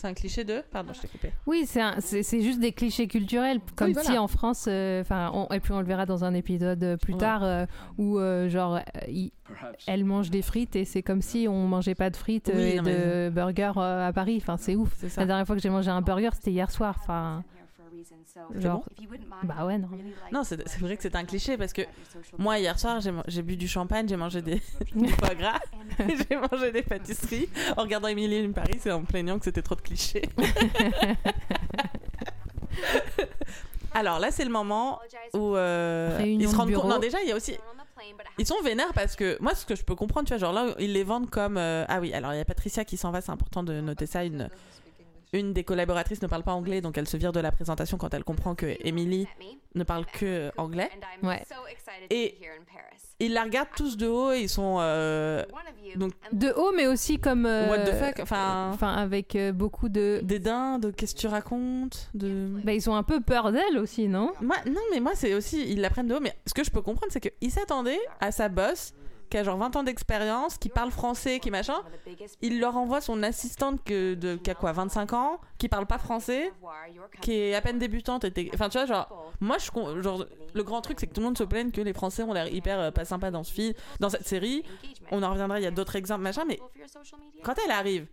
C'est 0.00 0.06
un 0.08 0.14
cliché 0.14 0.44
d'eux 0.44 0.62
Pardon, 0.72 0.92
je 0.94 1.00
t'ai 1.02 1.08
coupé. 1.08 1.30
Oui, 1.46 1.66
c'est 1.66 2.40
juste 2.40 2.58
des 2.60 2.72
clichés 2.72 3.06
culturels, 3.06 3.60
comme 3.76 3.92
voilà. 3.92 4.08
si 4.10 4.16
en 4.16 4.28
France, 4.28 4.64
euh, 4.66 5.02
enfin, 5.02 5.46
et 5.52 5.60
puis 5.60 5.72
on 5.72 5.80
le 5.80 5.84
verra 5.84 6.06
dans 6.06 6.24
un 6.24 6.32
épisode 6.32 6.82
euh, 6.82 6.96
plus 6.96 7.12
Ouais. 7.12 7.18
tard, 7.18 7.44
euh, 7.44 7.66
où 7.98 8.18
euh, 8.18 8.48
genre, 8.48 8.80
il- 9.08 9.30
elle 9.86 10.04
mange 10.06 10.30
des 10.30 10.40
frites 10.40 10.74
et 10.76 10.84
c'est 10.86 11.02
comme 11.02 11.20
si 11.20 11.46
on 11.48 11.66
mangeait 11.68 11.94
pas 11.94 12.08
de 12.08 12.16
frites 12.16 12.50
Oui, 12.54 12.60
et 12.62 12.76
non, 12.76 12.82
mais- 12.84 12.94
de 13.26 13.30
burgers 13.30 13.72
euh, 13.76 14.08
à 14.08 14.12
Paris. 14.14 14.38
Enfin, 14.40 14.56
c'est 14.56 14.74
ouf. 14.74 14.90
La 15.18 15.26
dernière 15.26 15.46
fois 15.46 15.54
que 15.56 15.60
j'ai 15.60 15.68
mangé 15.70 15.90
un 15.90 16.00
burger, 16.00 16.30
c'était 16.32 16.52
hier 16.52 16.70
soir. 16.70 16.96
Enfin, 17.00 17.44
genre, 18.60 18.84
bah 19.44 19.64
ouais, 19.66 19.78
non. 19.78 19.88
Non, 20.32 20.44
c'est 20.44 20.66
c'est 20.68 20.80
vrai 20.80 20.96
que 20.96 21.02
c'est 21.02 21.16
un 21.16 21.24
cliché 21.24 21.56
parce 21.56 21.72
que 21.72 21.82
moi, 22.38 22.58
hier 22.58 22.78
soir, 22.78 23.00
j'ai 23.26 23.42
bu 23.42 23.56
du 23.56 23.68
champagne, 23.68 24.08
j'ai 24.08 24.16
mangé 24.16 24.42
des, 24.42 24.60
du 24.94 25.08
foie 25.08 25.34
gras, 25.34 25.60
j'ai 25.98 26.36
mangé 26.36 26.72
des 26.72 26.82
pâtisseries 26.82 27.48
en 27.76 27.82
regardant 27.82 28.08
Emily 28.08 28.44
in 28.44 28.52
Paris 28.52 28.80
et 28.84 28.90
en 28.90 29.00
me 29.00 29.06
plaignant 29.06 29.38
que 29.38 29.44
c'était 29.44 29.62
trop 29.62 29.74
de 29.74 29.80
clichés. 29.82 30.28
Alors 33.92 34.18
là, 34.20 34.30
c'est 34.30 34.44
le 34.44 34.50
moment 34.50 35.00
où 35.34 35.56
euh, 35.56 36.18
ils 36.24 36.46
se 36.46 36.52
de 36.52 36.56
rendent 36.56 36.72
compte. 36.72 36.84
Non, 36.84 36.98
déjà, 36.98 37.20
il 37.22 37.28
y 37.28 37.32
a 37.32 37.36
aussi. 37.36 37.56
Ils 38.38 38.46
sont 38.46 38.60
vénères 38.62 38.92
parce 38.94 39.16
que 39.16 39.36
moi, 39.40 39.54
ce 39.54 39.66
que 39.66 39.74
je 39.74 39.82
peux 39.82 39.94
comprendre, 39.94 40.26
tu 40.26 40.32
vois, 40.32 40.38
genre 40.38 40.52
là, 40.52 40.74
ils 40.78 40.92
les 40.92 41.04
vendent 41.04 41.28
comme. 41.28 41.56
euh, 41.58 41.84
Ah 41.88 42.00
oui, 42.00 42.12
alors 42.14 42.32
il 42.32 42.38
y 42.38 42.40
a 42.40 42.44
Patricia 42.44 42.84
qui 42.84 42.96
s'en 42.96 43.10
va, 43.10 43.20
c'est 43.20 43.32
important 43.32 43.62
de 43.62 43.80
noter 43.80 44.06
ça. 44.06 44.24
Une, 44.24 44.48
une 45.32 45.52
des 45.52 45.64
collaboratrices 45.64 46.22
ne 46.22 46.26
parle 46.26 46.42
pas 46.42 46.52
anglais, 46.52 46.80
donc 46.80 46.98
elle 46.98 47.08
se 47.08 47.16
vire 47.16 47.32
de 47.32 47.40
la 47.40 47.52
présentation 47.52 47.96
quand 47.98 48.12
elle 48.14 48.24
comprend 48.24 48.54
que 48.54 48.76
Emily 48.80 49.26
ne 49.74 49.84
parle 49.84 50.06
que 50.06 50.50
anglais. 50.56 50.90
Ouais. 51.22 51.42
Et 52.10 52.36
ils 53.20 53.32
la 53.34 53.44
regardent 53.44 53.68
tous 53.76 53.96
de 53.96 54.06
haut 54.06 54.32
et 54.32 54.40
ils 54.40 54.48
sont. 54.48 54.78
euh, 54.80 55.44
donc, 55.96 56.12
De 56.32 56.50
haut, 56.56 56.72
mais 56.74 56.86
aussi 56.86 57.18
comme. 57.18 57.44
euh, 57.46 57.68
what 57.68 57.78
the 57.80 57.92
fuck? 57.94 58.18
Enfin. 58.20 58.70
Enfin, 58.72 58.94
avec 58.94 59.36
euh, 59.36 59.52
beaucoup 59.52 59.88
de. 59.88 60.20
Dédain, 60.22 60.78
de 60.78 60.90
qu'est-ce 60.90 61.14
que 61.14 61.20
tu 61.20 61.26
racontes? 61.26 62.10
De... 62.14 62.48
Bah, 62.64 62.72
ils 62.72 62.88
ont 62.88 62.94
un 62.96 63.02
peu 63.02 63.20
peur 63.20 63.52
d'elle 63.52 63.78
aussi, 63.78 64.08
non? 64.08 64.32
Moi, 64.40 64.56
non, 64.66 64.80
mais 64.90 65.00
moi, 65.00 65.12
c'est 65.14 65.34
aussi. 65.34 65.70
Ils 65.70 65.80
la 65.80 65.90
prennent 65.90 66.08
de 66.08 66.14
haut, 66.14 66.20
mais 66.20 66.34
ce 66.46 66.54
que 66.54 66.64
je 66.64 66.70
peux 66.70 66.80
comprendre, 66.82 67.12
c'est 67.12 67.20
qu'ils 67.20 67.50
s'attendaient 67.50 68.00
à 68.20 68.32
sa 68.32 68.48
boss, 68.48 68.94
qui 69.30 69.38
a 69.38 69.44
genre 69.44 69.56
20 69.56 69.76
ans 69.76 69.82
d'expérience, 69.82 70.58
qui 70.58 70.68
parle 70.68 70.90
français, 70.90 71.38
qui 71.38 71.50
machin. 71.50 71.82
Il 72.42 72.60
leur 72.60 72.76
envoie 72.76 73.00
son 73.00 73.22
assistante 73.22 73.82
que 73.84 74.14
de, 74.14 74.36
qui 74.36 74.50
a 74.50 74.54
quoi, 74.54 74.72
25 74.72 75.12
ans, 75.12 75.40
qui 75.58 75.68
parle 75.68 75.86
pas 75.86 75.98
français, 75.98 76.52
qui 77.20 77.32
est 77.32 77.54
à 77.54 77.60
peine 77.60 77.78
débutante. 77.78 78.26
Enfin, 78.54 78.68
tu 78.68 78.78
vois, 78.78 78.86
genre, 78.86 79.32
moi, 79.40 79.56
je, 79.58 80.02
genre, 80.02 80.26
le 80.52 80.62
grand 80.62 80.80
truc, 80.80 80.98
c'est 81.00 81.06
que 81.06 81.14
tout 81.14 81.20
le 81.20 81.26
monde 81.26 81.38
se 81.38 81.44
plaigne 81.44 81.70
que 81.70 81.80
les 81.80 81.92
Français 81.92 82.22
ont 82.22 82.32
l'air 82.32 82.52
hyper 82.52 82.78
euh, 82.80 82.90
pas 82.90 83.04
dans 83.30 83.44
ce 83.44 83.52
film, 83.52 83.74
dans 84.00 84.10
cette 84.10 84.26
série. 84.26 84.64
On 85.10 85.22
en 85.22 85.30
reviendra, 85.30 85.60
il 85.60 85.62
y 85.62 85.66
a 85.66 85.70
d'autres 85.70 85.96
exemples, 85.96 86.22
machin, 86.22 86.44
mais 86.46 86.58
quand 87.42 87.54
elle 87.64 87.70
arrive, 87.70 88.06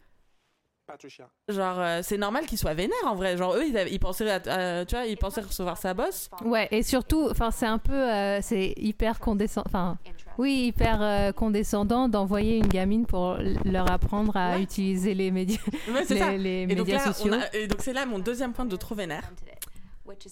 Patricia. 0.87 1.29
genre, 1.49 1.79
euh, 1.79 1.99
c'est 2.01 2.17
normal 2.17 2.45
qu'ils 2.45 2.57
soient 2.57 2.73
vénères 2.73 2.95
en 3.05 3.15
vrai. 3.15 3.35
Genre, 3.37 3.55
eux, 3.55 3.65
ils, 3.67 3.77
avaient- 3.77 3.91
ils 3.91 3.99
pensaient, 3.99 4.29
à- 4.29 4.79
à- 4.79 4.85
tu 4.85 4.95
vois, 4.95 5.05
ils 5.05 5.17
pensaient 5.17 5.41
recevoir 5.41 5.77
sa 5.77 5.93
boss. 5.93 6.29
Ouais, 6.45 6.67
et 6.71 6.81
surtout, 6.81 7.27
enfin, 7.29 7.51
c'est 7.51 7.65
un 7.65 7.77
peu, 7.77 7.93
euh, 7.93 8.39
c'est 8.41 8.73
hyper 8.77 9.19
condescendant, 9.19 9.65
enfin, 9.67 9.97
oui, 10.37 10.67
hyper 10.67 11.01
euh, 11.01 11.31
condescendant 11.33 12.07
d'envoyer 12.07 12.57
une 12.57 12.67
gamine 12.67 13.05
pour 13.05 13.37
leur 13.65 13.91
apprendre 13.91 14.37
à 14.37 14.53
Ouais. 14.55 14.61
utiliser 14.63 15.13
les 15.13 15.29
médias, 15.29 15.59
Ouais, 15.93 16.05
c'est 16.05 16.17
ça. 16.17 16.31
les, 16.31 16.37
les 16.65 16.73
Et 16.73 16.75
donc, 16.75 16.87
médias 16.87 17.05
là, 17.05 17.13
sociaux. 17.13 17.33
on 17.33 17.39
a- 17.41 17.53
et 17.55 17.67
donc 17.67 17.81
c'est 17.81 17.93
là 17.93 18.05
mon 18.05 18.19
deuxième 18.19 18.53
point 18.53 18.65
de 18.65 18.75
trop 18.77 18.95
vénère. 18.95 19.23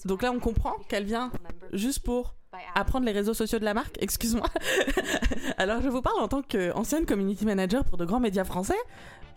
Donc 0.06 0.22
là, 0.24 0.32
on 0.32 0.40
comprend 0.40 0.74
qu'elle 0.88 1.04
vient 1.04 1.32
juste 1.74 2.00
pour 2.00 2.34
apprendre 2.76 3.06
les 3.06 3.12
réseaux 3.12 3.34
sociaux 3.34 3.60
de 3.60 3.66
la 3.66 3.74
marque. 3.74 3.98
Excuse-moi. 4.02 4.48
Alors, 5.58 5.82
je 5.82 5.90
vous 5.90 6.02
parle 6.02 6.20
en 6.22 6.30
tant 6.30 6.42
qu'ancienne 6.42 7.06
community 7.06 7.46
manager 7.46 7.84
pour 7.84 7.98
de 7.98 8.06
grands 8.06 8.22
médias 8.22 8.46
français. 8.46 8.78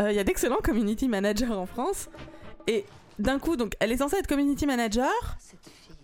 Euh, 0.00 0.10
Il 0.12 0.16
y 0.16 0.18
a 0.18 0.24
d'excellents 0.24 0.58
community 0.62 1.08
managers 1.08 1.46
en 1.52 1.66
France. 1.66 2.08
Et 2.66 2.84
d'un 3.18 3.38
coup, 3.38 3.56
donc, 3.56 3.74
elle 3.80 3.92
est 3.92 3.96
censée 3.98 4.16
être 4.16 4.26
community 4.26 4.66
manager 4.66 5.10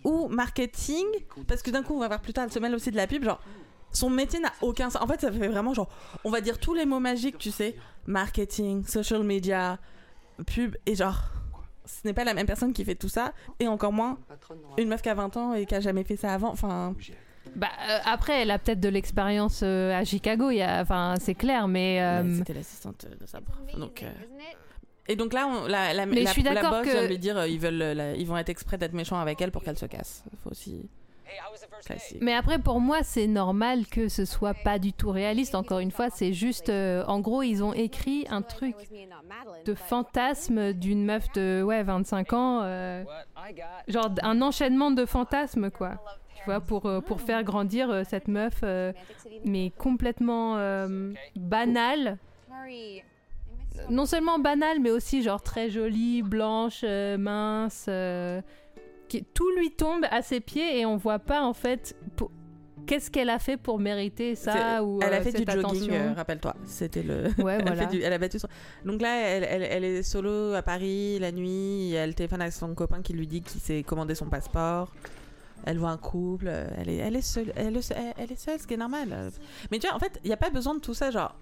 ou 0.03 0.27
marketing. 0.27 1.05
Parce 1.47 1.61
que 1.61 1.71
d'un 1.71 1.83
coup, 1.83 1.95
on 1.95 1.99
va 1.99 2.07
voir 2.07 2.21
plus 2.21 2.33
tard, 2.33 2.45
elle 2.45 2.51
se 2.51 2.59
mêle 2.59 2.75
aussi 2.75 2.91
de 2.91 2.95
la 2.97 3.07
pub. 3.07 3.23
Genre, 3.23 3.41
son 3.91 4.09
métier 4.09 4.39
n'a 4.39 4.51
aucun 4.61 4.89
sens. 4.89 5.01
En 5.01 5.07
fait, 5.07 5.21
ça 5.21 5.31
fait 5.31 5.47
vraiment 5.47 5.73
genre, 5.73 5.89
on 6.23 6.29
va 6.29 6.41
dire 6.41 6.59
tous 6.59 6.73
les 6.73 6.85
mots 6.85 6.99
magiques, 6.99 7.37
tu 7.37 7.51
sais. 7.51 7.75
Marketing, 8.07 8.85
social 8.85 9.23
media, 9.23 9.79
pub. 10.45 10.75
Et 10.85 10.95
genre, 10.95 11.19
ce 11.85 12.05
n'est 12.05 12.13
pas 12.13 12.23
la 12.23 12.33
même 12.33 12.47
personne 12.47 12.73
qui 12.73 12.83
fait 12.83 12.95
tout 12.95 13.09
ça. 13.09 13.33
Et 13.59 13.67
encore 13.67 13.93
moins 13.93 14.17
une 14.77 14.89
meuf 14.89 15.01
qui 15.01 15.09
a 15.09 15.13
20 15.13 15.37
ans 15.37 15.53
et 15.53 15.65
qui 15.65 15.75
a 15.75 15.79
jamais 15.79 16.03
fait 16.03 16.17
ça 16.17 16.33
avant. 16.33 16.49
Enfin, 16.49 16.93
Bah, 17.55 17.67
euh, 17.89 17.97
après, 18.05 18.41
elle 18.41 18.51
a 18.51 18.59
peut-être 18.59 18.79
de 18.79 18.89
l'expérience 18.89 19.61
euh, 19.63 19.93
à 19.97 20.03
Chicago, 20.03 20.51
il 20.51 20.57
y 20.57 20.61
a, 20.61 20.81
enfin, 20.81 21.15
c'est 21.19 21.35
clair, 21.35 21.67
mais. 21.67 22.01
euh, 22.01 22.37
c'était 22.37 22.53
l'assistante 22.53 23.05
de 23.19 23.25
sa 23.25 23.39
prof. 23.41 23.57
Donc, 23.77 24.03
euh, 24.03 24.09
Et 25.07 25.15
donc 25.15 25.33
là, 25.33 25.47
on, 25.47 25.67
la, 25.67 25.93
la, 25.93 26.05
Mais 26.05 26.21
la, 26.21 26.29
je 26.29 26.33
suis 26.33 26.43
la 26.43 26.53
d'accord 26.55 26.71
boss 26.71 26.85
que- 26.87 26.91
vient 26.91 27.03
de 27.03 27.07
lui 27.07 27.19
dire 27.19 27.37
euh, 27.37 27.47
ils, 27.47 27.59
veulent, 27.59 27.77
la- 27.77 28.13
ils 28.15 28.25
vont 28.27 28.37
être 28.37 28.49
exprès 28.49 28.77
d'être 28.77 28.93
méchants 28.93 29.19
avec 29.19 29.39
elle 29.41 29.51
pour 29.51 29.63
qu'elle 29.63 29.77
se 29.77 29.85
casse. 29.85 30.23
Faut 30.43 30.51
aussi. 30.51 30.89
Classique. 31.85 32.19
Mais 32.21 32.33
après, 32.33 32.59
pour 32.59 32.79
moi, 32.79 32.99
c'est 33.03 33.27
normal 33.27 33.85
que 33.87 34.07
ce 34.07 34.25
soit 34.25 34.53
pas 34.53 34.79
du 34.79 34.93
tout 34.93 35.09
réaliste. 35.11 35.53
Encore 35.55 35.79
une 35.79 35.91
fois, 35.91 36.09
c'est 36.09 36.33
juste. 36.33 36.69
euh, 36.69 37.03
en 37.07 37.19
gros, 37.19 37.43
ils 37.43 37.63
ont 37.63 37.73
écrit 37.73 38.25
un 38.29 38.41
truc 38.41 38.75
de 39.65 39.73
fantasme 39.73 40.73
d'une 40.73 41.03
meuf 41.05 41.25
de 41.33 41.61
ouais, 41.63 41.83
25 41.83 42.33
ans. 42.33 42.61
euh, 42.63 43.03
genre 43.87 44.09
un 44.23 44.41
enchaînement 44.41 44.91
de 44.91 45.05
fantasmes, 45.05 45.69
quoi. 45.71 45.95
Tu 46.45 46.51
vois, 46.51 46.59
pour, 46.61 46.85
euh, 46.85 47.01
pour 47.01 47.21
faire 47.21 47.43
grandir 47.43 47.89
euh, 47.89 48.03
cette 48.07 48.27
meuf, 48.27 48.59
euh, 48.63 48.93
mais 49.43 49.71
complètement 49.77 50.57
euh, 50.57 51.11
banale. 51.35 52.17
Non 53.89 54.05
seulement 54.05 54.39
banale, 54.39 54.79
mais 54.79 54.91
aussi 54.91 55.21
genre 55.21 55.41
très 55.41 55.69
jolie, 55.69 56.21
blanche, 56.21 56.81
euh, 56.83 57.17
mince. 57.17 57.89
qui, 59.07 59.23
tout 59.23 59.49
lui 59.57 59.71
tombe 59.71 60.05
à 60.11 60.21
ses 60.21 60.39
pieds 60.39 60.79
et 60.79 60.85
on 60.85 60.97
voit 60.97 61.19
pas 61.19 61.43
en 61.43 61.53
fait 61.53 61.95
pour- 62.15 62.31
qu'est-ce 62.87 63.11
qu'elle 63.11 63.29
a 63.29 63.37
fait 63.39 63.57
pour 63.57 63.79
mériter 63.79 64.35
ça 64.35 64.83
ou 64.83 64.99
elle 65.01 65.13
a 65.13 65.21
fait 65.21 65.31
du 65.31 65.51
jogging, 65.51 65.91
euh, 65.91 66.13
rappelle-toi. 66.13 66.55
C'était 66.65 67.03
le. 67.03 67.25
Ouais, 67.43 67.55
Elle, 67.59 67.65
voilà. 67.67 67.75
fait 67.87 67.97
du- 67.97 68.01
elle 68.01 68.13
a 68.13 68.17
battu 68.17 68.39
son... 68.39 68.47
Donc 68.85 69.01
là, 69.01 69.15
elle, 69.27 69.43
elle, 69.43 69.63
elle 69.63 69.83
est 69.83 70.03
solo 70.03 70.53
à 70.53 70.61
Paris 70.61 71.19
la 71.19 71.31
nuit. 71.31 71.93
Elle 71.93 72.15
téléphone 72.15 72.41
avec 72.41 72.53
son 72.53 72.73
copain 72.75 73.01
qui 73.01 73.13
lui 73.13 73.27
dit 73.27 73.41
qu'il 73.41 73.59
s'est 73.61 73.83
commandé 73.83 74.15
son 74.15 74.25
passeport. 74.27 74.91
Elle 75.65 75.77
voit 75.79 75.89
un 75.89 75.97
couple. 75.97 76.45
euh, 76.47 76.67
Elle 76.77 76.89
est, 77.15 77.21
seule. 77.21 77.51
Elle, 77.55 77.75
est- 77.77 78.35
seule, 78.35 78.59
ce 78.59 78.67
qui 78.67 78.75
est 78.75 78.77
normal. 78.77 79.09
euh. 79.11 79.29
Mais 79.71 79.79
tu 79.79 79.87
vois, 79.87 79.95
en 79.95 79.99
fait, 79.99 80.19
il 80.23 80.27
n'y 80.27 80.33
a 80.33 80.37
pas 80.37 80.49
besoin 80.51 80.75
de 80.75 80.79
tout 80.79 80.93
ça. 80.93 81.11
Genre, 81.11 81.35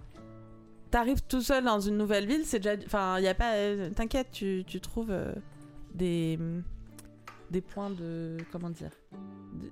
t'arrives 0.92 1.22
tout 1.28 1.42
seul 1.42 1.64
dans 1.66 1.80
une 1.80 1.98
nouvelle 1.98 2.26
ville, 2.26 2.44
c'est 2.46 2.60
déjà. 2.60 2.76
Enfin, 2.86 3.18
il 3.20 3.24
y 3.24 3.28
a 3.28 3.36
pas. 3.36 3.54
euh, 3.56 3.90
T'inquiète, 3.92 4.30
tu, 4.32 4.64
trouves 4.82 5.14
des 5.94 6.40
des 7.52 7.62
points 7.62 7.90
de 7.92 8.38
comment 8.52 8.70
dire. 8.70 8.92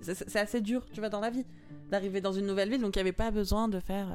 C'est 0.02 0.36
assez 0.36 0.62
dur, 0.62 0.86
tu 0.94 1.00
vois, 1.00 1.10
dans 1.10 1.20
la 1.22 1.30
vie 1.32 1.46
d'arriver 1.90 2.22
dans 2.22 2.32
une 2.34 2.46
nouvelle 2.46 2.70
ville. 2.70 2.82
Donc 2.82 2.96
il 2.96 3.00
n'y 3.00 3.02
avait 3.02 3.12
pas 3.12 3.32
besoin 3.32 3.68
de 3.68 3.80
faire. 3.80 4.08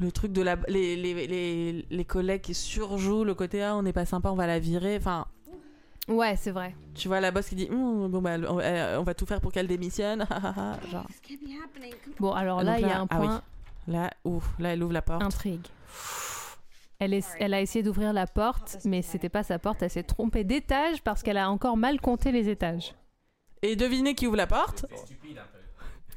le 0.00 0.10
truc 0.10 0.32
de 0.32 0.42
la 0.42 0.56
les, 0.68 0.96
les, 0.96 1.26
les, 1.26 1.86
les 1.90 2.04
collègues 2.04 2.40
qui 2.40 2.54
surjouent 2.54 3.24
le 3.24 3.34
côté 3.34 3.62
ah 3.62 3.76
on 3.76 3.82
n'est 3.82 3.92
pas 3.92 4.06
sympa 4.06 4.30
on 4.30 4.34
va 4.34 4.46
la 4.46 4.58
virer 4.58 4.96
enfin 4.96 5.26
Ouais, 6.10 6.34
c'est 6.36 6.50
vrai. 6.50 6.74
tu 6.94 7.08
vois 7.08 7.20
la 7.20 7.30
boss 7.30 7.48
qui 7.48 7.54
dit 7.54 7.68
Hum, 7.70 8.08
bon 8.08 8.20
bah 8.20 8.36
on, 8.48 9.02
va 9.02 9.14
tout 9.14 9.26
faire 9.26 9.40
pour 9.40 9.52
qu'elle 9.52 9.68
démissionne 9.68 10.26
genre 10.90 11.06
Bon, 12.18 12.32
alors 12.32 12.62
là, 12.62 12.80
il 12.80 12.86
y 12.86 12.90
a 12.90 13.00
un 13.00 13.06
ah 13.08 13.20
oui. 13.20 13.26
point 13.26 13.42
là 13.86 14.10
ouf 14.24 14.44
là 14.58 14.72
elle 14.72 14.82
ouvre 14.82 14.92
la 14.92 15.02
porte 15.02 15.22
intrigue. 15.22 15.66
Elle, 17.02 17.14
est, 17.14 17.26
elle 17.38 17.54
a 17.54 17.62
essayé 17.62 17.82
d'ouvrir 17.82 18.12
la 18.12 18.26
porte, 18.26 18.76
mais 18.84 19.00
c'était 19.00 19.30
pas 19.30 19.42
sa 19.42 19.58
porte. 19.58 19.82
Elle 19.82 19.88
s'est 19.88 20.02
trompée 20.02 20.44
d'étage 20.44 21.00
parce 21.02 21.22
qu'elle 21.22 21.38
a 21.38 21.48
encore 21.50 21.78
mal 21.78 21.98
compté 21.98 22.30
les 22.30 22.50
étages. 22.50 22.94
et 23.62 23.74
devinez 23.74 24.14
qui 24.14 24.26
ouvre 24.26 24.36
la 24.36 24.46
porte? 24.46 24.84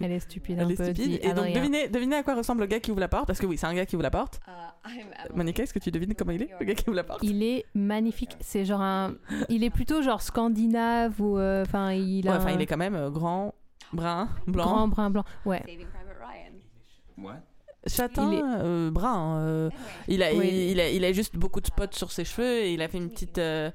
Elle 0.04 0.12
est 0.12 0.20
stupide 0.20 0.58
elle 0.60 0.66
un 0.66 0.70
est 0.70 0.76
peu. 0.76 0.84
stupide 0.84 1.08
dit 1.08 1.20
et 1.22 1.34
donc 1.34 1.52
devinez, 1.54 1.88
devinez 1.88 2.18
à 2.18 2.24
quoi 2.24 2.36
ressemble 2.36 2.62
le 2.62 2.68
gars 2.68 2.80
qui 2.80 2.92
ouvre 2.92 3.00
la 3.00 3.08
porte 3.08 3.26
parce 3.28 3.39
que 3.39 3.46
oui 3.46 3.58
c'est 3.58 3.66
un 3.68 3.74
gars 3.74 3.86
qui 3.86 3.96
ouvre 3.96 4.04
la 4.04 4.12
porte 4.12 4.39
Uh, 4.86 5.34
Monica 5.34 5.63
est-ce 5.63 5.74
que 5.74 5.80
tu 5.80 5.92
devines 5.92 6.13
comment 6.13 6.34
il 6.34 6.42
est 6.42 6.50
le 6.60 6.66
gars 6.66 6.76
qui 6.76 6.89
ouvre 6.89 6.98
la 6.98 7.06
porte? 7.06 7.24
Il 7.24 7.42
est 7.42 7.63
magnifique. 7.74 8.36
C'est 8.42 8.66
genre 8.66 8.82
un. 8.82 9.16
Il 9.48 9.63
est 9.63 9.70
plutôt 9.70 10.02
genre 10.02 10.22
scandinave 10.22 11.22
ou. 11.22 11.38
euh, 11.38 11.63
Enfin, 11.66 11.94
il 11.94 12.28
a. 12.28 12.36
Enfin 12.36 12.52
il 12.52 12.60
est 12.62 12.66
quand 12.66 12.76
même 12.76 12.96
euh, 12.96 13.10
grand 13.10 13.56
brun 13.94 14.28
blanc 14.46 14.66
grand 14.66 14.88
brun 14.89 15.10
blanc. 15.10 15.24
Ouais. 15.46 15.63
What? 17.18 17.36
châtain 17.88 18.32
Il 18.32 18.38
est- 18.39 18.42
euh, 18.44 18.92
brun 18.92 19.38
euh, 19.39 19.70
il 20.08 20.24
a, 20.24 20.34
Oui. 20.34 20.48
il, 20.50 20.72
il 20.72 20.80
a 20.80 20.89
il 20.89 21.04
a 21.06 21.12
juste 21.12 21.36
beaucoup 21.38 21.60
de 21.62 21.68
spots 21.68 21.92
sur 21.92 22.12
ses 22.12 22.24
cheveux 22.26 22.60
et 22.63 22.74
il 22.74 22.82
a 22.82 22.88
fait 22.88 22.98
une 22.98 23.10
petite 23.10 23.38
euh, 23.38 23.72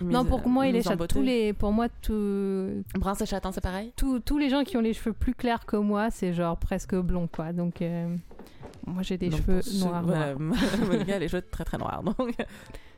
Non, 0.00 0.24
pour 0.24 0.46
moi, 0.48 0.66
il 0.66 0.76
est. 0.76 1.06
Tous 1.08 1.22
les, 1.22 1.52
pour 1.52 1.72
moi, 1.72 1.88
tout, 2.02 2.82
brun 2.94 3.14
c'est 3.14 3.26
châtain 3.26 3.52
c'est 3.52 3.60
pareil 3.60 3.92
tous- 3.96 4.20
tous 4.20 4.38
les 4.38 4.48
gens 4.50 4.64
qui 4.64 4.76
ont 4.76 4.80
les 4.80 4.92
cheveux 4.92 5.12
plus 5.12 5.34
clairs 5.34 5.64
que 5.66 5.76
moi, 5.76 6.10
c'est 6.10 6.32
genre 6.32 6.56
presque 6.56 6.94
blond, 6.96 7.28
quoi. 7.32 7.52
Donc, 7.52 7.80
euh, 7.82 8.14
moi, 8.86 9.02
j'ai 9.02 9.16
des 9.18 9.28
Donc, 9.28 9.40
cheveux 9.40 9.60
noirs. 9.84 10.02
voilà. 10.02 10.34
Monica 10.34 11.14
a 11.14 11.18
les 11.18 11.28
cheveux 11.28 11.42
très 11.42 11.64
très 11.64 11.78
noirs 11.78 12.02
donc 12.02 12.34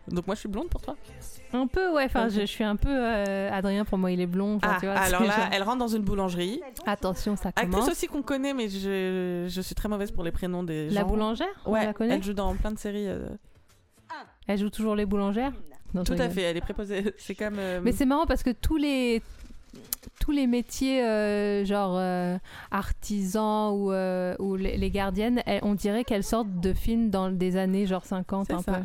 Donc 0.09 0.25
moi 0.29 0.37
je 0.37 0.41
suis 0.41 0.49
blonde 0.49 0.69
pour 0.69 0.81
toi. 0.83 0.95
Un 1.53 1.67
peu, 1.67 1.93
ouais. 1.93 2.05
Enfin, 2.05 2.29
je, 2.29 2.41
je 2.43 2.47
suis 2.47 2.63
un 2.63 2.77
peu 2.77 2.89
euh, 2.91 3.51
Adrien 3.53 3.85
pour 3.85 3.99
moi, 3.99 4.13
il 4.13 4.21
est 4.21 4.27
blond. 4.27 4.59
Ah, 4.63 4.77
tu 4.79 4.87
vois, 4.87 4.95
alors 4.95 5.23
là, 5.23 5.31
genre- 5.37 5.49
elle 5.53 5.63
rentre 5.65 5.79
dans 5.79 5.89
une 5.89 6.03
boulangerie. 6.03 6.61
attention, 6.87 7.35
ça 7.35 7.49
Actrice 7.49 7.71
commence. 7.71 7.89
aussi 7.91 8.07
qu'on 8.07 8.23
connaît, 8.23 8.55
mais 8.55 8.69
je, 8.69 9.47
je 9.49 9.61
suis 9.61 9.75
très 9.75 9.89
mauvaise 9.89 10.13
pour 10.13 10.23
les 10.23 10.31
prénoms 10.31 10.63
des 10.63 10.91
La 10.91 11.01
gens. 11.01 11.09
boulangère, 11.09 11.49
on 11.65 11.73
Ouais, 11.73 11.85
la 11.87 11.93
connaît. 11.93 12.15
elle 12.15 12.23
joue 12.23 12.35
dans 12.35 12.55
plein 12.55 12.71
de 12.71 12.79
séries. 12.79 13.09
euh, 13.09 13.27
Elle 14.47 14.59
joue 14.59 14.71
toujours 14.71 14.95
les 14.95 15.07
boulangères? 15.07 15.53
Non, 15.97 16.05
Tout 16.05 16.13
à 16.15 16.29
fait, 16.31 16.43
elle 16.43 16.57
est 16.57 16.61
préposée. 16.61 17.15
C'est 17.19 17.35
comme. 17.35 17.59
euh, 17.59 17.81
Mais 17.83 17.93
c'est 17.93 18.07
marrant 18.07 18.27
parce 18.27 18.43
que 18.43 18.51
tous 18.51 18.77
les 18.77 19.23
tous 20.21 20.31
les 20.31 20.47
métiers 20.47 21.05
euh, 21.05 21.65
genre 21.65 21.97
euh, 21.99 22.39
artisans 22.71 23.73
ou, 23.75 23.93
euh, 23.93 24.35
ou 24.39 24.57
les, 24.57 24.77
les 24.79 24.91
gardiennes, 24.91 25.43
elles- 25.47 25.61
on 25.63 25.75
dirait 25.75 26.05
qu'elles 26.05 26.25
sortent 26.25 26.61
de 26.61 26.73
films 26.73 27.11
dans 27.11 27.31
des 27.31 27.57
années 27.57 27.87
genre 27.87 28.05
50 28.05 28.47
c'est 28.47 28.53
un 28.55 28.63
ça. 28.63 28.73
peu. 28.73 28.79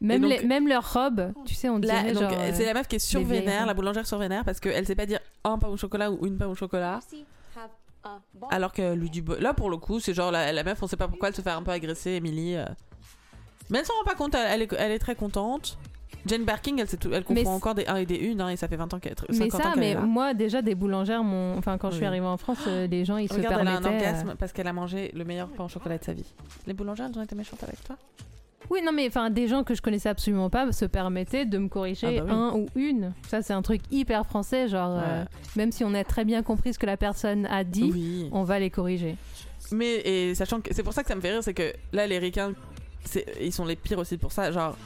Même, 0.00 0.22
donc- 0.22 0.30
les, 0.30 0.46
même 0.46 0.68
leurs 0.68 0.92
robes, 0.92 1.32
tu 1.46 1.54
sais, 1.54 1.68
on 1.68 1.78
dirait 1.78 2.12
donc, 2.12 2.22
genre... 2.22 2.32
c'est 2.52 2.64
la 2.64 2.74
meuf 2.74 2.88
qui 2.88 2.96
est 2.96 2.98
sur 2.98 3.20
les 3.20 3.26
vieilles 3.26 3.40
vénère, 3.40 3.58
robes. 3.60 3.66
la 3.68 3.74
boulangère 3.74 4.06
sur 4.06 4.18
vénère, 4.18 4.44
parce 4.44 4.60
qu'elle 4.60 4.86
sait 4.86 4.94
pas 4.94 5.06
dire 5.06 5.20
un 5.44 5.58
pain 5.58 5.68
au 5.68 5.76
chocolat 5.76 6.10
ou 6.10 6.26
une 6.26 6.36
pain 6.38 6.46
au 6.46 6.54
chocolat. 6.54 7.00
Alors 8.50 8.72
que 8.72 8.94
lui 8.94 9.08
du 9.10 9.22
là 9.40 9.54
pour 9.54 9.70
le 9.70 9.78
coup 9.78 9.98
c'est 9.98 10.12
genre 10.12 10.30
la, 10.30 10.52
la 10.52 10.62
meuf 10.62 10.82
on 10.82 10.86
sait 10.86 10.96
pas 10.96 11.08
pourquoi 11.08 11.28
elle 11.28 11.34
se 11.34 11.40
fait 11.40 11.50
un 11.50 11.62
peu 11.62 11.70
agresser 11.70 12.10
Emily 12.12 12.56
mais 13.70 13.78
elle 13.78 13.86
s'en 13.86 13.94
rend 13.94 14.04
pas 14.04 14.14
compte 14.14 14.34
elle, 14.34 14.46
elle 14.50 14.62
est, 14.62 14.72
elle 14.78 14.92
est 14.92 14.98
très 14.98 15.14
contente 15.14 15.78
Jane 16.26 16.44
Birkin 16.44 16.76
elle, 16.78 16.86
elle 17.12 17.24
comprend 17.24 17.54
encore 17.54 17.74
des 17.74 17.86
1 17.86 17.96
et 17.96 18.06
des 18.06 18.34
1 18.34 18.40
hein, 18.40 18.48
et 18.50 18.56
ça 18.56 18.68
fait 18.68 18.76
20 18.76 18.94
ans 18.94 18.98
qu'elle 18.98 19.14
50 19.18 19.38
mais 19.38 19.50
ça, 19.50 19.72
mais 19.76 19.90
est 19.90 19.96
moi 20.00 20.32
déjà 20.34 20.62
des 20.62 20.74
boulangères, 20.74 21.22
mon... 21.22 21.56
enfin 21.58 21.76
quand 21.78 21.90
je 21.90 21.96
suis 21.96 22.04
arrivée 22.06 22.26
en 22.26 22.36
France, 22.36 22.58
euh, 22.66 22.86
les 22.86 23.04
gens 23.04 23.16
ils 23.18 23.28
se 23.28 23.34
Regarde 23.34 23.58
elle 23.60 23.68
a 23.68 23.76
un 23.76 23.80
permettaient. 23.80 24.06
euh, 24.06 24.08
orgasme 24.10 24.34
parce 24.38 24.52
qu'elle 24.52 24.66
a 24.68 24.72
mangé 24.72 25.10
le 25.14 25.24
meilleur 25.24 25.48
pain 25.48 25.64
au 25.64 25.68
chocolat 25.68 25.98
de 25.98 26.04
sa 26.04 26.12
vie 26.12 26.32
les 26.66 26.72
boulangères 26.72 27.08
elles 27.12 27.18
ont 27.18 27.22
été 27.22 27.34
méchantes 27.34 27.62
avec 27.62 27.82
toi? 27.84 27.96
Oui, 28.70 28.80
non, 28.82 28.92
mais 28.92 29.06
enfin, 29.06 29.28
des 29.28 29.46
gens 29.46 29.62
que 29.62 29.74
je 29.74 29.82
connaissais 29.82 30.08
absolument 30.08 30.48
pas 30.48 30.72
se 30.72 30.86
permettaient 30.86 31.44
de 31.44 31.58
me 31.58 31.68
corriger 31.68 32.20
Ah 32.20 32.24
bah 32.24 32.26
oui. 32.26 32.32
un 32.34 32.52
ou 32.54 32.66
une. 32.76 33.12
Ça, 33.28 33.42
c'est 33.42 33.52
un 33.52 33.60
truc 33.60 33.82
hyper 33.90 34.24
français, 34.24 34.68
genre, 34.68 34.98
euh, 35.04 35.22
même 35.54 35.70
si 35.70 35.84
on 35.84 35.92
a 35.92 36.02
très 36.02 36.24
bien 36.24 36.42
compris 36.42 36.72
ce 36.72 36.78
que 36.78 36.86
la 36.86 36.96
personne 36.96 37.44
a 37.44 37.62
dit, 37.62 37.90
oui 37.92 38.28
on 38.32 38.42
va 38.42 38.58
les 38.58 38.70
corriger. 38.70 39.16
mais 39.70 39.96
et 40.06 40.34
sachant 40.34 40.62
que 40.62 40.72
c'est 40.74 40.82
pour 40.82 40.94
ça 40.94 41.02
que 41.02 41.08
ça 41.08 41.14
me 41.14 41.20
fait 41.20 41.32
rire 41.32 41.42
c'est 41.44 41.52
que 41.52 41.74
là 41.92 42.06
les 42.06 42.18
ricains 42.18 42.52
ils 43.38 43.52
sont 43.52 43.66
les 43.66 43.76
pires 43.76 43.98
aussi 43.98 44.16
pour 44.16 44.32
ça 44.32 44.50
genre 44.50 44.76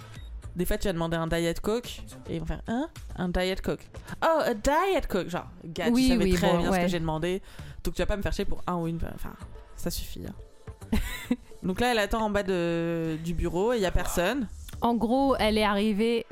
des 0.59 0.65
fois 0.65 0.77
tu 0.77 0.89
vas 0.89 0.93
demander 0.93 1.17
un 1.17 1.29
diet 1.29 1.61
coke 1.61 2.03
et 2.29 2.35
ils 2.35 2.41
vont 2.41 2.47
faire 2.47 2.63
hein? 2.67 2.89
Un 3.17 3.29
diet 3.29 3.63
coke. 3.63 3.87
Oh 4.23 4.41
a 4.41 4.55
diet 4.55 5.07
coke! 5.09 5.29
Genre 5.29 5.47
gars 5.65 5.89
Oui, 5.91 6.03
tu 6.03 6.09
savais 6.09 6.25
oui, 6.25 6.33
très 6.35 6.53
bon, 6.53 6.59
bien 6.59 6.73
ce 6.73 6.81
que 6.81 6.89
j'ai 6.89 6.99
demandé. 7.01 7.41
Donc 7.85 7.95
tu 7.95 8.03
vas 8.03 8.07
pas 8.07 8.17
me 8.17 8.23
faire 8.23 8.33
chier 8.33 8.45
pour 8.45 8.63
un 8.67 8.77
ou 8.77 8.89
une 8.89 8.99
enfin 9.15 9.35
ça 9.77 9.91
suffit 9.91 10.25
hein. 10.27 10.99
donc 11.63 11.81
là 11.81 11.93
elle 11.93 11.99
attend 12.01 12.23
en 12.23 12.31
bas 12.31 12.43
de, 12.43 13.17
du 13.23 13.35
bureau 13.35 13.73
et 13.73 13.77
il 13.77 13.83
y 13.83 13.87
a 13.87 13.93
personne. 13.93 14.49
En 14.81 14.95
gros, 14.95 15.37
elle 15.37 15.59
est 15.59 15.65
arrivée 15.65 16.27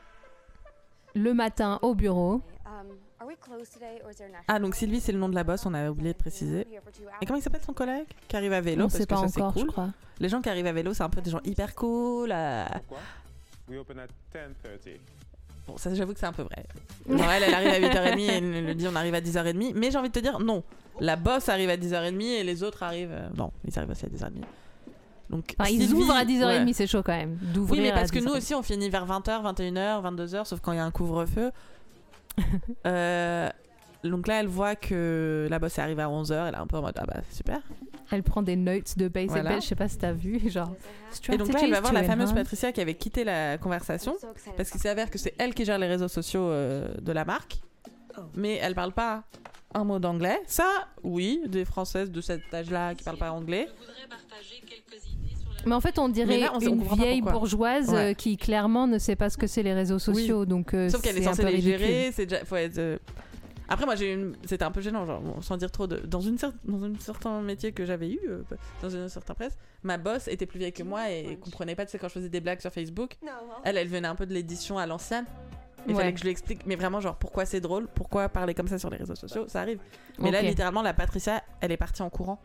le 1.15 1.33
matin 1.33 1.79
au 1.83 1.95
bureau. 1.95 2.43
ah 4.49 4.59
donc 4.59 4.75
Sylvie 4.75 5.01
c'est 5.01 5.13
le 5.13 5.19
nom 5.19 5.29
de 5.29 5.35
la 5.37 5.45
boss 5.45 5.67
on 5.67 5.75
a 5.75 5.89
oublié 5.89 6.13
de 6.13 6.19
préciser. 6.19 6.67
Et 7.21 7.27
comment 7.27 7.39
il 7.39 7.43
s'appelle 7.43 7.63
son 7.65 7.73
collègue 7.75 8.07
qui 8.27 8.37
arrive 8.37 8.53
à 8.53 8.61
vélo? 8.61 8.85
On 8.85 8.87
parce 8.87 8.95
sait 8.95 9.05
que 9.05 9.15
pas 9.15 9.29
ça 9.29 9.47
encore, 9.47 9.57
je 9.57 9.65
crois. 9.67 9.91
les 10.19 10.29
gens 10.29 10.43
qui 10.43 10.49
arrivent 10.49 10.67
à 10.67 10.73
vélo 10.73 10.95
c'est 10.95 11.05
un 11.05 11.11
peu 11.11 11.21
des 11.21 11.31
gens 11.31 11.41
hyper 11.45 11.77
cool 11.77 12.33
euh, 12.33 12.65
Pourquoi? 12.73 12.99
We 13.69 13.79
open 13.79 13.99
at 13.99 14.09
10:30. 14.33 14.99
Bon, 15.67 15.77
ça, 15.77 15.93
j'avoue 15.95 16.13
que 16.13 16.21
c'est 16.21 16.27
un 16.27 16.33
peu 16.33 16.43
vrai. 16.43 16.65
Elle, 17.09 17.43
elle 17.43 17.55
arrive 17.55 17.69
à 17.69 17.81
8h30 17.81 18.19
et 18.21 18.27
elle 18.27 18.65
nous 18.67 18.75
dit 18.75 18.87
on 18.87 18.95
arrive 18.95 19.15
à 19.15 19.21
10h30. 19.21 19.73
Mais 19.75 19.91
j'ai 19.91 19.99
envie 19.99 20.09
de 20.09 20.15
te 20.15 20.21
dire, 20.21 20.39
non. 20.39 20.63
La 21.01 21.17
boss 21.17 21.49
arrive 21.49 21.71
à 21.71 21.77
10h30 21.77 22.23
et 22.23 22.45
les 22.45 22.63
autres 22.63 22.83
arrivent. 22.85 23.11
euh, 23.13 23.29
Non, 23.37 23.51
ils 23.67 23.77
arrivent 23.77 23.91
aussi 23.91 24.07
à 24.07 24.09
10h30. 24.09 24.45
Donc, 25.29 25.57
Enfin, 25.59 25.69
ils 25.71 25.81
Sylvie- 25.81 25.95
ouvrent 25.95 26.15
à 26.15 26.25
10h30, 26.25 26.67
ouais. 26.67 26.73
c'est 26.73 26.87
chaud 26.87 27.03
quand 27.03 27.17
même. 27.17 27.37
d'ouvrir 27.53 27.81
Oui, 27.83 27.89
mais 27.89 27.91
à 27.91 27.95
parce 27.99 28.13
que 28.13 28.21
nous 28.21 28.27
10h30. 28.31 28.37
aussi, 28.39 28.55
on 28.55 28.63
finit 28.63 28.89
vers 28.89 29.07
20h, 29.07 29.43
21h, 29.43 30.01
22h, 30.03 30.45
sauf 30.45 30.61
quand 30.61 30.71
il 30.71 30.77
y 30.77 30.79
a 30.79 30.85
un 30.85 30.91
couvre-feu. 30.93 31.51
Euh, 32.87 33.49
donc 34.05 34.29
là, 34.29 34.41
elle 34.41 34.47
voit 34.47 34.77
que 34.77 35.49
la 35.51 35.59
boss 35.59 35.77
est 35.79 35.81
arrivée 35.81 36.03
à 36.03 36.09
11h. 36.09 36.49
Elle 36.49 36.55
est 36.55 36.59
un 36.59 36.67
peu 36.69 36.77
en 36.77 36.83
mode 36.83 36.95
Ah 36.99 37.05
bah 37.07 37.21
super. 37.33 37.61
Elle 38.13 38.23
prend 38.23 38.43
des 38.43 38.57
notes 38.57 38.97
de 38.99 39.09
base 39.09 39.27
Voilà. 39.29 39.59
je 39.61 39.67
sais 39.67 39.75
pas 39.75 39.89
si 39.89 39.99
t'as 39.99 40.13
vu, 40.13 40.41
genre. 40.51 40.73
Et 41.33 41.37
donc 41.37 41.53
là, 41.53 41.61
elle 41.63 41.71
va 41.73 41.81
voir 41.81 41.93
la 41.93 42.05
fameuse 42.05 42.29
enhance. 42.29 42.35
Patricia 42.39 42.73
qui 42.73 42.81
avait 42.81 42.95
quitté 42.95 43.25
la 43.25 43.59
conversation. 43.59 44.17
Parce 44.57 44.71
qu'il 44.71 44.81
s'avère 44.81 45.11
que 45.11 45.19
c'est 45.19 45.35
elle 45.39 45.55
qui 45.55 45.65
gère 45.65 45.79
les 45.79 45.89
réseaux 45.89 46.09
sociaux 46.09 46.43
euh, 46.49 46.89
de 47.01 47.13
la 47.13 47.25
marque. 47.25 47.59
Mais 48.35 48.55
elle 48.63 48.75
parle 48.75 48.93
pas 48.93 49.25
un 49.75 49.85
mot 49.85 49.99
d'anglais. 49.99 50.41
Ça, 50.47 50.89
oui, 51.03 51.41
des 51.47 51.65
Françaises 51.65 52.11
de 52.11 52.21
cet 52.21 52.43
âge-là 52.55 52.95
qui 52.95 53.05
parlent 53.05 53.19
pas 53.19 53.33
anglais. 53.33 53.69
Mais 55.67 55.75
en 55.75 55.81
fait, 55.81 55.99
on 55.99 56.09
dirait 56.09 56.39
là, 56.39 56.53
on- 56.55 56.61
une 56.61 56.83
vieille 56.95 57.23
bourgeoise 57.23 57.91
Ouais. 57.91 58.11
euh, 58.11 58.15
qui 58.15 58.37
clairement 58.37 58.87
ne 58.87 58.99
sait 58.99 59.17
pas 59.17 59.31
ce 59.31 59.37
que 59.37 59.47
c'est 59.49 59.65
les 59.65 59.75
réseaux 59.75 59.99
sociaux. 59.99 60.47
Donc, 60.47 60.73
euh, 60.75 60.89
Sauf 60.89 61.03
qu'elle 61.03 61.19
est 61.19 61.23
censée 61.23 61.43
les 61.45 61.61
gérer. 61.61 62.11
C'est 62.13 62.27
déjà, 62.27 62.45
faut 62.45 62.55
être, 62.57 62.79
euh, 62.79 62.99
Après, 63.69 63.85
moi, 63.85 63.95
j'ai 63.97 64.13
eu 64.13 64.15
une... 64.15 64.37
c'était 64.45 64.65
un 64.65 64.71
peu 64.71 64.81
gênant, 64.81 65.05
genre, 65.07 65.21
bon, 65.21 65.41
sans 65.41 65.57
dire 65.57 65.71
trop 65.71 65.87
de. 65.87 65.97
Dans, 65.99 66.21
une 66.21 66.37
cer- 66.37 66.53
dans 66.65 66.83
un 66.85 66.93
certain 67.01 67.41
métier 67.43 67.73
que 67.73 67.85
j'avais 67.85 68.11
eu, 68.11 68.21
euh, 68.29 68.43
dans 68.83 68.89
une 68.91 69.09
certaine 69.09 69.35
presse, 69.37 69.59
ma 69.83 69.99
boss 69.99 70.29
était 70.29 70.47
plus 70.47 70.59
vieille 70.59 70.73
que 70.73 70.83
moi 70.83 71.11
et 71.11 71.37
comprenait 71.41 71.75
pas, 71.75 71.85
tu 71.85 71.93
sais, 71.93 71.99
quand 71.99 72.09
je 72.09 72.15
faisais 72.15 72.29
des 72.29 72.41
blagues 72.41 72.61
sur 72.61 72.71
Facebook, 72.73 73.17
elle, 73.65 73.77
elle 73.77 73.89
venait 73.89 74.09
un 74.09 74.15
peu 74.15 74.27
de 74.27 74.33
l'édition 74.35 74.79
à 74.79 74.87
l'ancienne. 74.87 75.25
Il 75.89 75.95
Ouais. 75.95 76.01
fallait 76.01 76.13
que 76.13 76.19
je 76.19 76.25
lui 76.25 76.31
explique, 76.31 76.67
mais 76.67 76.75
vraiment, 76.75 76.99
genre, 77.01 77.15
pourquoi 77.17 77.45
c'est 77.45 77.61
drôle, 77.61 77.87
pourquoi 77.87 78.29
parler 78.29 78.55
comme 78.55 78.67
ça 78.67 78.77
sur 78.77 78.91
les 78.91 78.97
réseaux 78.97 79.15
sociaux, 79.15 79.45
ça 79.47 79.61
arrive. 79.61 79.79
Mais 80.19 80.33
là, 80.33 80.43
littéralement, 80.43 80.83
la 80.83 80.95
Patricia, 80.95 81.43
elle 81.61 81.71
est 81.71 81.77
partie 81.77 82.03
en 82.03 82.11
courant. 82.11 82.41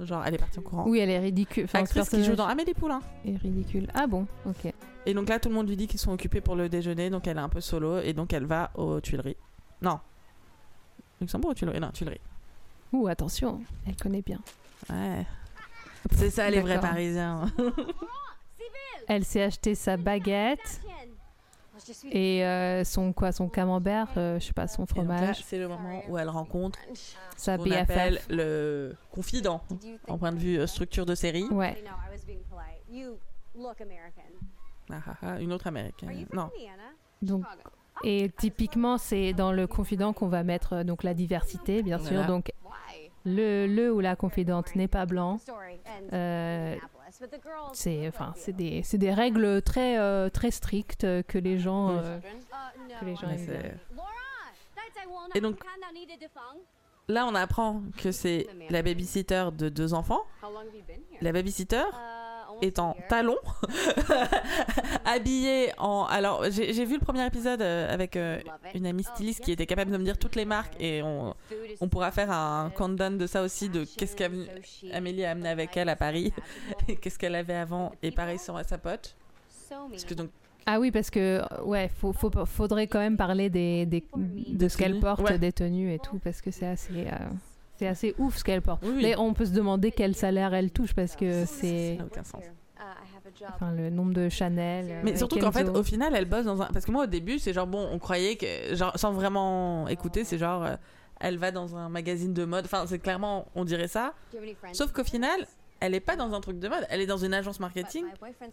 Genre, 0.00 0.22
elle 0.24 0.34
est 0.34 0.38
partie 0.38 0.58
en 0.58 0.62
courant. 0.62 0.84
Oui, 0.86 0.98
elle 1.00 1.10
est 1.10 1.18
ridicule. 1.18 1.64
Enfin, 1.64 1.80
ce 1.84 1.98
Actrice 1.98 2.08
qui 2.08 2.24
joue 2.24 2.36
dans 2.36 2.46
Amélie 2.46 2.72
Poulain. 2.74 3.00
est 3.26 3.36
ridicule. 3.36 3.88
Ah 3.94 4.06
bon, 4.06 4.26
ok. 4.46 4.72
Et 5.04 5.12
donc 5.14 5.28
là, 5.28 5.38
tout 5.38 5.48
le 5.48 5.54
monde 5.56 5.68
lui 5.68 5.76
dit 5.76 5.86
qu'ils 5.88 6.00
sont 6.00 6.12
occupés 6.12 6.40
pour 6.40 6.54
le 6.56 6.68
déjeuner, 6.68 7.10
donc 7.10 7.26
elle 7.26 7.36
est 7.36 7.40
un 7.40 7.48
peu 7.48 7.60
solo, 7.60 7.98
et 8.00 8.12
donc 8.14 8.32
elle 8.32 8.46
va 8.46 8.70
aux 8.76 9.00
Tuileries. 9.00 9.36
Non. 9.82 10.00
Luxembourg 11.20 11.50
ou 11.50 11.54
Tuileries 11.54 11.80
Non, 11.80 11.90
Tuileries. 11.90 12.20
Ouh, 12.92 13.08
attention, 13.08 13.60
elle 13.86 13.96
connaît 13.96 14.22
bien. 14.22 14.40
Ouais. 14.88 15.26
C'est 16.12 16.30
ça, 16.30 16.48
les 16.48 16.60
vrais. 16.60 16.80
Parisiens. 16.80 17.52
Elle 19.08 19.24
s'est 19.24 19.42
acheté 19.42 19.74
sa 19.74 19.96
baguette 19.96 20.80
et 22.10 22.44
euh, 22.44 22.84
son 22.84 23.12
quoi, 23.12 23.32
son 23.32 23.48
camembert, 23.48 24.08
euh, 24.16 24.38
je 24.38 24.46
sais 24.46 24.52
pas, 24.52 24.68
son 24.68 24.84
fromage, 24.84 25.42
c'est 25.44 25.58
le 25.58 25.68
moment 25.68 26.02
où 26.08 26.18
elle 26.18 26.28
rencontre 26.28 26.78
sa 27.36 27.56
ce 27.56 27.62
qu'on 27.62 27.70
appelle 27.70 28.14
BFF. 28.14 28.26
le 28.28 28.96
confident, 29.10 29.62
en 30.08 30.18
point 30.18 30.32
de 30.32 30.38
vue 30.38 30.58
euh, 30.58 30.66
structure 30.66 31.06
de 31.06 31.14
série. 31.14 31.44
Ouais. 31.44 31.82
Ah, 34.90 34.96
ah, 35.06 35.16
ah, 35.22 35.40
une 35.40 35.52
autre 35.52 35.66
américaine. 35.66 36.26
Non. 36.32 36.50
Donc 37.22 37.44
et 38.04 38.30
typiquement, 38.36 38.98
c'est 38.98 39.32
dans 39.32 39.52
le 39.52 39.66
confident 39.66 40.12
qu'on 40.12 40.28
va 40.28 40.42
mettre 40.44 40.72
euh, 40.74 40.84
donc 40.84 41.02
la 41.02 41.14
diversité, 41.14 41.82
bien 41.82 41.98
sûr. 41.98 42.12
Voilà. 42.12 42.26
Donc 42.26 42.52
le 43.24 43.66
le 43.66 43.92
ou 43.92 44.00
la 44.00 44.16
confidente 44.16 44.74
n'est 44.76 44.88
pas 44.88 45.04
blanc. 45.06 45.38
Euh, 46.12 46.76
c'est 47.72 48.06
enfin 48.08 48.32
c'est 48.36 48.52
des 48.54 48.82
c'est 48.82 48.98
des 48.98 49.12
règles 49.12 49.60
très 49.62 49.98
euh, 49.98 50.28
très 50.30 50.50
strictes 50.50 51.06
que 51.24 51.38
les 51.38 51.58
gens 51.58 51.90
euh, 51.90 52.18
que 53.00 53.04
les 53.04 53.16
gens 53.16 53.26
Ouais, 53.26 53.34
aiment 53.34 53.46
bien. 53.46 53.60
c'est- 53.60 53.76
Et 55.34 55.40
donc- 55.40 55.58
Là, 57.10 57.24
on 57.26 57.34
apprend 57.34 57.82
que 57.96 58.12
c'est 58.12 58.46
la 58.68 58.82
babysitter 58.82 59.46
de 59.56 59.70
deux 59.70 59.94
enfants. 59.94 60.20
La 61.22 61.32
babysitter 61.32 61.82
est 62.62 62.78
en 62.78 62.96
talons, 63.08 63.36
habillée 65.04 65.70
en. 65.78 66.04
Alors, 66.08 66.44
j'ai 66.50 66.84
vu 66.84 66.94
le 66.94 67.00
premier 67.04 67.26
épisode 67.26 67.62
euh, 67.62 67.92
avec 67.92 68.16
euh, 68.16 68.38
une 68.74 68.86
amie 68.86 69.04
styliste 69.04 69.40
qui 69.42 69.52
était 69.52 69.66
capable 69.66 69.90
de 69.90 69.96
me 69.96 70.04
dire 70.04 70.18
toutes 70.18 70.36
les 70.36 70.44
marques 70.44 70.74
et 70.80 71.02
on, 71.02 71.34
on 71.80 71.88
pourra 71.88 72.10
faire 72.10 72.30
un 72.30 72.70
countdown 72.70 73.16
de 73.18 73.26
ça 73.26 73.42
aussi 73.42 73.68
de 73.68 73.84
qu'est-ce 73.84 74.16
qu'Amélie 74.16 75.24
a 75.24 75.30
amené 75.30 75.48
avec 75.48 75.76
elle 75.76 75.88
à 75.88 75.96
Paris. 75.96 76.32
et 76.88 76.96
qu'est-ce 77.00 77.18
qu'elle 77.18 77.34
avait 77.34 77.54
avant 77.54 77.92
et 78.02 78.10
pareil 78.10 78.38
sur 78.38 78.58
sa 78.64 78.78
pote. 78.78 79.14
Parce 79.90 80.04
que 80.04 80.14
donc 80.14 80.30
Ah 80.66 80.80
oui, 80.80 80.90
parce 80.90 81.10
que 81.10 81.40
euh, 81.42 81.62
ouais, 81.64 81.90
faut, 82.00 82.12
faut, 82.12 82.30
faudrait 82.46 82.86
quand 82.86 82.98
même 83.00 83.16
parler 83.16 83.50
des, 83.50 83.86
des- 83.86 84.04
de 84.16 84.68
ce 84.68 84.76
qu'elle 84.76 84.98
porte, 85.00 85.20
Ouais. 85.28 85.38
des 85.38 85.52
tenues 85.52 85.92
et 85.92 85.98
tout, 85.98 86.18
parce 86.24 86.40
que 86.40 86.50
c'est 86.50 86.66
assez, 86.66 87.06
euh, 87.06 87.10
c'est 87.78 87.86
assez 87.86 88.14
ouf 88.18 88.36
ce 88.36 88.44
qu'elle 88.44 88.62
porte. 88.62 88.82
Oui, 88.84 88.92
oui. 88.96 89.02
Mais 89.02 89.16
on 89.16 89.32
peut 89.34 89.44
se 89.46 89.52
demander 89.52 89.92
quel 89.92 90.14
salaire 90.14 90.52
elle 90.54 90.70
touche, 90.70 90.94
parce 90.94 91.16
que 91.16 91.44
c'est 91.46 91.96
ça 91.96 92.02
n'a 92.02 92.06
aucun 92.06 92.24
sens. 92.24 92.42
enfin, 93.54 93.72
le 93.72 93.90
nombre 93.90 94.12
de 94.14 94.28
Chanel. 94.28 94.86
euh, 94.90 95.00
Mais 95.04 95.16
surtout 95.16 95.38
qu'en 95.38 95.52
fait, 95.52 95.68
au 95.68 95.82
final, 95.82 96.14
elle 96.14 96.24
bosse 96.24 96.44
dans 96.46 96.60
un. 96.62 96.66
Parce 96.66 96.84
que 96.84 96.90
moi, 96.90 97.04
au 97.04 97.06
début, 97.06 97.38
c'est 97.38 97.52
genre, 97.52 97.66
bon, 97.66 97.88
on 97.92 97.98
croyait 97.98 98.36
que. 98.36 98.74
Genre, 98.74 98.92
sans 98.98 99.12
vraiment 99.12 99.86
écouter, 99.88 100.24
c'est 100.24 100.38
genre. 100.38 100.64
euh, 100.64 100.76
elle 101.20 101.36
va 101.36 101.50
dans 101.50 101.74
un 101.76 101.88
magazine 101.88 102.32
de 102.32 102.44
mode. 102.44 102.64
Enfin, 102.64 102.84
c'est 102.86 102.98
clairement, 103.00 103.46
on 103.54 103.64
dirait 103.64 103.88
ça. 103.88 104.14
Sauf 104.72 104.92
qu'au 104.92 105.02
final, 105.04 105.46
elle 105.80 105.94
est 105.94 106.00
pas 106.00 106.14
dans 106.16 106.32
un 106.32 106.40
truc 106.40 106.58
de 106.60 106.68
mode. 106.68 106.86
Elle 106.90 107.00
est 107.00 107.06
dans 107.06 107.16
une 107.18 107.34
agence 107.34 107.58
marketing 107.60 108.04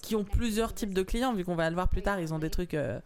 qui 0.01 0.15
ont 0.15 0.23
plusieurs 0.23 0.73
types 0.73 0.93
de 0.93 1.03
clients, 1.03 1.33
vu 1.33 1.45
qu'on 1.45 1.55
va 1.55 1.69
le 1.69 1.75
voir 1.75 1.87
plus 1.89 2.01
tard. 2.01 2.19
Ils 2.19 2.33
ont 2.33 2.39
des 2.39 2.49
trucs 2.49 2.73
euh, 2.73 2.99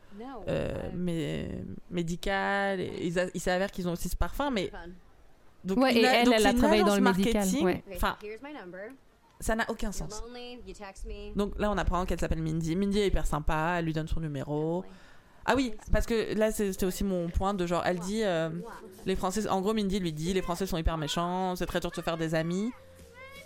euh, 0.47 0.73
mais, 0.95 1.49
médicales. 1.91 2.79
et 2.79 2.91
ils 3.05 3.19
a- 3.19 3.27
il 3.33 3.41
s'avère 3.41 3.69
qu'ils 3.71 3.87
ont 3.87 3.91
aussi 3.93 4.09
ce 4.09 4.15
parfum, 4.15 4.49
mais. 4.49 4.71
Donc, 5.63 5.77
Ouais, 5.79 5.91
une 5.91 5.97
et 5.99 6.01
elle, 6.07 6.25
donc 6.25 6.35
elle 6.37 6.47
a 6.47 6.53
travaillé 6.53 6.83
dans 6.83 6.95
le 6.95 7.01
médical, 7.01 7.33
marketing. 7.35 7.65
ouais. 7.65 7.83
Enfin, 7.95 8.15
Ça 9.41 9.55
n'a 9.55 9.65
aucun 9.69 9.91
sens. 9.91 10.21
lonely, 10.27 10.59
you 10.67 10.73
text 10.73 11.05
me. 11.05 11.35
Donc 11.35 11.53
là, 11.59 11.69
on 11.71 11.77
apprend 11.77 12.05
qu'elle 12.05 12.19
s'appelle 12.19 12.41
Mindy. 12.41 12.75
Mindy 12.75 12.99
est 12.99 13.07
hyper 13.07 13.25
sympa, 13.25 13.75
elle 13.79 13.85
lui 13.85 13.93
donne 13.93 14.07
son 14.07 14.19
numéro. 14.19 14.83
Ah 15.45 15.53
oui, 15.55 15.73
parce 15.91 16.05
que 16.05 16.33
là, 16.37 16.51
c'était 16.51 16.85
aussi 16.85 17.03
mon 17.03 17.29
point 17.29 17.53
de 17.53 17.65
genre, 17.65 17.81
elle 17.85 17.99
dit, 17.99 18.23
euh, 18.23 18.49
les 19.05 19.15
Français, 19.15 19.47
en 19.47 19.61
gros, 19.61 19.73
Mindy 19.73 19.99
lui 19.99 20.13
dit, 20.13 20.33
les 20.33 20.41
Français 20.41 20.65
sont 20.67 20.77
hyper 20.77 20.97
méchants, 20.97 21.55
c'est 21.55 21.65
très 21.65 21.79
dur 21.79 21.89
de 21.89 21.95
se 21.95 22.01
faire 22.01 22.17
des 22.17 22.35
amis, 22.35 22.71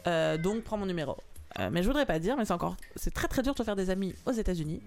euh, 0.07 0.37
donc 0.37 0.63
prends 0.63 0.77
mon 0.77 0.85
numéro. 0.87 1.15
Euh, 1.59 1.69
mais 1.71 1.81
je 1.83 1.87
voudrais 1.87 2.05
pas 2.07 2.19
dire, 2.19 2.35
mais 2.35 2.45
c'est 2.45 2.53
encore, 2.53 2.75
c'est 2.95 3.13
très 3.13 3.27
très 3.27 3.41
dur 3.43 3.53
de 3.53 3.57
se 3.59 3.63
faire 3.63 3.75
des 3.75 3.89
amis 3.89 4.15
aux 4.25 4.31
États-Unis. 4.31 4.81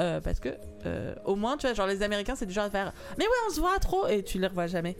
Euh, 0.00 0.20
parce 0.20 0.38
que, 0.38 0.50
euh, 0.86 1.14
au 1.24 1.34
moins, 1.34 1.56
tu 1.56 1.66
vois, 1.66 1.74
genre 1.74 1.86
les 1.86 2.02
Américains, 2.02 2.34
c'est 2.36 2.46
du 2.46 2.52
genre 2.52 2.64
à 2.66 2.70
faire, 2.70 2.92
mais 3.18 3.24
ouais, 3.24 3.30
on 3.48 3.52
se 3.54 3.60
voit 3.60 3.78
trop, 3.78 4.06
et 4.06 4.22
tu 4.22 4.38
les 4.38 4.46
revois 4.46 4.66
jamais. 4.66 4.96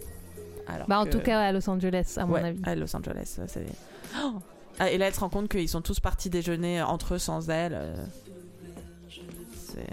Alors 0.67 0.87
Bah, 0.89 0.99
en 1.01 1.05
que- 1.05 1.11
tout 1.11 1.21
cas, 1.21 1.41
à 1.41 1.53
Los 1.53 1.69
Angeles, 1.69 2.15
à 2.17 2.27
mon 2.27 2.35
ouais, 2.35 2.45
avis. 2.45 2.61
à 2.65 2.75
Los 2.75 2.95
Angeles, 2.97 3.39
c'est. 3.47 3.67
Oh 4.23 4.35
Ah, 4.79 4.91
et 4.91 4.99
là, 4.99 5.07
elle 5.07 5.15
se 5.15 5.21
rend 5.21 5.29
compte 5.29 5.49
qu'ils 5.49 5.69
sont 5.69 5.83
tous 5.83 6.01
partis 6.01 6.31
déjeuner 6.31 6.83
entre 6.83 7.15
eux 7.15 7.19
sans 7.19 7.49
elle. 7.51 7.75
euh, 7.75 7.95
C'est 9.53 9.87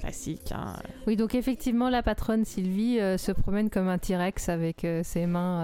classique. 0.00 0.52
Hein. 0.52 0.74
Oui, 1.06 1.16
donc 1.16 1.34
effectivement, 1.34 1.88
la 1.88 2.02
patronne 2.02 2.44
Sylvie 2.44 2.98
euh, 3.00 3.16
se 3.18 3.30
promène 3.32 3.70
comme 3.70 3.88
un 3.88 3.98
T-Rex 3.98 4.48
avec 4.48 4.84
euh, 4.84 5.02
ses 5.04 5.26
mains 5.26 5.62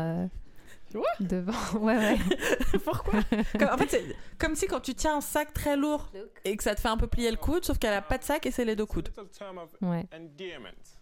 euh, 0.94 1.00
devant. 1.20 1.52
Ouais, 1.80 1.96
ouais. 1.96 2.18
Pourquoi? 2.84 3.20
Comme- 3.58 3.68
En 3.72 3.76
fait, 3.76 3.88
c'est 3.90 4.04
comme 4.38 4.54
si 4.54 4.66
quand 4.66 4.80
tu 4.80 4.94
tiens 4.94 5.16
un 5.16 5.20
sac 5.20 5.52
très 5.52 5.76
lourd 5.76 6.10
et 6.44 6.56
que 6.56 6.62
ça 6.62 6.74
te 6.74 6.80
fait 6.80 6.88
un 6.88 6.96
peu 6.96 7.06
plier 7.08 7.30
le 7.30 7.36
coude, 7.36 7.64
sauf 7.64 7.78
qu'elle 7.78 7.94
a 7.94 8.02
pas 8.02 8.18
de 8.18 8.24
sac 8.24 8.46
et 8.46 8.50
c'est 8.50 8.64
les 8.64 8.76
deux 8.76 8.86
coudes. 8.86 9.08
Little 9.08 9.28
term 9.36 9.58
of 9.58 9.70
ouais. 9.82 10.06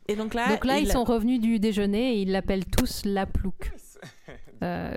Et 0.09 0.15
donc 0.17 0.35
là, 0.35 0.49
Donc 0.51 0.65
là, 0.65 0.79
il 0.79 0.85
ils 0.87 0.93
sont 0.93 1.05
revenus 1.05 1.41
du 1.41 1.59
déjeuner 1.59 2.15
et 2.15 2.23
ils 2.23 2.31
l'appellent 2.31 2.65
tous 2.67 3.05
la 3.05 3.27
plouc. 3.27 3.73
Euh, 4.63 4.95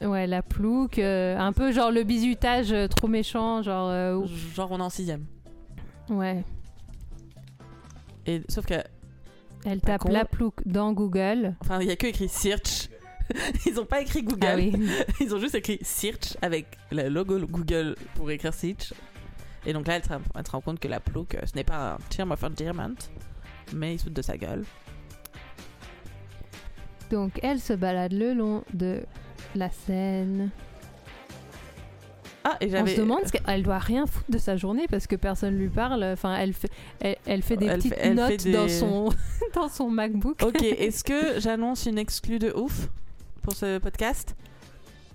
ouais, 0.00 0.26
la 0.26 0.42
plouc. 0.42 0.98
euh, 0.98 1.38
un 1.38 1.52
peu 1.52 1.70
genre 1.70 1.92
le 1.92 2.02
bizutage 2.02 2.72
euh, 2.72 2.88
trop 2.88 3.06
méchant, 3.06 3.62
genre. 3.62 3.88
euh, 3.90 4.26
genre 4.56 4.72
on 4.72 4.80
est 4.80 4.82
en 4.82 4.90
sixième. 4.90 5.24
ouais. 6.08 6.42
Et 8.26 8.42
sauf 8.48 8.66
que, 8.66 8.74
Elle 9.64 9.80
tape 9.80 10.00
con. 10.02 10.10
la 10.10 10.24
plouc 10.24 10.54
dans 10.66 10.92
Google. 10.92 11.54
enfin, 11.60 11.78
il 11.80 11.86
y 11.88 11.90
a 11.92 11.96
que 11.96 12.06
écrit 12.08 12.28
search. 12.28 12.88
Ils 13.66 13.78
ont 13.78 13.86
pas 13.86 14.00
écrit 14.00 14.24
Google. 14.24 14.46
Ah 14.48 14.56
oui. 14.56 14.72
Ils 15.20 15.32
ont 15.34 15.38
juste 15.38 15.54
écrit 15.54 15.78
search 15.82 16.36
avec 16.42 16.66
le 16.90 17.08
logo 17.08 17.38
Google 17.46 17.94
pour 18.16 18.30
écrire 18.32 18.52
search. 18.52 18.92
Et 19.64 19.72
donc 19.72 19.86
là, 19.86 19.94
elle 19.96 20.02
se, 20.04 20.50
rend- 20.50 20.60
compte 20.60 20.80
que 20.80 20.88
la 20.88 20.98
plouc, 20.98 21.34
euh, 21.36 21.40
ce 21.46 21.54
n'est 21.54 21.62
pas 21.64 21.92
un 21.92 21.98
term 22.08 22.32
of 22.32 22.42
endearment, 22.42 22.96
mais 23.74 23.94
il 23.94 23.98
se 23.98 24.04
fout 24.04 24.12
de 24.12 24.22
sa 24.22 24.36
gueule. 24.36 24.64
Donc 27.10 27.38
elle 27.42 27.60
se 27.60 27.72
balade 27.72 28.12
le 28.12 28.34
long 28.34 28.62
de 28.72 29.02
la 29.54 29.70
scène. 29.70 30.50
Ah, 32.42 32.56
et 32.62 32.74
On 32.74 32.86
se 32.86 32.96
demande, 32.96 33.26
ce 33.26 33.32
qu'elle 33.32 33.62
doit 33.62 33.78
rien 33.78 34.06
foutre 34.06 34.30
de 34.30 34.38
sa 34.38 34.56
journée 34.56 34.86
parce 34.90 35.06
que 35.06 35.14
personne 35.16 35.58
lui 35.58 35.68
parle. 35.68 36.02
Enfin, 36.04 36.36
elle 36.36 36.54
fait, 36.54 36.70
elle, 37.00 37.16
elle 37.26 37.42
fait 37.42 37.56
des 37.58 37.66
Elle 37.66 37.76
petites 37.78 37.94
fait- 37.94 38.14
notes 38.14 38.42
des- 38.44 38.52
dans 38.52 38.68
son 38.68 39.10
dans 39.54 39.68
son 39.68 39.90
MacBook. 39.90 40.40
Ok, 40.42 40.62
est-ce 40.62 41.04
que 41.04 41.38
j'annonce 41.38 41.84
une 41.84 41.98
exclue 41.98 42.38
de 42.38 42.50
ouf 42.52 42.88
pour 43.42 43.52
ce 43.52 43.78
podcast? 43.78 44.36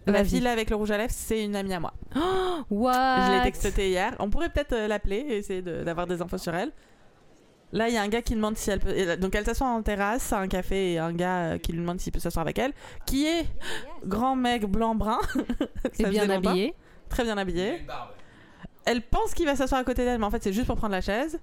La 0.08 0.24
fille 0.24 0.39
là 0.41 0.52
avec 0.52 0.70
le 0.70 0.76
rouge 0.76 0.91
à 0.91 1.00
lèvres, 1.00 1.12
c'est 1.12 1.44
une 1.44 1.56
amie 1.56 1.74
à 1.74 1.80
moi. 1.80 1.91
What? 2.70 2.94
Je 3.28 3.38
l'ai 3.38 3.52
textée 3.52 3.89
hier. 3.89 4.15
On 4.20 4.30
pourrait 4.30 4.50
peut-être 4.50 4.74
euh, 4.74 4.88
l'appeler 4.88 5.15
et 5.18 5.38
essayer 5.38 5.63
de- 5.63 5.84
d'avoir 5.84 6.06
des 6.06 6.22
infos 6.22 6.38
sur 6.38 6.54
elle. 6.54 6.72
Là, 7.71 7.89
il 7.89 7.93
y 7.93 7.97
a 7.97 8.01
un 8.01 8.08
gars 8.08 8.21
qui 8.21 8.36
demande 8.36 8.56
si 8.58 8.69
elle 8.71 8.80
peut. 8.80 9.17
Donc, 9.17 9.36
elle 9.36 9.43
s'assoit 9.45 9.67
en 9.67 9.82
terrasse 9.82 10.32
à 10.32 10.39
un 10.39 10.47
café 10.47 10.93
et 10.93 10.99
un 10.99 11.12
gars 11.12 11.38
euh, 11.54 11.58
qui 11.58 11.73
lui 11.73 11.80
demande 11.80 11.99
s'il 11.99 12.13
peut 12.13 12.19
s'asseoir 12.19 12.43
avec 12.45 12.58
elle, 12.60 12.71
qui 13.06 13.25
est 13.25 13.45
grand 14.06 14.36
mec 14.36 14.65
blanc-brun. 14.65 15.19
Et 15.99 16.06
bien 16.06 16.30
habillée. 16.30 16.73
Très 17.10 17.23
bien 17.23 17.38
habillé. 17.38 17.86
Elle 18.86 19.01
pense 19.01 19.34
qu'il 19.34 19.45
va 19.45 19.56
s'asseoir 19.56 19.82
à 19.82 19.84
côté 19.84 20.06
d'elle, 20.06 20.19
mais 20.19 20.25
en 20.25 20.32
fait, 20.32 20.41
c'est 20.43 20.54
juste 20.54 20.67
pour 20.67 20.75
prendre 20.78 20.93
la 20.93 21.01
chaise. 21.01 21.39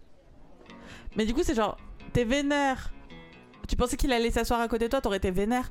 Mais 1.16 1.26
du 1.26 1.34
coup, 1.34 1.42
c'est 1.42 1.54
genre, 1.54 1.76
t'es 2.12 2.24
vénère. 2.24 2.92
Tu 3.68 3.76
pensais 3.76 3.96
qu'il 3.96 4.12
allait 4.12 4.30
s'asseoir 4.30 4.60
à 4.60 4.68
côté 4.68 4.86
de 4.86 4.90
toi, 4.90 5.00
t'aurais 5.00 5.16
été 5.18 5.30
vénère. 5.30 5.70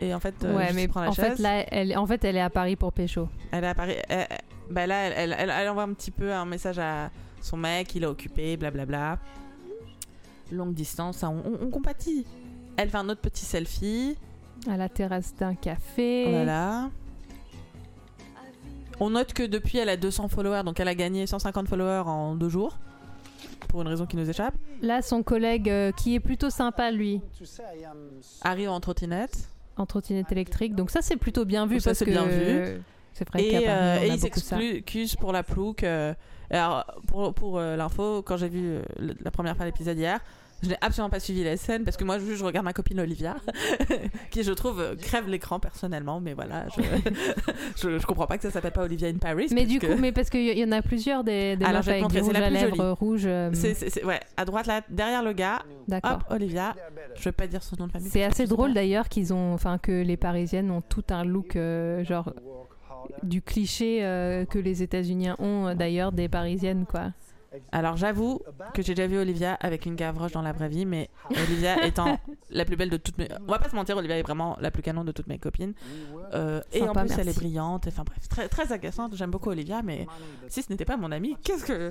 Et 0.00 0.12
en 0.12 0.20
fait, 0.20 0.34
euh, 0.44 0.54
ouais, 0.54 0.64
juste 0.64 0.74
mais 0.76 0.88
prend 0.88 1.00
la 1.02 1.08
en 1.10 1.12
chaise. 1.12 1.36
fait 1.36 1.42
là, 1.42 1.64
elle, 1.70 1.96
en 1.96 2.06
fait, 2.06 2.22
elle 2.24 2.36
est 2.36 2.40
à 2.42 2.50
Paris 2.50 2.76
pour 2.76 2.92
pécho. 2.92 3.28
Elle 3.52 3.64
est 3.64 3.68
à 3.68 3.74
Paris. 3.74 3.94
elle- 4.08 4.26
bah 4.68 4.86
là, 4.86 4.96
elle, 5.06 5.12
elle- 5.16 5.36
elle- 5.38 5.50
elle 5.56 5.68
envoie 5.68 5.84
un 5.84 5.92
petit 5.94 6.10
peu 6.10 6.32
un 6.32 6.44
message 6.44 6.78
à 6.78 7.10
son 7.40 7.56
mec, 7.56 7.94
il 7.94 8.02
est 8.02 8.06
occupé, 8.06 8.56
blablabla. 8.56 9.18
Longue 10.52 10.74
distance, 10.74 11.24
hein, 11.24 11.34
on, 11.44 11.50
on- 11.52 11.66
on 11.66 11.70
compatit. 11.70 12.24
Elle 12.76 12.88
fait 12.90 12.96
un 12.98 13.08
autre 13.08 13.20
petit 13.20 13.44
selfie. 13.44 14.16
À 14.68 14.76
la 14.76 14.88
terrasse 14.88 15.34
d'un 15.34 15.54
café. 15.54 16.26
Voilà. 16.30 16.90
On 18.98 19.10
note 19.10 19.32
que 19.34 19.42
depuis, 19.42 19.78
elle 19.78 19.88
a 19.90 19.96
200 19.96 20.28
followers, 20.28 20.62
donc 20.64 20.80
elle 20.80 20.88
a 20.88 20.94
gagné 20.94 21.26
150 21.26 21.68
followers 21.68 22.04
en 22.06 22.34
deux 22.34 22.48
jours. 22.48 22.78
Pour 23.68 23.82
une 23.82 23.88
raison 23.88 24.06
qui 24.06 24.16
nous 24.16 24.28
échappe. 24.28 24.54
Là, 24.80 25.02
son 25.02 25.22
collègue, 25.22 25.68
euh, 25.68 25.92
qui 25.92 26.14
est 26.14 26.20
plutôt 26.20 26.50
sympa, 26.50 26.90
lui, 26.90 27.20
Arrive 28.42 28.70
en 28.70 28.80
trottinette. 28.80 29.48
en 29.76 29.84
trottinette 29.86 30.30
électrique. 30.32 30.74
Donc 30.74 30.90
ça, 30.90 31.02
c'est 31.02 31.16
plutôt 31.16 31.44
bien 31.44 31.66
vu 31.66 31.80
Ça, 31.80 31.90
parce 31.90 31.98
c'est 31.98 32.04
que 32.06 32.10
bien 32.10 32.24
vu. 32.24 32.80
C'est 33.16 33.28
vrai 33.28 33.42
qu'à 33.48 33.60
Et, 33.60 33.64
euh, 33.68 34.14
et 34.14 35.16
pour 35.18 35.32
la 35.32 35.42
plouc. 35.42 35.82
euh, 35.84 36.12
alors, 36.50 36.84
pour, 37.08 37.34
pour 37.34 37.58
euh, 37.58 37.76
l'info, 37.76 38.22
quand 38.22 38.36
j'ai 38.36 38.48
vu 38.48 38.60
euh, 38.66 38.82
la 39.24 39.30
première 39.30 39.56
fois 39.56 39.64
l'épisode 39.64 39.98
hier, 39.98 40.20
je 40.62 40.70
n'ai 40.70 40.76
absolument 40.80 41.10
pas 41.10 41.20
suivi 41.20 41.44
la 41.44 41.56
scène 41.58 41.84
parce 41.84 41.96
que 41.98 42.04
moi, 42.04 42.18
je, 42.18 42.34
je 42.34 42.42
regarde 42.44 42.64
ma 42.64 42.72
copine 42.72 42.98
Olivia, 43.00 43.36
qui 44.30 44.42
je 44.42 44.52
trouve 44.52 44.80
euh, 44.80 44.94
crève 44.96 45.28
l'écran 45.28 45.58
personnellement, 45.60 46.18
mais 46.20 46.32
voilà, 46.34 46.66
je, 46.76 46.82
je, 47.76 47.98
je 47.98 48.06
comprends 48.06 48.26
pas 48.26 48.36
que 48.36 48.42
ça 48.42 48.50
s'appelle 48.50 48.72
pas 48.72 48.84
Olivia 48.84 49.08
in 49.08 49.18
Paris. 49.18 49.48
Mais 49.52 49.66
du 49.66 49.78
que 49.78 49.86
coup, 49.86 50.00
mais 50.00 50.12
parce 50.12 50.30
qu'il 50.30 50.44
y 50.46 50.58
y 50.58 50.64
en 50.64 50.72
a 50.72 50.80
plusieurs 50.82 51.24
des, 51.24 51.56
des 51.56 51.64
Alors, 51.64 51.82
je 51.82 51.90
vais 51.90 52.02
avec 52.02 52.32
la 52.32 52.46
à 52.46 52.50
lèvres 52.50 52.90
rouges. 52.92 53.24
euh, 53.26 53.50
c'est, 53.52 54.02
ouais, 54.04 54.20
à 54.36 54.44
droite 54.44 54.66
là, 54.66 54.80
derrière 54.88 55.22
le 55.22 55.32
gars, 55.32 55.62
D'accord. 55.88 56.12
hop, 56.12 56.22
Olivia. 56.30 56.74
Je 57.16 57.24
vais 57.24 57.32
pas 57.32 57.46
dire 57.46 57.62
son 57.62 57.76
nom 57.78 57.86
de 57.88 57.92
famille. 57.92 58.08
C'est 58.08 58.24
assez 58.24 58.46
drôle 58.46 58.72
d'ailleurs 58.72 59.08
qu'ils 59.08 59.34
ont, 59.34 59.52
enfin 59.52 59.78
que 59.78 60.02
les 60.02 60.16
Parisiennes 60.16 60.70
ont 60.70 60.80
tout 60.80 61.04
un 61.10 61.24
look 61.24 61.56
euh, 61.56 62.02
genre 62.04 62.32
du 63.22 63.42
cliché 63.42 64.04
euh, 64.04 64.44
que 64.44 64.58
les 64.58 64.82
États-Unis 64.82 65.30
ont 65.38 65.68
euh, 65.68 65.74
d'ailleurs 65.74 66.12
des 66.12 66.28
Parisiennes 66.28 66.86
quoi. 66.88 67.12
Alors 67.72 67.96
j'avoue 67.96 68.40
que 68.74 68.82
j'ai 68.82 68.94
déjà 68.94 69.06
vu 69.06 69.18
Olivia 69.18 69.54
avec 69.54 69.86
une 69.86 69.94
gavroche 69.94 70.32
dans 70.32 70.42
la 70.42 70.52
vraie 70.52 70.68
vie, 70.68 70.86
mais 70.86 71.10
Olivia 71.30 71.84
étant 71.86 72.18
la 72.50 72.64
plus 72.64 72.76
belle 72.76 72.90
de 72.90 72.96
toutes 72.96 73.18
mes... 73.18 73.28
On 73.46 73.50
va 73.50 73.58
pas 73.58 73.68
se 73.68 73.74
mentir, 73.74 73.96
Olivia 73.96 74.18
est 74.18 74.22
vraiment 74.22 74.56
la 74.60 74.70
plus 74.70 74.82
canon 74.82 75.04
de 75.04 75.12
toutes 75.12 75.26
mes 75.26 75.38
copines. 75.38 75.74
Euh, 76.34 76.60
et 76.72 76.82
en 76.82 76.92
plus 76.92 77.10
elle 77.18 77.28
est 77.28 77.36
brillante, 77.36 77.86
enfin 77.88 78.04
bref, 78.04 78.28
très, 78.28 78.48
très 78.48 78.72
agaçante. 78.72 79.14
J'aime 79.16 79.30
beaucoup 79.30 79.50
Olivia, 79.50 79.82
mais 79.82 80.06
si 80.48 80.62
ce 80.62 80.70
n'était 80.70 80.84
pas 80.84 80.96
mon 80.96 81.12
amie, 81.12 81.36
qu'est-ce 81.42 81.64
que... 81.64 81.90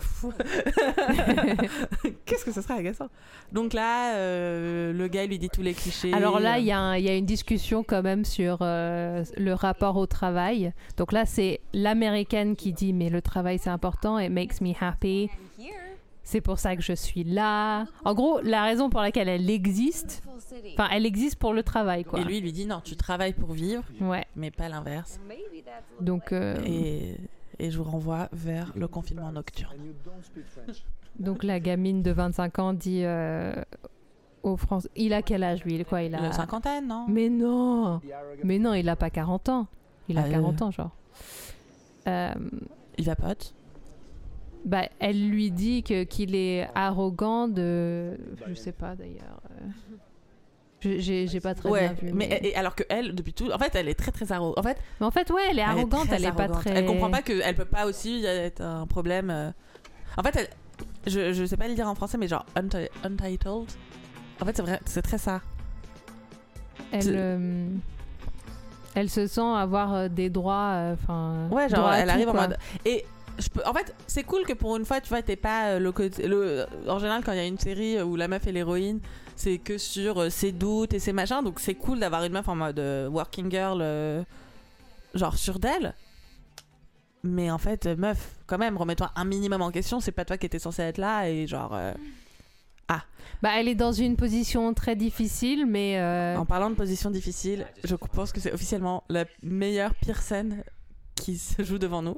qu'est-ce 2.26 2.46
que 2.46 2.52
ce 2.52 2.62
serait 2.62 2.76
agaçant? 2.76 3.10
Donc 3.52 3.74
là, 3.74 4.16
euh, 4.16 4.94
le 4.94 5.08
gars 5.08 5.26
lui 5.26 5.40
dit 5.40 5.50
tous 5.50 5.62
les 5.62 5.74
clichés. 5.74 6.14
Alors 6.14 6.40
là, 6.40 6.56
euh, 6.56 6.60
il 6.60 6.66
y, 6.66 6.72
a 6.72 7.00
y 7.00 7.10
a 7.10 7.16
une 7.16 7.26
discussion 7.26 7.84
quand 7.84 8.04
même 8.04 8.26
sur 8.26 8.60
euh, 8.62 9.24
le 9.38 9.54
rapport 9.54 9.98
au 9.98 10.06
travail. 10.06 10.74
Donc 10.98 11.12
là, 11.12 11.26
c'est 11.26 11.62
l'américaine 11.74 12.56
qui 12.56 12.74
dit 12.74 12.94
mais 12.94 13.10
le 13.10 13.22
travail 13.22 13.60
c'est 13.60 13.70
important, 13.70 14.20
it 14.20 14.32
makes 14.32 14.62
me 14.62 14.74
happy. 14.80 15.30
C'est 16.28 16.42
pour 16.42 16.58
ça 16.60 16.76
que 16.76 16.82
je 16.82 16.94
suis 16.94 17.24
là. 17.24 17.86
En 18.04 18.14
gros, 18.16 18.42
la 18.42 18.64
raison 18.64 18.90
pour 18.90 19.00
laquelle 19.00 19.30
elle 19.30 19.48
existe, 19.50 20.24
enfin, 20.74 20.90
elle 20.92 21.06
existe 21.06 21.38
pour 21.38 21.54
le 21.54 21.62
travail 21.64 22.04
quoi. 22.04 22.20
Et 22.20 22.24
lui 22.24 22.38
il 22.40 22.44
lui 22.44 22.52
dit 22.52 22.66
non, 22.66 22.82
tu 22.84 22.96
travailles 22.98 23.34
pour 23.34 23.52
vivre, 23.54 23.84
Ouais. 24.02 24.26
mais 24.36 24.50
pas 24.52 24.68
l'inverse. 24.68 25.20
Donc 26.02 26.32
euh, 26.34 26.58
Et, 26.66 27.16
et 27.60 27.70
je 27.72 27.78
vous 27.78 27.84
renvoie 27.84 28.28
vers 28.34 28.74
le 28.76 28.88
confinement 28.88 29.32
nocturne. 29.32 29.76
Donc 31.20 31.44
la 31.44 31.60
gamine 31.60 32.02
de 32.02 32.12
25 32.12 32.60
ans 32.60 32.74
dit 32.74 33.02
euh, 33.04 33.54
aux 34.44 34.58
Français... 34.58 34.90
Il 34.96 35.14
a 35.14 35.22
quel 35.22 35.44
âge 35.44 35.64
lui 35.64 35.86
quoi, 35.86 36.02
il 36.02 36.14
a... 36.16 36.22
La 36.22 36.32
cinquantaine, 36.34 36.88
non? 36.88 37.06
Mais 37.08 37.30
non 37.30 38.02
Mais 38.44 38.58
non, 38.60 38.74
il 38.74 38.90
a 38.90 38.96
pas 38.96 39.10
40 39.12 39.50
ans. 39.50 39.68
Il 40.10 40.18
a 40.18 40.24
Ah, 40.26 40.30
40 40.30 40.62
ans, 40.64 40.72
genre. 40.72 40.92
Euh, 42.08 42.34
Il 42.98 43.06
va 43.06 43.16
pote. 43.16 43.54
Bah, 44.66 44.90
elle 45.00 45.30
lui 45.30 45.52
dit 45.52 45.84
que 45.84 46.04
qu'il 46.04 46.36
est 46.36 46.68
arrogant 46.76 47.48
de... 47.48 48.18
Je 48.48 48.54
sais 48.56 48.72
pas 48.74 48.96
d'ailleurs. 48.96 49.40
euh. 49.52 49.66
J'ai 50.82 51.26
j'ai 51.28 51.40
pas 51.40 51.56
très 51.56 51.68
Ouais, 51.70 51.90
bien 51.90 51.94
vu. 51.94 52.14
mais 52.14 52.28
mais... 52.30 52.40
et- 52.44 52.56
alors 52.56 52.76
que 52.76 52.84
elle, 52.90 53.16
depuis 53.16 53.34
tout, 53.34 53.50
en 53.52 53.58
fait, 53.58 53.74
elle 53.74 53.88
est 53.90 53.96
très 53.96 54.12
très 54.12 54.32
arrogante. 54.32 54.60
En 54.60 54.64
fait, 54.64 54.78
mais 55.00 55.06
en 55.08 55.12
fait, 55.12 55.32
ouais, 55.32 55.42
elle 55.50 55.58
est 55.58 55.64
arrogante, 55.64 56.08
elle 56.12 56.26
est 56.26 56.32
pas 56.32 56.48
très... 56.48 56.72
Elle 56.72 56.86
comprend 56.86 57.10
pas 57.10 57.22
qu'elle 57.24 57.56
peut 57.56 57.66
pas 57.66 57.88
aussi 57.88 58.24
être 58.26 58.62
un 58.62 58.86
problème. 58.86 59.30
euh. 59.32 59.50
En 60.18 60.22
fait, 60.24 60.36
elle, 60.36 60.50
je, 61.12 61.34
je 61.34 61.46
sais 61.46 61.58
pas 61.58 61.68
le 61.68 61.74
dire 61.74 61.88
en 61.88 61.96
français, 61.96 62.18
mais 62.20 62.28
genre 62.28 62.46
unti- 62.56 62.90
untitled. 63.04 63.66
En 64.42 64.46
fait, 64.46 64.56
c'est 64.56 64.62
vrai, 64.62 64.80
c'est 64.86 65.02
très 65.02 65.18
ça. 65.18 65.42
Elle, 66.92 67.02
euh, 67.16 67.68
elle 68.94 69.10
se 69.10 69.26
sent 69.26 69.42
avoir 69.42 70.08
des 70.10 70.30
droits, 70.30 70.92
enfin... 70.94 71.48
Ouais, 71.50 71.68
genre 71.68 71.92
elle 71.94 72.06
tout, 72.08 72.12
arrive 72.14 72.30
en 72.30 72.34
mode. 72.34 72.58
Et 72.86 73.06
je 73.40 73.50
peux, 73.50 73.62
en 73.66 73.74
fait, 73.74 73.94
c'est 74.08 74.24
cool 74.24 74.44
que 74.44 74.54
pour 74.54 74.76
une 74.78 74.86
fois, 74.86 75.02
tu 75.02 75.10
vois, 75.10 75.22
t'es 75.22 75.36
pas 75.36 75.72
euh, 75.72 75.80
le 75.80 75.92
côté. 75.92 76.28
Le, 76.28 76.66
en 76.88 77.00
général, 77.00 77.24
quand 77.24 77.32
il 77.34 77.38
y 77.38 77.42
a 77.42 77.46
une 77.46 77.58
série 77.60 78.02
où 78.02 78.16
la 78.16 78.28
meuf 78.28 78.46
est 78.48 78.52
l'héroïne, 78.52 79.00
c'est 79.36 79.58
que 79.58 79.78
sur 79.78 80.22
euh, 80.22 80.30
ses 80.30 80.52
doutes 80.52 80.94
et 80.94 81.00
ses 81.00 81.14
machins. 81.14 81.42
Donc 81.44 81.60
c'est 81.60 81.76
cool 81.76 82.00
d'avoir 82.00 82.24
une 82.24 82.34
meuf 82.34 82.48
en 82.48 82.56
mode 82.56 82.80
euh, 82.80 83.08
working 83.10 83.50
girl, 83.52 83.80
euh, 83.82 84.24
genre 85.14 85.38
sûre 85.38 85.60
d'elle. 85.60 85.94
Mais 87.24 87.50
en 87.50 87.58
fait, 87.58 87.86
euh, 87.88 87.96
meuf, 87.96 88.36
quand 88.46 88.58
même, 88.58 88.78
remets-toi 88.78 89.12
un 89.16 89.26
minimum 89.26 89.62
en 89.62 89.72
question. 89.72 90.00
C'est 90.00 90.12
pas 90.12 90.26
toi 90.26 90.38
qui 90.38 90.46
étais 90.46 90.60
censé 90.60 90.84
être 90.84 90.98
là 91.00 91.28
et 91.30 91.48
genre. 91.48 91.74
euh, 91.74 91.94
Bah, 93.42 93.50
elle 93.58 93.68
est 93.68 93.76
dans 93.76 93.92
une 93.92 94.16
position 94.16 94.74
très 94.74 94.96
difficile, 94.96 95.66
mais 95.66 96.00
euh, 96.00 96.38
En 96.38 96.46
parlant 96.46 96.70
de 96.70 96.76
position 96.76 97.10
difficile, 97.12 97.66
je 97.84 97.96
pense 97.96 98.32
que 98.32 98.40
c'est 98.40 98.54
officiellement 98.54 99.04
la 99.10 99.26
meilleure 99.44 99.94
pire 99.96 100.22
scène 100.22 100.64
qui 101.16 101.38
se 101.38 101.64
joue 101.64 101.78
devant 101.80 102.02
nous. 102.02 102.18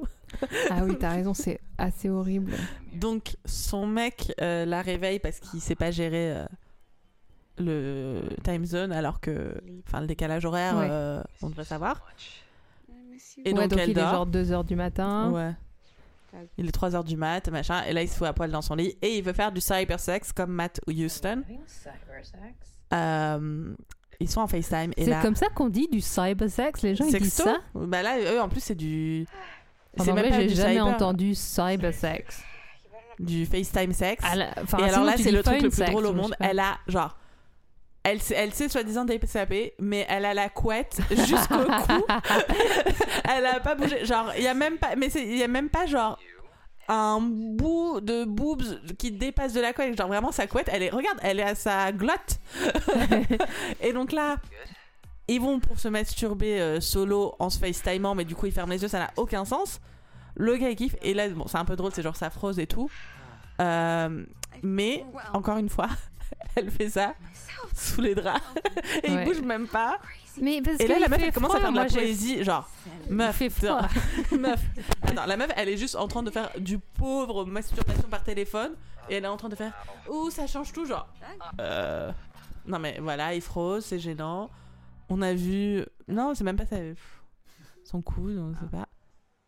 ah 0.70 0.84
oui, 0.84 0.96
t'as 0.98 1.10
raison, 1.14 1.32
c'est 1.34 1.60
assez 1.78 2.08
horrible. 2.08 2.52
Donc 2.94 3.36
son 3.44 3.86
mec 3.86 4.32
euh, 4.40 4.64
la 4.66 4.82
réveille 4.82 5.18
parce 5.20 5.38
qu'il 5.40 5.60
sait 5.60 5.74
pas 5.76 5.90
gérer 5.90 6.32
euh, 6.36 6.46
le 7.58 8.22
time 8.44 8.64
zone 8.64 8.92
alors 8.92 9.20
que 9.20 9.54
enfin 9.86 10.00
le 10.00 10.06
décalage 10.06 10.44
horaire 10.44 10.76
Ouais. 10.76 10.88
euh, 10.90 11.22
on 11.42 11.48
devrait 11.50 11.64
savoir. 11.64 12.04
Et 13.44 13.52
ouais, 13.52 13.52
donc, 13.52 13.70
donc 13.70 13.78
elle 13.80 13.90
il 13.90 13.98
est 13.98 14.02
dort. 14.02 14.10
genre 14.12 14.26
2h 14.28 14.64
du 14.66 14.76
matin. 14.76 15.30
Ouais. 15.30 15.52
Il 16.58 16.66
est 16.66 16.76
3h 16.76 17.04
du 17.04 17.16
mat, 17.16 17.48
machin, 17.48 17.82
et 17.84 17.92
là 17.94 18.02
il 18.02 18.08
se 18.08 18.16
fout 18.16 18.26
à 18.26 18.32
poil 18.34 18.50
dans 18.50 18.60
son 18.62 18.74
lit 18.74 18.96
et 19.00 19.16
il 19.16 19.24
veut 19.24 19.32
faire 19.32 19.50
du 19.50 19.60
cybersex 19.62 20.32
comme 20.32 20.50
Matt 20.52 20.78
Houston. 20.86 21.42
Euh, 22.92 23.74
ils 24.20 24.28
sont 24.28 24.40
en 24.40 24.46
FaceTime 24.46 24.92
et 24.96 25.04
C'est 25.04 25.10
là 25.10 25.22
comme 25.22 25.36
ça 25.36 25.46
qu'on 25.54 25.68
dit 25.68 25.88
du 25.90 26.00
cybersex, 26.00 26.82
les 26.82 26.94
gens 26.96 27.04
ils 27.06 27.18
disent 27.18 27.32
ça 27.34 27.58
Bah 27.74 28.02
là 28.02 28.18
eux 28.18 28.40
en 28.40 28.48
plus 28.48 28.60
c'est 28.60 28.74
du 28.74 29.26
En 29.98 30.04
c'est 30.04 30.12
même 30.12 30.24
j'ai 30.32 30.48
jamais 30.50 30.70
cyber, 30.70 30.86
entendu 30.86 31.34
cybersex. 31.34 32.42
du 33.18 33.46
FaceTime 33.46 33.92
sex. 33.92 34.24
À 34.24 34.36
la- 34.36 34.50
enfin, 34.62 34.78
et 34.78 34.82
alors 34.90 35.04
là, 35.04 35.14
c'est 35.16 35.30
le 35.32 35.42
truc 35.42 35.62
le 35.62 35.68
plus 35.70 35.76
sex, 35.76 35.90
drôle 35.90 36.06
au 36.06 36.12
monde. 36.12 36.34
Elle 36.40 36.60
a, 36.60 36.78
genre, 36.86 37.16
elle, 38.04 38.20
sait- 38.22 38.34
elle 38.36 38.54
soi-disant 38.54 39.04
DPCAP, 39.04 39.72
mais 39.80 40.06
elle 40.08 40.24
a 40.24 40.34
la 40.34 40.48
couette 40.48 40.98
jusqu'au 41.10 41.64
cou. 41.64 42.04
elle 43.28 43.46
a 43.46 43.58
pas 43.60 43.74
bougé. 43.74 44.04
Genre, 44.04 44.32
il 44.36 44.44
y 44.44 44.46
a 44.48 44.54
même 44.54 44.78
pas, 44.78 44.94
mais 44.96 45.08
il 45.16 45.36
y 45.36 45.42
a 45.42 45.48
même 45.48 45.68
pas, 45.68 45.86
genre, 45.86 46.18
un 46.88 47.20
bout 47.20 48.00
de 48.00 48.24
boobs 48.24 48.64
qui 48.96 49.12
dépasse 49.12 49.52
de 49.52 49.60
la 49.60 49.72
couette. 49.72 49.96
Genre, 49.96 50.08
vraiment, 50.08 50.32
sa 50.32 50.46
couette, 50.46 50.68
elle 50.72 50.82
est, 50.82 50.90
regarde, 50.90 51.18
elle 51.22 51.38
est 51.38 51.44
à 51.44 51.54
sa 51.54 51.92
glotte. 51.92 52.40
et 53.80 53.92
donc 53.92 54.12
là, 54.12 54.36
ils 55.28 55.40
vont 55.40 55.60
pour 55.60 55.78
se 55.78 55.88
masturber 55.88 56.60
euh, 56.60 56.80
solo 56.80 57.34
en 57.38 57.50
se 57.50 57.58
FaceTimant, 57.58 58.14
mais 58.14 58.24
du 58.24 58.34
coup, 58.34 58.46
ils 58.46 58.52
ferment 58.52 58.72
les 58.72 58.82
yeux, 58.82 58.88
ça 58.88 58.98
n'a 58.98 59.10
aucun 59.16 59.44
sens. 59.44 59.80
Le 60.34 60.56
gars, 60.56 60.70
il 60.70 60.76
kiffe. 60.76 60.96
Et 61.02 61.14
là, 61.14 61.28
bon, 61.28 61.46
c'est 61.46 61.58
un 61.58 61.64
peu 61.64 61.76
drôle, 61.76 61.92
c'est 61.92 62.02
genre 62.02 62.16
ça 62.16 62.30
frose 62.30 62.58
et 62.58 62.66
tout. 62.66 62.90
Euh, 63.60 64.24
mais, 64.62 65.04
encore 65.34 65.58
une 65.58 65.68
fois, 65.68 65.88
elle 66.56 66.70
fait 66.70 66.88
ça 66.90 67.14
sous 67.74 68.00
les 68.00 68.14
draps. 68.14 68.40
et 69.02 69.10
Ouais. 69.10 69.22
il 69.22 69.24
bouge 69.24 69.40
même 69.42 69.66
pas. 69.68 69.98
Mais 70.40 70.62
parce 70.62 70.78
Et 70.80 70.86
là, 70.86 70.98
la 71.00 71.08
meuf, 71.08 71.20
elle 71.22 71.32
commence 71.32 71.54
à 71.54 71.60
faire 71.60 71.72
de 71.72 71.76
la 71.76 71.86
poésie. 71.86 72.44
Genre, 72.44 72.68
meuf, 73.10 73.36
fait 73.36 73.50
froid. 73.50 73.88
meuf. 74.38 74.60
Attends, 75.02 75.26
la 75.26 75.36
meuf, 75.36 75.50
elle 75.56 75.68
est 75.68 75.76
juste 75.76 75.96
en 75.96 76.06
train 76.06 76.22
de 76.22 76.30
faire 76.30 76.50
du 76.58 76.78
pauvre 76.78 77.44
masturbation 77.44 78.08
par 78.08 78.22
téléphone. 78.22 78.72
Et 79.10 79.14
elle 79.14 79.24
est 79.24 79.28
en 79.28 79.36
train 79.36 79.48
de 79.48 79.56
faire 79.56 79.72
Ouh, 80.08 80.30
ça 80.30 80.46
change 80.46 80.72
tout. 80.72 80.84
Genre, 80.86 81.08
euh, 81.60 82.12
non, 82.66 82.78
mais 82.78 82.98
voilà, 83.00 83.34
il 83.34 83.40
frose, 83.40 83.84
c'est 83.84 83.98
gênant. 83.98 84.48
On 85.08 85.22
a 85.22 85.32
vu. 85.34 85.84
Non, 86.06 86.34
c'est 86.34 86.44
même 86.44 86.56
pas 86.56 86.66
ça. 86.66 86.76
Son 87.84 88.02
coude, 88.02 88.36
on 88.38 88.54
sait 88.54 88.70
pas. 88.70 88.86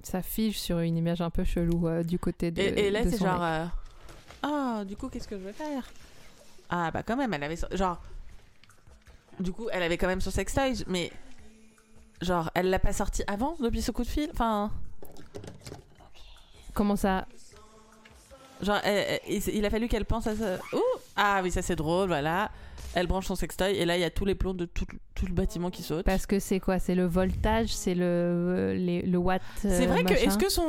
Ça 0.02 0.22
fige 0.22 0.58
sur 0.58 0.78
une 0.78 0.96
image 0.96 1.20
un 1.20 1.28
peu 1.30 1.44
chelou 1.44 1.86
euh, 1.86 2.02
du 2.02 2.18
côté 2.18 2.50
de. 2.50 2.60
Et, 2.62 2.86
et 2.86 2.90
là, 2.90 3.00
c'est 3.04 3.18
genre. 3.18 3.42
euh, 3.44 3.66
Ah, 4.42 4.82
du 4.86 4.96
coup, 4.96 5.08
qu'est-ce 5.08 5.28
que 5.28 5.38
je 5.38 5.44
vais 5.44 5.52
faire? 5.52 5.84
Ah, 6.70 6.90
bah, 6.90 7.02
quand 7.02 7.16
même, 7.16 7.34
elle 7.34 7.42
avait. 7.42 7.58
Genre. 7.72 8.00
Du 9.38 9.52
coup, 9.52 9.68
elle 9.72 9.82
avait 9.82 9.96
quand 9.98 10.06
même 10.06 10.20
son 10.20 10.30
sextoy, 10.30 10.84
mais. 10.86 11.10
Genre, 12.20 12.50
elle 12.54 12.68
l'a 12.70 12.78
pas 12.78 12.92
sorti 12.92 13.22
avant, 13.26 13.56
depuis 13.60 13.82
ce 13.82 13.90
coup 13.90 14.02
de 14.02 14.08
fil? 14.08 14.28
Enfin. 14.32 14.70
Comment 16.74 16.96
ça? 16.96 17.26
Genre, 18.62 18.78
elle- 18.84 19.20
elle- 19.26 19.54
il 19.54 19.64
a 19.64 19.70
fallu 19.70 19.88
qu'elle 19.88 20.04
pense 20.04 20.26
à 20.26 20.36
ça. 20.36 20.56
Ouh 20.74 20.80
Ah 21.16 21.40
oui, 21.42 21.50
ça 21.50 21.62
c'est 21.62 21.76
drôle, 21.76 22.08
voilà. 22.08 22.50
Elle 22.94 23.06
branche 23.06 23.26
son 23.26 23.36
sextoy 23.36 23.76
et 23.76 23.84
là 23.84 23.96
il 23.96 24.00
y 24.00 24.04
a 24.04 24.10
tous 24.10 24.24
les 24.24 24.34
plombs 24.34 24.52
de 24.52 24.64
tout, 24.66 24.84
tout 25.14 25.26
le 25.26 25.32
bâtiment 25.32 25.70
qui 25.70 25.82
sautent. 25.82 26.04
Parce 26.04 26.26
que 26.26 26.38
c'est 26.40 26.58
quoi? 26.60 26.78
C'est 26.78 26.94
le 26.96 27.06
voltage? 27.06 27.68
C'est 27.68 27.94
le, 27.94 28.04
euh, 28.04 28.74
les- 28.74 29.02
le 29.02 29.16
watt 29.18 29.40
C'est 29.58 29.84
euh, 29.84 29.86
vrai 29.86 30.02
que 30.04 30.12
machin? 30.12 30.24
est-ce 30.26 30.36
que 30.38 30.48
son 30.48 30.62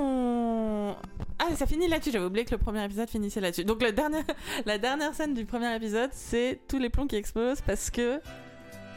ah 1.43 1.55
ça 1.55 1.65
finit 1.65 1.87
là-dessus 1.87 2.11
j'avais 2.11 2.25
oublié 2.25 2.45
que 2.45 2.51
le 2.51 2.57
premier 2.59 2.83
épisode 2.85 3.09
finissait 3.09 3.41
là-dessus. 3.41 3.63
Donc 3.65 3.81
la 3.81 3.91
dernière 3.91 4.23
la 4.65 4.77
dernière 4.77 5.13
scène 5.15 5.33
du 5.33 5.45
premier 5.45 5.75
épisode 5.75 6.09
c'est 6.13 6.59
tous 6.67 6.77
les 6.77 6.89
plombs 6.89 7.07
qui 7.07 7.15
explosent 7.15 7.61
parce 7.61 7.89
que 7.89 8.19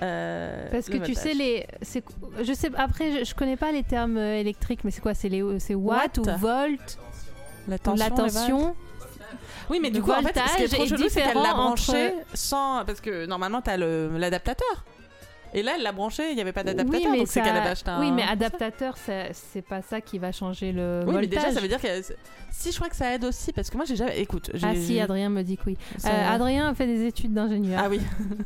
euh, 0.03 0.69
Parce 0.71 0.87
que 0.89 0.97
tu 0.99 1.15
sais 1.15 1.35
les, 1.35 1.67
je 2.43 2.53
sais 2.53 2.71
après 2.77 3.21
je, 3.21 3.25
je 3.25 3.35
connais 3.35 3.57
pas 3.57 3.73
les 3.73 3.83
termes 3.85 4.17
euh, 4.19 4.39
électriques 4.41 4.85
mais 4.85 4.91
c'est 4.91 5.01
quoi? 5.01 5.15
C'est 5.15 5.29
les, 5.29 5.43
c'est 5.61 5.75
watt, 5.75 6.19
Watt. 6.19 6.19
ou 6.19 6.41
volt? 6.41 6.99
La 7.69 7.79
tension, 7.79 8.05
la 8.05 8.11
tension? 8.11 8.77
oui 9.71 9.79
mais 9.81 9.91
du 9.91 10.03
coup 10.03 10.11
en 10.11 10.21
fait 10.21 10.39
ce 10.39 10.57
qui 10.57 10.63
est 10.65 10.69
trop 10.69 10.87
chelou 10.87 11.09
c'est 11.09 11.23
qu'elle 11.23 11.35
l'a 11.43 11.55
branché 11.55 12.09
entre- 12.09 12.27
sans 12.37 12.85
parce 12.85 13.01
que 13.01 13.25
normalement 13.25 13.63
t'as 13.63 13.77
le 13.79 14.11
l'adaptateur 14.19 14.85
et 15.55 15.63
là 15.63 15.73
elle 15.77 15.83
l'a 15.83 15.93
branché 15.93 16.31
il 16.33 16.37
y 16.39 16.41
avait 16.41 16.53
pas 16.53 16.63
d'adaptateur 16.65 17.11
oui, 17.13 17.19
donc 17.19 17.29
c'est 17.29 17.41
qu'elle 17.41 17.57
avait 17.57 17.71
acheté 17.71 17.91
un 17.91 18.01
oui, 18.01 18.11
mais 18.11 18.23
adaptateur, 18.23 18.97
c'est 18.97 19.63
pas 19.63 19.81
ça 19.83 20.01
qui 20.01 20.19
va 20.19 20.33
changer 20.33 20.73
le 20.73 21.03
Oui, 21.07 21.15
mais 21.21 21.27
déjà, 21.27 21.51
ça 21.53 21.61
veut 21.61 21.69
dire 21.69 21.81
que. 21.81 21.89
Si, 22.51 22.71
je 22.71 22.77
crois 22.77 22.89
que 22.89 22.95
ça 22.95 23.13
aide 23.13 23.25
aussi, 23.25 23.53
parce 23.53 23.69
que 23.69 23.77
moi, 23.77 23.85
j'ai 23.85 23.97
jamais. 23.97 24.21
Écoute. 24.21 24.51
Ah 24.63 24.77
si, 24.77 25.01
Adrien 25.01 25.29
me 25.29 25.43
dit 25.43 25.57
que 25.57 25.63
oui. 25.67 25.77
ça- 25.99 26.11
Euh, 26.11 26.35
Adrien 26.35 26.69
a 26.69 26.75
fait 26.75 26.87
des 26.87 27.05
études 27.05 27.33
d'ingénieur. 27.35 27.81
Ah 27.85 27.89
oui. 27.91 28.01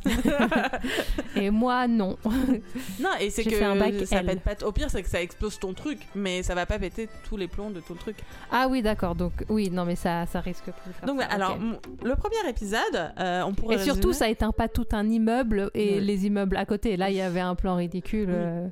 Et 1.37 1.51
moi, 1.51 1.87
non. 1.89 2.17
non, 3.01 3.11
et 3.21 3.31
c'est 3.31 3.45
que 3.45 3.51
fait 3.51 3.65
un 3.65 3.77
bac 3.77 3.95
ça 4.07 4.21
L. 4.21 4.27
pète 4.27 4.41
pas. 4.41 4.67
Au 4.67 4.73
pire, 4.73 4.91
c'est 4.91 5.03
que 5.03 5.09
ça 5.09 5.21
explose 5.23 5.59
ton 5.59 5.73
truc, 5.75 5.99
mais 6.15 6.43
ça 6.43 6.55
va 6.55 6.67
pas 6.67 6.79
péter 6.79 7.09
tous 7.29 7.37
les 7.37 7.49
plombs 7.49 7.71
de 7.71 7.81
tout 7.81 7.93
le 7.95 7.99
truc. 7.99 8.17
ah 8.51 8.67
oui, 8.69 8.83
d'accord. 8.83 9.15
Donc, 9.15 9.33
oui, 9.49 9.71
non, 9.71 9.85
mais 9.85 9.97
ça, 9.97 10.27
ça 10.27 10.41
risque 10.41 10.65
plus 10.65 10.93
faire 10.93 11.07
Donc, 11.07 11.21
ça, 11.21 11.27
alors, 11.29 11.59
le 12.03 12.15
premier 12.17 12.49
épisode, 12.49 12.81
euh, 13.19 13.43
on 13.43 13.53
pourrait. 13.55 13.77
Et 13.77 13.79
surtout, 13.79 14.13
ça 14.13 14.29
éteint 14.29 14.53
pas 14.53 14.69
tout 14.69 14.87
un 14.93 15.09
immeuble 15.09 15.71
et 15.75 15.95
Ouais. 15.95 16.01
les 16.01 16.27
immeubles 16.27 16.57
à 16.57 16.65
côté. 16.67 16.97
Là, 16.99 17.11
il 17.11 17.17
y 17.17 17.21
avait 17.21 17.41
un 17.41 17.55
plan 17.55 17.77
ridicule. 17.77 18.29
Euh, 18.31 18.69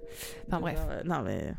Enfin 0.49 0.61
bref. 0.61 0.81
Euh, 0.91 1.03
non, 1.05 1.23
mais. 1.23 1.55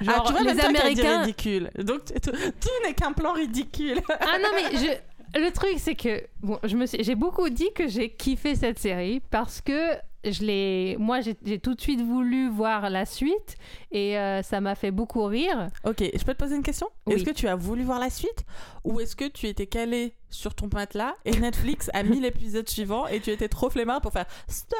Genre, 0.00 0.14
ah, 0.18 0.22
tu 0.26 0.32
vois, 0.32 0.40
les 0.42 0.46
même 0.54 0.56
dit 0.56 0.78
Américains. 0.78 1.20
ridicule. 1.20 1.70
Donc, 1.78 2.04
tout 2.22 2.70
n'est 2.84 2.92
qu'un 2.94 3.12
plan 3.12 3.32
ridicule. 3.34 4.00
Ah 4.20 4.36
non, 4.42 4.48
mais 4.54 4.76
je... 4.76 5.40
le 5.40 5.50
truc, 5.52 5.74
c'est 5.78 5.94
que 5.94 6.24
bon, 6.42 6.58
je 6.64 6.76
me 6.76 6.86
j'ai 6.86 7.14
beaucoup 7.14 7.48
dit 7.48 7.72
que 7.72 7.86
j'ai 7.86 8.10
kiffé 8.10 8.56
cette 8.56 8.80
série 8.80 9.20
parce 9.30 9.60
que 9.60 9.94
je 10.24 10.42
l'ai. 10.44 10.96
Moi, 10.98 11.20
j'ai 11.20 11.36
j'ai 11.44 11.60
tout 11.60 11.74
de 11.74 11.80
suite 11.80 12.00
voulu 12.00 12.48
voir 12.48 12.90
la 12.90 13.06
suite 13.06 13.56
et 13.92 14.18
euh, 14.18 14.42
ça 14.42 14.60
m'a 14.60 14.74
fait 14.74 14.90
beaucoup 14.90 15.24
rire. 15.24 15.68
ok, 15.84 15.98
je 16.00 16.24
peux 16.24 16.32
te 16.34 16.38
poser 16.38 16.56
une 16.56 16.62
question? 16.62 16.88
Oui. 17.06 17.14
Est-ce 17.14 17.24
que 17.24 17.30
tu 17.30 17.46
as 17.46 17.54
voulu 17.56 17.84
voir 17.84 18.00
la 18.00 18.10
suite? 18.10 18.44
Ou 18.84 18.98
est-ce 19.00 19.14
que 19.14 19.28
tu 19.28 19.46
étais 19.46 19.66
calé 19.66 20.14
sur 20.30 20.54
ton 20.54 20.68
matelas 20.72 21.14
et 21.24 21.32
Netflix 21.38 21.90
a 21.92 22.02
mis 22.02 22.18
l'épisode 22.26 22.68
suivant 22.68 23.06
et 23.06 23.20
tu 23.20 23.30
étais 23.30 23.48
trop 23.48 23.70
flemmard 23.70 24.00
pour 24.00 24.12
faire 24.12 24.26
stop 24.48 24.78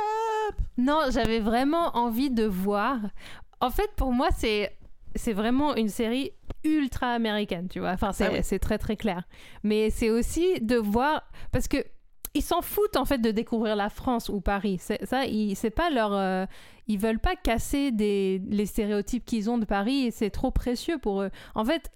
Non, 0.78 1.00
j'avais 1.10 1.40
vraiment 1.40 1.96
envie 1.96 2.30
de 2.30 2.44
voir. 2.44 2.98
En 3.60 3.70
fait, 3.70 3.90
pour 3.96 4.12
moi, 4.12 4.28
c'est 4.36 4.76
c'est 5.14 5.34
vraiment 5.34 5.76
une 5.76 5.88
série 5.90 6.32
ultra 6.64 7.08
américaine, 7.12 7.68
tu 7.68 7.80
vois. 7.80 7.90
Enfin, 7.90 8.12
c'est 8.12 8.26
Ah 8.26 8.30
oui. 8.32 8.38
c'est 8.42 8.58
très 8.58 8.78
très 8.78 8.96
clair. 8.96 9.24
Mais 9.62 9.90
c'est 9.90 10.10
aussi 10.10 10.60
de 10.60 10.76
voir 10.76 11.22
parce 11.52 11.68
que 11.68 11.78
ils 12.34 12.40
s'en 12.42 12.62
foutent 12.62 12.96
en 12.96 13.04
fait 13.04 13.18
de 13.18 13.30
découvrir 13.30 13.76
la 13.76 13.90
France 13.90 14.30
ou 14.30 14.40
Paris. 14.40 14.78
Ça, 14.78 14.94
c'est 15.54 15.70
pas 15.70 15.90
leur 15.90 16.14
euh, 16.14 16.46
ils 16.88 16.98
veulent 16.98 17.18
pas 17.18 17.36
casser 17.36 17.92
des 17.92 18.40
les 18.48 18.64
stéréotypes 18.64 19.24
qu'ils 19.26 19.50
ont 19.50 19.58
de 19.58 19.66
Paris 19.66 20.06
et 20.06 20.10
c'est 20.10 20.30
trop 20.30 20.50
précieux 20.50 20.96
pour 20.98 21.20
eux. 21.22 21.30
En 21.54 21.64
fait, 21.64 21.90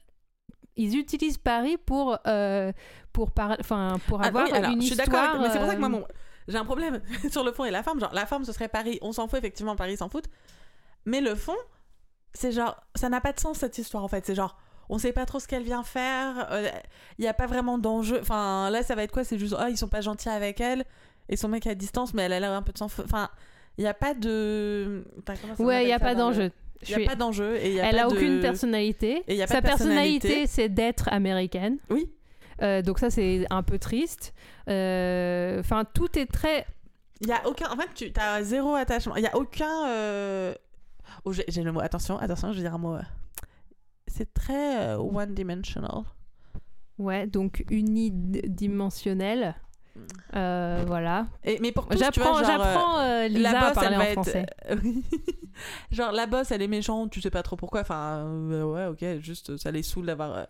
ils 0.77 0.99
utilisent 0.99 1.39
Paris 1.39 1.79
pour 1.79 2.19
euh, 2.27 2.71
pour 3.15 3.31
enfin 3.59 3.97
pour 4.09 4.21
Ah 4.23 4.27
avoir 4.27 4.45
oui, 4.45 4.53
alors, 4.53 4.71
une 4.73 4.83
je 4.83 4.87
suis 4.89 4.95
histoire. 4.95 5.23
d'accord, 5.33 5.41
mais 5.41 5.49
c'est 5.51 5.59
pour 5.59 5.69
ça 5.69 5.75
que 5.75 5.81
moi, 5.81 5.89
euh, 5.89 5.93
mon- 5.93 6.07
j'ai 6.49 6.57
un 6.57 6.65
problème 6.65 7.01
sur 7.31 7.45
le 7.45 7.53
fond 7.53 7.65
et 7.65 7.71
la 7.71 7.83
forme. 7.83 8.01
Genre, 8.01 8.13
la 8.15 8.27
forme, 8.27 8.45
ce 8.45 8.53
serait 8.53 8.69
Paris, 8.69 8.99
on 9.03 9.13
s'en 9.13 9.29
fout, 9.29 9.39
effectivement, 9.39 9.77
Paris 9.77 9.97
s'en 9.97 10.09
fout. 10.09 10.25
Mais 11.05 11.21
le 11.21 11.35
fond, 11.35 11.57
c'est 12.35 12.53
genre, 12.53 12.77
ça 12.95 13.09
n'a 13.09 13.21
pas 13.21 13.33
de 13.33 13.41
sens 13.41 13.59
cette 13.59 13.79
histoire 13.79 14.05
en 14.05 14.09
fait. 14.09 14.25
C'est 14.27 14.35
genre, 14.35 14.57
on 14.89 14.99
sait 14.99 15.13
pas 15.13 15.25
trop 15.27 15.41
ce 15.41 15.49
qu'elle 15.49 15.63
vient 15.65 15.83
faire, 15.83 16.49
il 17.19 17.23
n'y 17.23 17.29
a 17.29 17.35
pas 17.35 17.47
vraiment 17.47 17.79
d'enjeu. 17.79 18.19
Enfin, 18.21 18.71
là, 18.71 18.83
ça 18.83 18.95
va 18.95 19.03
être 19.03 19.13
quoi? 19.13 19.25
C'est 19.25 19.39
juste, 19.39 19.55
oh, 19.59 19.65
ils 19.69 19.77
sont 19.77 19.89
pas 19.89 20.01
gentils 20.01 20.29
avec 20.29 20.61
elle, 20.61 20.85
et 21.29 21.37
son 21.37 21.49
mec 21.49 21.67
est 21.67 21.71
à 21.71 21.75
distance, 21.75 22.15
mais 22.15 22.23
elle 22.23 22.33
a 22.33 22.41
l'air 22.41 22.53
un 22.53 22.63
peu 22.63 22.73
de 22.73 22.79
s'en. 22.79 22.87
Enfin, 22.87 23.29
il 23.79 23.83
n'y 23.83 23.89
a 23.89 23.95
pas 23.95 24.15
de. 24.15 25.05
Ouais, 25.59 25.85
il 25.85 25.89
y 25.89 25.93
a 25.93 25.99
pas 25.99 26.15
d'enjeu. 26.15 26.51
Il 26.89 26.97
n'y 26.97 27.05
a 27.05 27.09
pas 27.09 27.17
d'enjeu. 27.17 27.57
Elle 27.57 27.99
a 27.99 28.07
de- 28.07 28.13
aucune 28.15 28.41
personnalité. 28.41 29.23
Et 29.27 29.33
il 29.35 29.37
y 29.37 29.43
a 29.43 29.47
Sa 29.47 29.61
personnalité. 29.63 30.21
personnalité, 30.29 30.47
c'est 30.47 30.69
d'être 30.69 31.09
américaine. 31.11 31.79
Oui. 31.91 32.09
Euh, 32.63 32.83
donc 32.83 32.99
ça, 32.99 33.11
c'est 33.11 33.47
un 33.51 33.63
peu 33.63 33.79
triste. 33.79 34.33
Euh, 34.69 35.61
Enfin, 35.61 35.85
tout 35.85 36.19
est 36.19 36.27
très... 36.31 36.67
Il 37.21 37.29
y 37.29 37.33
a 37.33 37.47
aucun. 37.47 37.71
En 37.71 37.77
fait, 37.77 37.89
tu 37.95 38.13
as 38.21 38.43
zéro 38.43 38.75
attachement. 38.75 39.17
Il 39.17 39.23
y 39.23 39.27
a 39.27 39.37
aucun. 39.37 39.89
euh, 39.89 40.55
Oh, 41.25 41.33
j'ai 41.33 41.63
le 41.63 41.73
mot. 41.73 41.81
Attention, 41.81 42.19
attention, 42.19 42.53
je 42.53 42.57
vais 42.59 42.63
dire 42.63 42.75
un 42.75 42.79
mot. 42.79 42.97
C'est 44.07 44.35
très 44.35 44.95
one-dimensional. 44.97 46.03
Ouais, 46.99 47.27
donc 47.27 47.65
unidimensionnel. 47.71 49.55
Euh, 50.35 50.85
voilà. 50.87 51.27
Et, 51.43 51.59
mais 51.61 51.73
pour 51.73 51.87
J'apprends, 51.91 52.39
j'apprends 52.45 52.99
euh, 53.01 53.29
Lisa 53.29 53.53
la 53.53 53.59
à 53.59 53.65
boss, 53.67 53.75
parler 53.75 53.89
elle 53.93 53.95
en 53.97 53.99
va 54.05 54.13
français. 54.13 54.47
être. 54.69 54.83
Genre, 55.91 56.13
la 56.13 56.27
boss, 56.27 56.51
elle 56.51 56.61
est 56.63 56.69
méchante, 56.69 57.11
tu 57.11 57.21
sais 57.23 57.31
pas 57.31 57.43
trop 57.43 57.57
pourquoi. 57.57 57.81
Enfin, 57.81 58.25
euh, 58.27 58.63
ouais, 58.65 58.87
ok, 58.87 59.21
juste 59.23 59.57
ça 59.57 59.71
les 59.71 59.83
saoule 59.83 60.07
d'avoir. 60.07 60.49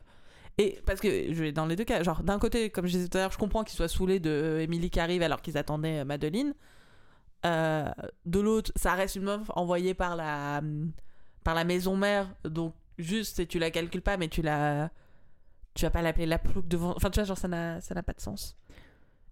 Et 0.58 0.80
parce 0.86 1.00
que 1.00 1.08
je 1.32 1.42
vais 1.42 1.52
dans 1.52 1.66
les 1.66 1.76
deux 1.76 1.84
cas, 1.84 2.02
genre 2.02 2.22
d'un 2.22 2.38
côté, 2.38 2.70
comme 2.70 2.86
je 2.86 2.92
disais 2.92 3.08
tout 3.08 3.18
à 3.18 3.22
l'heure, 3.22 3.32
je 3.32 3.38
comprends 3.38 3.62
qu'ils 3.62 3.76
soient 3.76 3.88
saoulés 3.88 4.20
de 4.20 4.58
Emily 4.60 4.88
qui 4.88 5.00
arrive 5.00 5.22
alors 5.22 5.42
qu'ils 5.42 5.58
attendaient 5.58 6.00
euh, 6.00 6.04
Madeline. 6.04 6.54
Euh, 7.44 7.90
de 8.24 8.40
l'autre, 8.40 8.72
ça 8.74 8.94
reste 8.94 9.16
une 9.16 9.24
meuf 9.24 9.42
envoyée 9.54 9.92
par 9.92 10.16
la 10.16 10.62
par 11.44 11.54
la 11.54 11.64
maison 11.64 11.96
mère, 11.96 12.34
donc 12.44 12.74
juste 12.98 13.46
tu 13.46 13.58
la 13.58 13.70
calcules 13.70 14.02
pas, 14.02 14.16
mais 14.16 14.28
tu 14.28 14.40
la 14.40 14.90
tu 15.74 15.84
vas 15.84 15.90
pas 15.90 16.00
l'appeler 16.00 16.26
la 16.26 16.38
plouc 16.38 16.66
devant. 16.66 16.94
Enfin, 16.96 17.10
tu 17.10 17.20
vois, 17.20 17.24
genre 17.24 17.36
ça 17.36 17.48
n'a 17.48 18.02
pas 18.02 18.14
de 18.14 18.20
sens. 18.20 18.56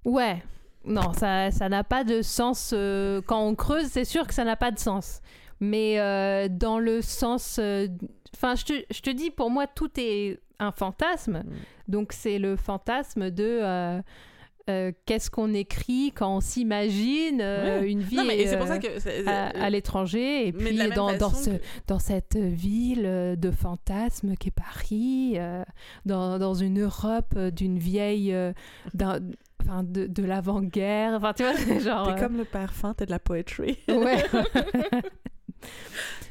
Ouais. 0.04 0.42
Non, 0.84 1.14
ça 1.14 1.50
ça 1.50 1.70
n'a 1.70 1.84
pas 1.84 2.04
de 2.04 2.20
sens. 2.20 2.72
euh, 2.74 3.22
quand 3.22 3.40
on 3.40 3.54
creuse, 3.54 3.86
c'est 3.86 4.04
sûr 4.04 4.26
que 4.26 4.34
ça 4.34 4.44
n'a 4.44 4.56
pas 4.56 4.70
de 4.70 4.78
sens. 4.78 5.22
Mais 5.60 5.96
dans 6.50 6.78
le 6.78 7.00
sens... 7.00 7.58
Enfin, 8.34 8.54
je 8.56 9.00
te 9.00 9.10
dis, 9.10 9.30
pour 9.30 9.48
moi, 9.48 9.66
tout 9.66 9.90
est 9.96 10.40
un 10.58 10.72
fantasme. 10.72 11.38
Mm. 11.44 11.52
Donc, 11.88 12.12
c'est 12.12 12.38
le 12.38 12.56
fantasme 12.56 13.30
de... 13.30 13.58
euh, 13.62 14.00
euh, 14.70 14.92
Qu'est-ce 15.04 15.30
qu'on 15.30 15.52
écrit 15.52 16.12
quand 16.14 16.36
on 16.36 16.40
s'imagine 16.40 17.40
euh, 17.42 17.82
une 17.82 18.00
vie 18.00 18.16
non, 18.16 18.24
mais 18.24 18.38
et 18.38 18.46
c'est 18.46 18.56
pour 18.56 18.66
ça 18.66 18.78
que 18.78 18.98
c'est- 18.98 19.26
à, 19.26 19.68
l'étranger 19.68 20.48
et 20.48 20.52
mais 20.52 20.70
puis 20.70 20.78
dans, 20.94 21.12
dans, 21.18 21.28
façon 21.28 21.44
ce, 21.44 21.50
que- 21.50 21.62
dans 21.86 21.98
cette 21.98 22.36
ville 22.38 23.02
de 23.38 23.50
fantasmes 23.50 24.34
qu'est 24.36 24.50
Paris, 24.50 25.36
dans, 26.06 26.38
dans 26.38 26.54
une 26.54 26.80
Europe 26.80 27.38
d'une 27.38 27.78
vieille, 27.78 28.34
enfin 29.62 29.82
de, 29.82 30.06
de 30.06 30.24
l'avant-guerre, 30.24 31.12
enfin 31.14 31.34
tu 31.34 31.42
vois, 31.42 31.52
c'est 31.56 31.80
genre... 31.80 32.14
T'es 32.14 32.20
comme 32.20 32.38
le 32.38 32.44
parfum, 32.46 32.94
t'es 32.94 33.04
de 33.04 33.10
la 33.10 33.18
poetry. 33.18 33.76
Ouais. 33.88 34.24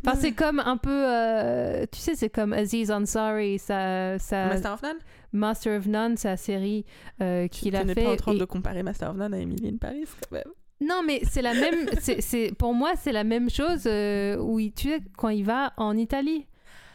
enfin 0.06 0.18
c'est 0.20 0.32
comme 0.34 0.60
un 0.60 0.78
peu, 0.78 0.90
euh, 0.92 1.86
tu 1.92 2.00
sais, 2.00 2.16
c'est 2.16 2.30
comme 2.30 2.54
Aziz 2.54 2.92
Ansari, 2.92 3.60
sa, 3.60 4.18
sa 4.20 4.48
Master 4.48 4.74
of 4.74 4.82
None? 4.84 4.98
Master 5.32 5.78
of 5.80 5.88
None, 5.88 6.18
sa 6.18 6.38
série 6.38 6.86
euh, 7.22 7.44
Tu 7.48 7.62
qu'il 7.62 7.76
a 7.76 7.84
n'es 7.84 7.94
fait. 7.94 8.04
pas 8.04 8.12
en 8.14 8.16
train 8.18 8.34
et- 8.34 8.40
de 8.40 8.46
comparer 8.46 8.84
Master 8.84 9.10
of 9.12 9.18
None 9.18 9.34
à 9.34 9.40
Emily 9.40 9.70
in 9.70 9.78
Paris, 9.78 10.06
quand 10.30 10.32
même. 10.36 10.44
Non, 10.82 11.02
mais 11.06 11.22
c'est 11.24 11.42
la 11.42 11.54
même. 11.54 11.88
c'est, 12.02 12.54
pour 12.58 12.74
moi, 12.74 12.92
c'est 12.98 13.14
la 13.14 13.24
même 13.24 13.50
chose 13.50 13.84
euh, 13.86 14.38
où 14.38 14.60
il, 14.60 14.74
tu 14.74 14.90
sais, 14.90 15.00
quand 15.18 15.30
il 15.30 15.44
va 15.46 15.74
en 15.78 15.96
Italie. 15.98 16.46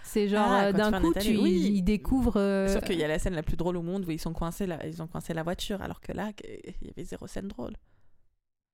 C'est 0.02 0.28
genre 0.28 0.46
Ah, 0.50 0.64
euh, 0.66 0.72
d'un 0.72 1.00
coup, 1.00 1.10
Italie, 1.10 1.36
tu, 1.36 1.42
oui. 1.42 1.70
il 1.74 1.82
découvre. 1.82 2.34
euh, 2.38 2.66
Sauf 2.68 2.84
qu'il 2.84 2.98
y 2.98 3.04
a 3.04 3.08
la 3.08 3.18
scène 3.18 3.34
la 3.34 3.42
plus 3.42 3.56
drôle 3.56 3.76
au 3.76 3.82
monde 3.82 4.04
où 4.06 4.10
ils 4.10 4.18
sont 4.20 4.32
coincés 4.32 4.66
là, 4.66 4.78
ils 4.86 5.02
ont 5.02 5.06
coincé 5.06 5.34
la 5.34 5.42
voiture, 5.42 5.82
alors 5.82 6.00
que 6.00 6.12
là, 6.12 6.30
il 6.44 6.86
y 6.86 6.90
avait 6.90 7.04
zéro 7.04 7.26
scène 7.26 7.48
drôle. 7.48 7.74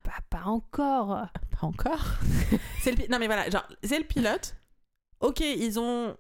Pas, 0.05 0.21
pas 0.31 0.45
encore. 0.45 1.27
Pas 1.51 1.67
encore. 1.67 2.05
c'est 2.81 2.93
le 2.93 3.11
non 3.11 3.19
mais 3.19 3.27
voilà, 3.27 3.51
genre 3.51 3.67
c'est 3.83 3.99
le 3.99 4.05
pilote. 4.05 4.55
Ok, 5.21 5.41
ils 5.41 5.81
ont 5.81 6.17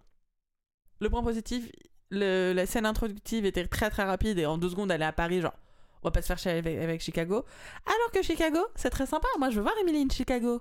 le 1.00 1.10
point 1.10 1.22
positif. 1.22 1.70
Le, 2.10 2.52
la 2.52 2.66
scène 2.66 2.86
introductive 2.86 3.44
était 3.44 3.66
très 3.66 3.90
très 3.90 4.04
rapide 4.04 4.38
et 4.38 4.46
en 4.46 4.58
deux 4.58 4.70
secondes 4.70 4.90
elle 4.90 5.02
est 5.02 5.06
à 5.06 5.12
Paris 5.12 5.40
genre 5.40 5.54
on 6.02 6.08
va 6.08 6.12
pas 6.12 6.20
se 6.22 6.26
faire 6.26 6.38
chier 6.38 6.52
avec, 6.52 6.78
avec 6.78 7.00
Chicago. 7.00 7.44
Alors 7.86 8.10
que 8.12 8.22
Chicago 8.22 8.60
c'est 8.74 8.90
très 8.90 9.06
sympa. 9.06 9.28
Moi 9.38 9.50
je 9.50 9.56
veux 9.56 9.62
voir 9.62 9.74
Emily 9.80 10.02
in 10.02 10.08
Chicago. 10.10 10.60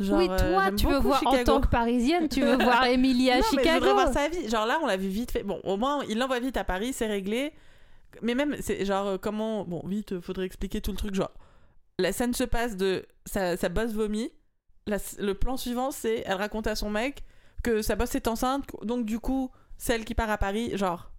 Genre, 0.00 0.18
oui, 0.18 0.28
euh, 0.30 0.38
toi, 0.38 0.70
tu 0.74 0.86
veux 0.86 0.98
voir 0.98 1.18
en 1.26 1.30
Chicago. 1.30 1.44
tant 1.44 1.60
que 1.60 1.68
parisienne, 1.68 2.28
tu 2.28 2.40
veux 2.40 2.56
voir 2.56 2.84
Emily 2.86 3.30
à 3.30 3.36
non, 3.36 3.40
mais 3.40 3.44
je 3.44 3.50
voudrais 3.50 3.74
Chicago. 3.74 3.92
voir 3.92 4.12
sa 4.12 4.28
vie. 4.28 4.48
Genre 4.48 4.64
là, 4.64 4.78
on 4.82 4.86
l'a 4.86 4.96
vu 4.96 5.08
vite 5.08 5.30
fait. 5.30 5.42
Bon, 5.42 5.60
au 5.62 5.76
moins, 5.76 6.02
il 6.08 6.18
l'envoie 6.18 6.40
vite 6.40 6.56
à 6.56 6.64
Paris, 6.64 6.94
c'est 6.94 7.06
réglé. 7.06 7.52
Mais 8.22 8.34
même, 8.34 8.56
c'est 8.60 8.86
genre, 8.86 9.06
euh, 9.06 9.18
comment. 9.18 9.64
Bon, 9.64 9.82
vite, 9.86 10.12
euh, 10.12 10.20
faudrait 10.22 10.46
expliquer 10.46 10.80
tout 10.80 10.90
le 10.90 10.96
truc. 10.96 11.14
Genre, 11.14 11.30
la 12.00 12.12
scène 12.12 12.34
se 12.34 12.44
passe 12.44 12.76
de. 12.76 13.06
Sa, 13.26 13.56
sa 13.56 13.68
boss 13.68 13.92
vomit. 13.92 14.30
La- 14.86 14.96
le 15.18 15.34
plan 15.34 15.56
suivant, 15.56 15.90
c'est. 15.90 16.22
Elle 16.26 16.34
raconte 16.38 16.66
à 16.66 16.74
son 16.74 16.90
mec 16.90 17.22
que 17.62 17.82
sa 17.82 17.96
boss 17.96 18.14
est 18.14 18.26
enceinte. 18.28 18.64
Donc, 18.82 19.04
du 19.04 19.18
coup, 19.20 19.50
celle 19.78 20.04
qui 20.04 20.14
part 20.14 20.30
à 20.30 20.38
Paris, 20.38 20.76
genre. 20.76 21.10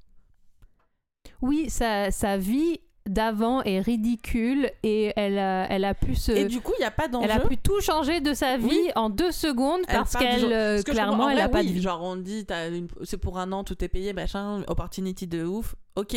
Oui, 1.42 1.70
sa, 1.70 2.12
sa 2.12 2.38
vie 2.38 2.80
d'avant 3.08 3.64
est 3.64 3.80
ridicule 3.80 4.70
et 4.84 5.12
elle 5.16 5.40
a, 5.40 5.66
elle 5.72 5.86
a 5.86 5.94
pu 5.96 6.14
se. 6.16 6.32
Et 6.32 6.46
du 6.46 6.62
coup, 6.62 6.72
il 6.78 6.82
n'y 6.82 6.86
a 6.86 6.92
pas 6.92 7.08
d'enjeu. 7.08 7.26
Elle 7.26 7.32
a 7.32 7.40
pu 7.40 7.58
tout 7.58 7.82
changer 7.82 8.22
de 8.22 8.34
sa 8.34 8.58
vie 8.58 8.68
Oui. 8.70 8.92
en 8.96 9.10
deux 9.10 9.32
secondes 9.32 9.82
parce 9.88 10.16
qu'elle, 10.16 10.52
euh, 10.54 10.82
clairement, 10.84 11.30
elle 11.30 11.38
vrai, 11.38 11.44
a 11.46 11.50
pas 11.50 11.62
oui, 11.62 11.68
de 11.68 11.74
vie. 11.74 11.82
Genre, 11.82 12.02
on 12.04 12.16
dit, 12.16 12.46
une- 12.50 12.88
c'est 13.04 13.18
pour 13.18 13.40
un 13.40 13.52
an, 13.54 13.64
tout 13.64 13.84
est 13.84 13.88
payé, 13.88 14.14
machin, 14.14 14.64
opportunity 14.68 15.26
de 15.28 15.44
ouf. 15.44 15.76
Ok. 15.96 16.16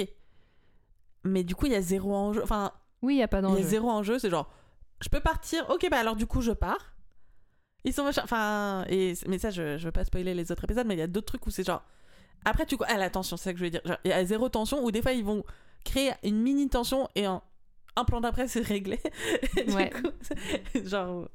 Mais 1.25 1.43
du 1.43 1.55
coup, 1.55 1.67
il 1.67 1.73
y 1.73 1.77
a 1.77 1.81
zéro 1.81 2.15
enjeu. 2.15 2.43
Enfin, 2.43 2.73
Oui, 3.05 3.15
il 3.15 3.17
n'y 3.19 3.23
a 3.23 3.29
pas 3.29 3.41
Il 3.49 3.59
y 3.59 3.61
d'enjeu. 3.61 3.61
a 3.61 3.63
zéro 3.63 3.91
enjeu, 3.91 4.19
c'est 4.19 4.31
genre, 4.31 4.51
je 5.01 5.09
peux 5.09 5.21
partir, 5.21 5.69
ok, 5.71 5.89
bah 5.91 5.99
alors 5.99 6.17
du 6.17 6.27
coup, 6.27 6.41
je 6.41 6.53
pars. 6.53 6.95
Ils 7.85 7.93
sont 7.93 8.05
machin, 8.05 8.23
enfin, 8.25 8.85
et, 8.89 9.15
mais 9.29 9.39
ça, 9.39 9.51
je, 9.51 9.77
je 9.79 9.85
veux 9.85 9.93
pas 9.93 10.05
spoiler 10.05 10.35
les 10.35 10.51
autres 10.51 10.65
épisodes, 10.65 10.87
mais 10.87 10.95
il 10.95 10.99
y 11.01 11.03
a 11.03 11.07
d'autres 11.07 11.27
trucs 11.27 11.47
où 11.47 11.51
c'est 11.51 11.65
genre, 11.67 11.85
après, 12.45 12.67
tu, 12.67 12.77
ah, 12.87 12.97
la 12.97 13.11
tension, 13.11 13.37
c'est 13.37 13.45
ça 13.45 13.53
que 13.53 13.59
je 13.59 13.65
veux 13.65 13.71
dire, 13.71 13.83
il 14.05 14.11
y 14.11 14.13
a 14.15 14.25
zéro 14.25 14.49
tension, 14.49 14.85
où 14.85 14.91
des 14.91 15.03
fois, 15.03 15.13
ils 15.13 15.25
vont 15.25 15.45
créer 15.85 16.13
une 16.25 16.41
mini 16.41 16.69
tension 16.69 17.09
et 17.15 17.27
en 17.29 17.43
un 17.97 18.05
plan 18.05 18.21
d'après, 18.21 18.49
c'est 18.49 18.63
réglé. 18.63 19.01
Ouais. 19.69 19.91
coup, 19.91 20.09
genre, 20.85 21.29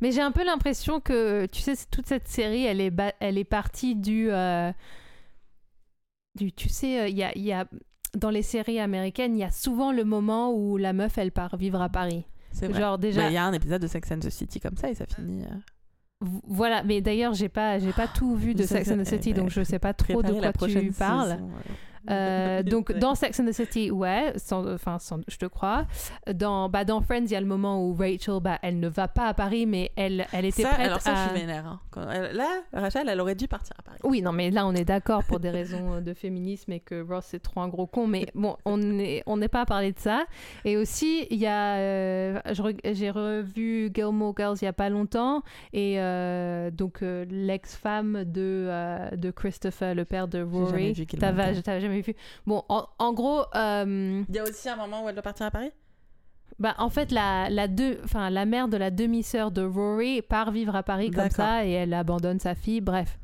Mais 0.00 0.12
j'ai 0.12 0.20
un 0.22 0.32
peu 0.32 0.44
l'impression 0.44 1.00
que, 1.00 1.46
tu 1.46 1.62
sais, 1.62 1.74
toute 1.90 2.06
cette 2.06 2.28
série, 2.28 2.64
elle 2.66 2.80
est, 2.80 2.90
ba- 2.90 3.14
elle 3.20 3.38
est 3.38 3.44
partie 3.44 3.96
du, 3.96 4.30
euh, 4.30 4.70
du... 6.34 6.52
Tu 6.52 6.68
sais, 6.68 7.00
euh, 7.00 7.08
il 7.08 7.16
y, 7.16 7.22
a, 7.24 7.36
il 7.36 7.44
y 7.44 7.52
a... 7.52 7.66
Dans 8.16 8.30
les 8.30 8.42
séries 8.42 8.80
américaines, 8.80 9.36
il 9.36 9.40
y 9.40 9.44
a 9.44 9.50
souvent 9.50 9.92
le 9.92 10.04
moment 10.04 10.52
où 10.52 10.76
la 10.76 10.92
meuf, 10.92 11.18
elle 11.18 11.32
part 11.32 11.56
vivre 11.56 11.80
à 11.80 11.88
Paris. 11.88 12.24
c'est 12.52 12.66
vrai. 12.66 12.80
Genre 12.80 12.98
déjà... 12.98 13.28
il 13.28 13.34
y 13.34 13.36
a 13.36 13.44
un 13.44 13.52
épisode 13.52 13.82
de 13.82 13.86
Sex 13.86 14.10
and 14.10 14.20
the 14.20 14.30
City 14.30 14.58
comme 14.58 14.76
ça 14.76 14.88
et 14.90 14.94
ça 14.94 15.04
finit. 15.06 15.42
euh, 15.44 16.26
Voilà, 16.46 16.82
mais 16.82 17.00
d'ailleurs, 17.02 17.34
j'ai 17.34 17.50
pas, 17.50 17.78
j'ai 17.78 17.92
pas 17.92 18.08
tout 18.08 18.34
vu 18.34 18.54
de 18.54 18.62
Sex 18.62 18.90
and 18.90 18.98
the 18.98 19.04
City, 19.04 19.34
donc 19.34 19.50
je 19.50 19.62
sais 19.62 19.78
pas 19.78 19.92
trop 19.92 20.22
de 20.22 20.32
quoi 20.32 20.52
tu 20.68 20.92
parles. 20.92 21.30
saison. 21.32 21.50
Euh, 22.10 22.62
donc 22.64 22.92
dans 22.92 23.14
Sex 23.14 23.40
and 23.40 23.46
the 23.46 23.52
City, 23.52 23.90
ouais, 23.90 24.32
enfin 24.52 24.98
je 25.28 25.36
te 25.36 25.46
crois. 25.46 25.86
Dans, 26.32 26.68
bah, 26.68 26.84
dans 26.84 27.00
Friends, 27.00 27.24
il 27.26 27.30
y 27.32 27.36
a 27.36 27.40
le 27.40 27.46
moment 27.46 27.84
où 27.84 27.94
Rachel, 27.94 28.40
bah, 28.40 28.58
elle 28.62 28.80
ne 28.80 28.88
va 28.88 29.08
pas 29.08 29.26
à 29.28 29.34
Paris, 29.34 29.66
mais 29.66 29.90
elle, 29.96 30.26
elle 30.32 30.44
était 30.44 30.62
Ça, 30.62 30.70
prête 30.70 30.86
alors 30.86 31.00
ça, 31.00 31.12
à... 31.12 31.24
je 31.28 31.30
suis 31.30 31.40
vénère. 31.40 31.66
hein. 31.66 31.80
Là, 32.32 32.48
Rachel, 32.72 33.08
elle 33.08 33.20
aurait 33.20 33.34
dû 33.34 33.48
partir 33.48 33.74
à 33.78 33.82
Paris. 33.82 33.98
Oui, 34.04 34.22
non, 34.22 34.32
mais 34.32 34.50
là, 34.50 34.66
on 34.66 34.74
est 34.74 34.84
d'accord 34.84 35.24
pour 35.24 35.40
des 35.40 35.50
raisons 35.50 36.00
de 36.00 36.14
féminisme 36.14 36.72
et 36.72 36.80
que 36.80 37.02
Ross 37.02 37.32
est 37.34 37.38
trop 37.40 37.60
un 37.60 37.68
gros 37.68 37.86
con. 37.86 38.06
Mais 38.06 38.26
bon, 38.34 38.56
on 38.64 38.76
n'est 38.78 39.22
on 39.26 39.36
n'est 39.36 39.48
pas 39.48 39.62
à 39.62 39.66
parler 39.66 39.92
de 39.92 39.98
ça. 39.98 40.24
Et 40.64 40.76
aussi, 40.76 41.26
il 41.30 41.38
y 41.38 41.46
a. 41.46 41.76
euh, 41.76 42.40
J'ai 42.84 43.10
revu 43.10 43.90
Gilmore 43.94 44.34
Girls 44.36 44.56
il 44.60 44.64
y 44.64 44.68
a 44.68 44.72
pas 44.72 44.88
longtemps. 44.90 45.42
Et 45.72 46.00
euh, 46.00 46.70
donc, 46.70 47.02
euh, 47.02 47.24
l'ex-femme 47.30 48.24
de, 48.24 48.66
euh, 48.68 49.10
de 49.16 49.30
Christopher, 49.30 49.94
le 49.94 50.04
père 50.04 50.28
de 50.28 50.38
jamais 50.38 50.50
Rory. 50.64 50.92
vu 50.92 51.06
T'avais 51.06 51.52
Girls. 51.52 51.62
t'avais 51.62 51.80
jamais 51.96 52.02
vu. 52.02 52.14
Bon, 52.46 52.62
en, 52.68 52.86
en 52.98 53.12
gros. 53.12 53.42
euh, 53.54 54.22
Il 54.28 54.34
y 54.34 54.38
a 54.38 54.44
aussi 54.44 54.68
un 54.68 54.76
moment 54.76 55.04
où 55.04 55.08
elle 55.08 55.14
doit 55.14 55.22
partir 55.22 55.46
à 55.46 55.50
Paris? 55.50 55.70
bah, 56.58 56.74
en 56.78 56.88
fait, 56.88 57.12
la, 57.12 57.50
la, 57.50 57.68
deux, 57.68 57.98
enfin, 58.04 58.30
la 58.30 58.46
mère 58.46 58.68
de 58.68 58.76
la 58.76 58.90
demi-sœur 58.90 59.50
de 59.50 59.62
Rory 59.62 60.22
part 60.22 60.52
vivre 60.52 60.74
à 60.76 60.82
Paris 60.82 61.10
comme 61.10 61.28
ça 61.30 61.66
et 61.66 61.72
elle 61.72 61.92
abandonne 61.92 62.38
sa 62.40 62.54
fille, 62.54 62.80
bref. 62.80 63.18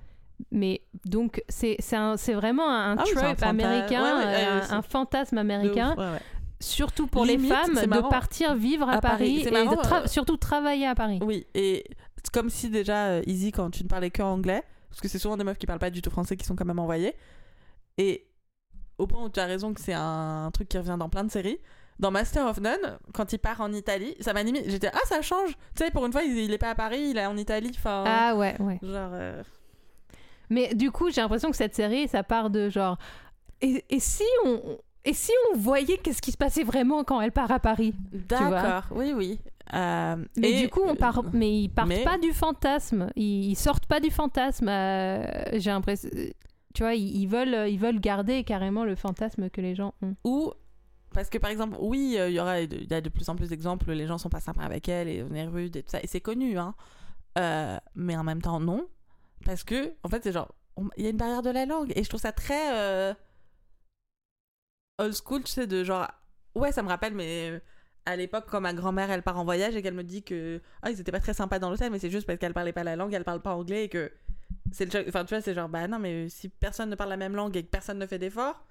Mais 0.51 0.83
donc, 1.07 1.43
c'est 1.49 1.79
un- 1.95 2.17
vraiment 2.35 2.69
un, 2.69 2.97
Ah 2.99 3.03
un 3.03 3.05
trope 3.05 3.39
fanta- 3.39 3.47
américain, 3.49 4.03
ouais, 4.03 4.25
ouais, 4.27 4.35
euh, 4.45 4.61
un, 4.71 4.79
un 4.79 4.83
fantasme 4.83 5.39
américain, 5.39 5.95
ouf, 5.97 6.21
surtout 6.61 7.07
pour 7.07 7.25
Limite, 7.25 7.43
les 7.43 7.49
femmes, 7.49 7.75
de 7.75 8.09
partir 8.11 8.55
vivre 8.55 8.89
à, 8.89 8.95
À 8.97 9.01
Paris. 9.01 9.45
Et 9.47 9.51
marrant, 9.51 9.71
de 9.77 9.77
tra- 9.77 10.03
euh, 10.03 10.07
surtout 10.09 10.37
travailler 10.37 10.87
à 10.87 10.95
Paris. 10.97 11.21
Oui, 11.23 11.47
et 11.55 11.85
comme 12.33 12.51
si 12.51 12.71
déjà, 12.71 13.21
Easy, 13.21 13.53
quand 13.53 13.71
tu 13.71 13.83
ne 13.85 13.89
parlais 13.89 14.11
que 14.11 14.21
anglais, 14.23 14.63
parce 14.91 15.01
que 15.01 15.09
c'est 15.09 15.19
souvent 15.21 15.37
des 15.37 15.45
meufs 15.45 15.59
qui 15.59 15.67
parlent 15.67 15.79
pas 15.79 15.91
du 15.91 16.03
tout 16.03 16.11
français 16.11 16.37
qui 16.37 16.45
sont 16.45 16.57
quand 16.57 16.65
même 16.67 16.79
envoyées, 16.81 17.15
et 17.99 18.27
au 18.99 19.07
point 19.07 19.25
où 19.25 19.29
tu 19.29 19.41
as 19.41 19.47
raison 19.47 19.73
que 19.75 19.81
c'est 19.81 19.95
un 19.95 20.51
truc 20.53 20.69
qui 20.69 20.79
revient 20.79 20.97
dans 20.99 21.09
plein 21.09 21.25
de 21.25 21.31
séries, 21.31 21.59
dans 21.99 22.11
Master 22.11 22.47
of 22.47 22.61
None, 22.61 22.99
quand 23.15 23.33
il 23.33 23.39
part 23.39 23.61
en 23.61 23.73
Italie, 23.73 24.15
ça 24.21 24.33
m'a 24.33 24.43
limite. 24.43 24.69
J'étais, 24.69 24.89
ah, 24.93 24.99
ça 25.07 25.23
change. 25.23 25.51
Tu 25.75 25.85
sais, 25.85 25.91
pour 25.91 26.05
une 26.07 26.13
fois, 26.13 26.23
il, 26.23 26.37
il 26.39 26.53
est 26.53 26.59
pas 26.59 26.71
à 26.71 26.75
Paris, 26.75 27.09
il 27.11 27.19
est 27.19 27.27
en 27.27 27.37
Italie. 27.37 27.71
Enfin, 27.77 28.05
Ah 28.07 28.35
ouais, 28.35 28.57
ouais. 28.61 28.79
genre. 28.83 29.11
euh, 29.13 29.43
Mais 30.51 30.75
du 30.75 30.91
coup, 30.91 31.11
j'ai 31.11 31.21
l'impression 31.21 31.51
que 31.51 31.57
cette 31.57 31.75
série, 31.75 32.09
ça 32.09 32.23
part 32.23 32.51
de 32.51 32.69
genre. 32.69 32.97
Et, 33.61 33.85
et 33.91 34.01
si 34.01 34.25
on. 34.45 34.79
Et 35.05 35.15
si 35.15 35.33
on 35.53 35.59
voyait 35.59 35.99
qu'est-ce 35.99 36.23
qui 36.23 36.31
se 36.31 36.37
passait 36.37 36.63
vraiment 36.63 37.03
quand 37.03 37.21
elle 37.21 37.33
part 37.33 37.51
à 37.51 37.59
Paris 37.59 37.93
D'accord, 38.13 38.85
oui, 38.93 39.13
oui. 39.17 39.41
Euh, 39.75 40.17
Mais 40.37 40.53
et- 40.53 40.61
du 40.63 40.69
coup, 40.69 40.83
on 40.87 40.95
part, 40.95 41.23
mais 41.33 41.63
ils 41.63 41.69
partent 41.69 41.89
mais- 41.89 42.05
pas 42.05 42.19
du 42.19 42.33
fantasme. 42.33 43.11
Ils, 43.17 43.57
sortent 43.57 43.87
pas 43.87 43.99
du 43.99 44.11
fantasme. 44.13 44.69
euh, 44.69 45.25
J'ai 45.55 45.71
l'impression, 45.71 46.09
tu 46.75 46.83
vois, 46.83 46.95
ils, 46.95 47.27
veulent, 47.27 47.69
ils 47.69 47.79
veulent 47.79 48.01
garder 48.01 48.45
carrément 48.45 48.85
le 48.85 48.95
fantasme 48.95 49.51
que 49.51 49.61
les 49.61 49.75
gens 49.75 49.95
ont. 50.03 50.15
Ou 50.25 50.53
parce 51.13 51.29
que 51.29 51.39
par 51.39 51.51
exemple, 51.51 51.77
oui, 51.81 52.17
euh, 52.19 52.29
il 52.29 52.35
y 52.35 52.41
aura, 52.41 52.61
il 52.61 52.91
y 52.91 52.95
a 52.95 53.01
de 53.01 53.09
plus 53.09 53.29
en 53.29 53.37
plus 53.37 53.49
d'exemples, 53.49 53.91
les 53.93 54.07
gens 54.07 54.19
sont 54.19 54.31
pas 54.31 54.41
sympas 54.41 54.63
avec 54.63 54.89
elle 54.89 55.09
et 55.09 55.23
on 55.23 55.35
est 55.35 55.47
rude 55.47 55.77
et 55.77 55.83
tout 55.83 55.91
ça, 55.91 56.01
et 56.03 56.07
c'est 56.07 56.21
connu, 56.21 56.59
hein. 56.59 56.75
Euh, 57.39 57.79
mais 57.95 58.17
en 58.17 58.25
même 58.25 58.43
temps, 58.43 58.61
non, 58.61 58.87
parce 59.45 59.65
que 59.65 59.95
en 60.03 60.09
fait, 60.09 60.23
c'est 60.23 60.33
genre, 60.33 60.55
il 60.97 61.05
y 61.05 61.07
a 61.07 61.11
une 61.11 61.17
barrière 61.17 61.43
de 61.43 61.51
la 61.51 61.67
langue 61.67 61.93
et 61.97 62.03
je 62.03 62.09
trouve 62.09 62.21
ça 62.21 62.33
très 62.33 62.75
euh, 62.75 63.15
old 64.99 65.15
school, 65.15 65.43
tu 65.43 65.53
sais, 65.53 65.67
de 65.67 65.85
genre 65.85 66.09
ouais, 66.55 66.73
ça 66.73 66.83
me 66.83 66.89
rappelle, 66.89 67.15
mais 67.15 67.51
euh, 67.51 67.61
à 68.07 68.17
l'époque, 68.17 68.47
quand 68.49 68.61
ma 68.61 68.73
grand-mère 68.73 69.11
elle 69.11 69.23
part 69.23 69.39
en 69.39 69.45
voyage 69.45 69.77
et 69.77 69.83
qu'elle 69.83 69.95
me 69.95 70.05
dit 70.05 70.23
que 70.23 70.61
ah, 70.83 70.91
ils 70.91 71.01
étaient 71.01 71.13
pas 71.13 71.21
très 71.21 71.35
sympas 71.35 71.59
dans 71.59 71.71
l'hôtel, 71.71 71.91
mais 71.91 71.99
c'est 71.99 72.11
juste 72.11 72.27
parce 72.27 72.39
qu'elle 72.39 72.55
parlait 72.55 72.73
pas 72.73 72.85
la 72.85 72.97
langue, 72.97 73.13
elle 73.15 73.25
parle 73.25 73.41
pas 73.43 73.55
anglais 73.55 73.85
et 73.85 73.89
que 73.89 74.13
c'est 74.71 74.93
le 74.93 75.09
Enfin, 75.09 75.25
tu 75.25 75.35
vois, 75.35 75.43
c'est 75.43 75.55
genre, 75.55 75.69
bah 75.69 75.87
non, 75.89 75.99
mais 75.99 76.29
si 76.29 76.49
personne 76.49 76.91
ne 76.91 76.95
parle 76.95 77.11
la 77.11 77.17
même 77.17 77.35
langue 77.35 77.57
et 77.57 77.63
que 77.63 77.69
personne 77.71 77.99
ne 77.99 78.07
fait 78.07 78.19
d'efforts, 78.19 78.65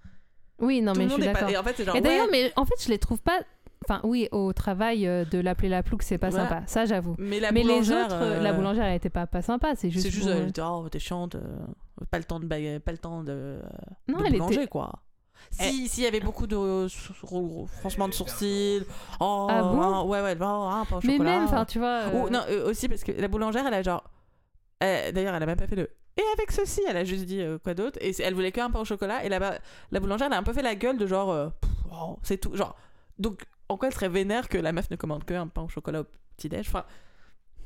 Oui, 0.59 0.81
non, 0.81 0.93
tout 0.93 0.99
mais 0.99 1.05
le 1.05 1.09
je 1.09 1.13
monde 1.15 1.21
suis 1.21 1.29
est 1.29 1.33
pas. 1.33 1.39
d'accord. 1.41 1.53
Et 1.53 1.57
en 1.57 1.63
fait, 1.63 1.73
c'est 1.77 1.83
genre. 1.85 1.95
Et 1.95 2.01
d'ailleurs, 2.01 2.25
ouais, 2.25 2.31
mais 2.31 2.53
en 2.55 2.65
fait, 2.65 2.75
je 2.83 2.89
les 2.89 2.97
trouve 2.99 3.21
pas. 3.21 3.39
Enfin, 3.85 3.99
oui, 4.03 4.27
au 4.31 4.53
travail 4.53 5.07
euh, 5.07 5.25
de 5.25 5.39
l'appeler 5.39 5.67
la 5.69 5.81
plouque, 5.81 6.03
c'est 6.03 6.19
pas 6.19 6.29
Voilà. 6.29 6.47
sympa. 6.47 6.63
Ça, 6.67 6.85
j'avoue. 6.85 7.15
mais 7.17 7.39
la 7.39 7.51
Mais 7.51 7.63
les 7.63 7.91
autres, 7.91 8.13
euh, 8.13 8.39
la 8.39 8.51
euh, 8.51 8.53
boulangère, 8.53 8.85
elle 8.85 8.95
était 8.95 9.09
pas, 9.09 9.25
pas 9.25 9.41
sympa. 9.41 9.73
C'est 9.75 9.89
juste. 9.89 10.05
C'est 10.05 10.11
juste, 10.11 10.27
pour, 10.27 10.35
elle 10.37 10.51
dit, 10.51 10.61
oh, 10.63 10.87
t'es 10.89 10.99
chiante, 10.99 11.33
euh, 11.33 11.41
pas 12.11 12.19
le 12.19 12.23
temps 12.23 12.39
de, 12.39 12.45
baga- 12.45 12.79
pas 12.79 12.91
le 12.91 12.99
temps 12.99 13.23
de, 13.23 13.59
Non, 14.07 14.19
de 14.19 14.25
elle 14.27 14.33
boulanger, 14.33 14.53
était. 14.61 14.67
quoi. 14.67 14.91
Si, 15.49 15.87
s'il 15.87 16.03
y 16.03 16.07
avait 16.07 16.19
beaucoup 16.19 16.45
de 16.45 16.87
froncements 17.79 18.07
de 18.07 18.13
sourcils, 18.13 18.83
oh, 19.19 19.47
Ah 19.49 19.63
bon 19.63 20.07
ouais, 20.07 20.21
ouais, 20.21 20.37
oh, 20.39 20.43
un 20.43 20.85
pain 20.85 20.97
au 20.97 20.99
Mais 21.03 21.17
même, 21.17 21.45
enfin, 21.45 21.65
tu 21.65 21.79
vois. 21.79 22.01
Ou 22.13 22.29
non, 22.29 22.41
aussi 22.67 22.87
parce 22.87 23.03
que 23.03 23.11
la 23.11 23.27
boulangère, 23.27 23.65
elle 23.65 23.73
a 23.73 23.81
genre. 23.81 24.03
Euh, 24.81 25.11
D'ailleurs, 25.11 25.35
elle 25.35 25.43
a 25.43 25.45
même 25.45 25.57
pas 25.57 25.67
fait 25.67 25.75
le. 25.75 25.89
Et 26.17 26.23
avec 26.37 26.51
ceci, 26.51 26.81
elle 26.87 26.97
a 26.97 27.03
juste 27.05 27.25
dit 27.25 27.41
euh, 27.41 27.57
quoi 27.57 27.73
d'autre. 27.73 27.97
Et 28.01 28.11
elle 28.21 28.33
voulait 28.33 28.51
qu'un 28.51 28.69
pain 28.69 28.79
au 28.79 28.85
chocolat. 28.85 29.23
Et 29.23 29.29
là-bas, 29.29 29.59
la 29.91 29.99
boulangère, 29.99 30.27
elle 30.27 30.33
a 30.33 30.37
un 30.37 30.43
peu 30.43 30.53
fait 30.53 30.61
la 30.61 30.75
gueule 30.75 30.97
de 30.97 31.07
genre. 31.07 31.31
euh, 31.31 31.49
oh, 31.91 32.17
c'est 32.23 32.37
tout. 32.37 32.55
Genre. 32.55 32.75
Donc, 33.17 33.43
en 33.69 33.77
quoi 33.77 33.87
elle 33.87 33.93
serait 33.93 34.09
vénère 34.09 34.49
que 34.49 34.57
la 34.57 34.71
meuf 34.73 34.89
ne 34.89 34.95
commande 34.97 35.23
qu'un 35.23 35.47
pain 35.47 35.61
au 35.63 35.69
chocolat 35.69 36.01
au 36.01 36.05
petit-déj? 36.37 36.67
Enfin, 36.67 36.83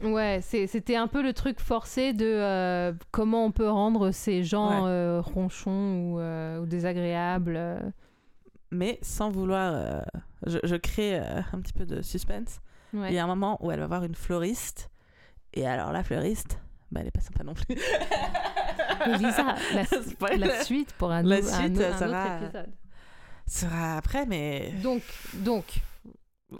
Ouais, 0.03 0.41
c'était 0.43 0.97
un 0.97 1.07
peu 1.07 1.23
le 1.23 1.31
truc 1.31 1.59
forcé 1.61 2.11
de 2.11 2.25
euh, 2.25 2.91
comment 3.11 3.45
on 3.45 3.51
peut 3.51 3.69
rendre 3.69 4.11
ces 4.11 4.43
gens 4.43 4.83
Ouais. 4.83 4.89
euh, 4.91 5.21
ronchons 5.21 6.11
ou, 6.15 6.61
ou 6.61 6.65
désagréables. 6.65 7.57
mais 8.71 8.99
sans 9.01 9.29
vouloir. 9.29 10.03
je, 10.45 10.59
je 10.63 10.75
crée 10.75 11.17
un 11.17 11.61
petit 11.61 11.71
peu 11.73 11.85
de 11.85 12.01
suspense. 12.01 12.59
Ouais. 12.93 13.09
Il 13.11 13.15
y 13.15 13.17
a 13.19 13.23
un 13.23 13.27
moment 13.27 13.57
où 13.65 13.71
elle 13.71 13.79
va 13.79 13.87
voir 13.87 14.03
une 14.03 14.15
fleuriste. 14.15 14.89
Et 15.53 15.65
alors, 15.65 15.93
la 15.93 16.03
fleuriste, 16.03 16.59
bah, 16.91 17.01
elle 17.01 17.07
est 17.07 17.11
pas 17.11 17.21
sympa 17.21 17.43
non 17.43 17.53
plus. 17.53 17.75
Lisa, 19.17 19.55
la, 19.73 20.37
la 20.37 20.63
suite 20.63 20.93
pour 20.93 21.11
un, 21.11 21.21
La 21.23 21.37
autre 21.39 21.61
épisode. 21.63 22.67
sera 23.47 23.97
après, 23.97 24.25
mais. 24.25 24.71
Donc, 24.81 25.01
donc, 25.33 25.65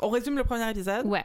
On 0.01 0.09
résume 0.09 0.37
le 0.37 0.43
premier 0.43 0.69
épisode. 0.69 1.05
ouais. 1.05 1.23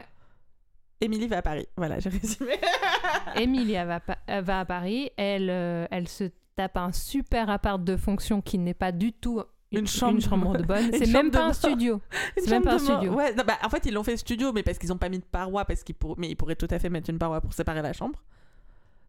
Émilie 1.03 1.27
va 1.27 1.37
à 1.37 1.41
Paris. 1.41 1.65
Voilà, 1.77 1.99
j'ai 1.99 2.09
résumé. 2.09 2.59
Emilia 3.35 3.85
va, 3.85 4.01
va 4.41 4.59
à 4.59 4.65
Paris. 4.65 5.09
Elle, 5.17 5.49
euh, 5.49 5.87
elle 5.89 6.07
se 6.07 6.25
tape 6.55 6.77
un 6.77 6.91
super 6.91 7.49
appart 7.49 7.83
de 7.83 7.97
fonction 7.97 8.39
qui 8.39 8.59
n'est 8.59 8.75
pas 8.75 8.91
du 8.91 9.11
tout 9.11 9.41
Une 9.71 9.87
chambre 9.87 10.19
de- 10.19 10.57
de 10.59 10.63
bonne. 10.63 10.91
C'est 10.93 11.07
même 11.11 11.31
pas 11.31 11.45
un 11.47 11.53
studio. 11.53 12.01
C'est 12.37 12.51
même 12.51 12.61
pas 12.61 12.75
un 12.75 12.77
studio. 12.77 13.13
Ouais, 13.13 13.33
non, 13.33 13.43
bah, 13.47 13.57
en 13.63 13.69
fait, 13.69 13.83
ils 13.87 13.93
l'ont 13.95 14.03
fait 14.03 14.15
studio, 14.15 14.53
mais 14.53 14.61
parce 14.61 14.77
qu'ils 14.77 14.93
ont 14.93 14.97
pas 14.99 15.09
mis 15.09 15.17
de 15.17 15.23
paroi, 15.25 15.65
parce 15.65 15.81
qu'ils 15.83 15.95
pour... 15.95 16.19
mais 16.19 16.29
ils 16.29 16.35
pourraient 16.35 16.55
tout 16.55 16.67
à 16.69 16.77
fait 16.77 16.89
mettre 16.89 17.09
une 17.09 17.17
paroi 17.17 17.41
pour 17.41 17.53
séparer 17.53 17.81
la 17.81 17.93
chambre. 17.93 18.19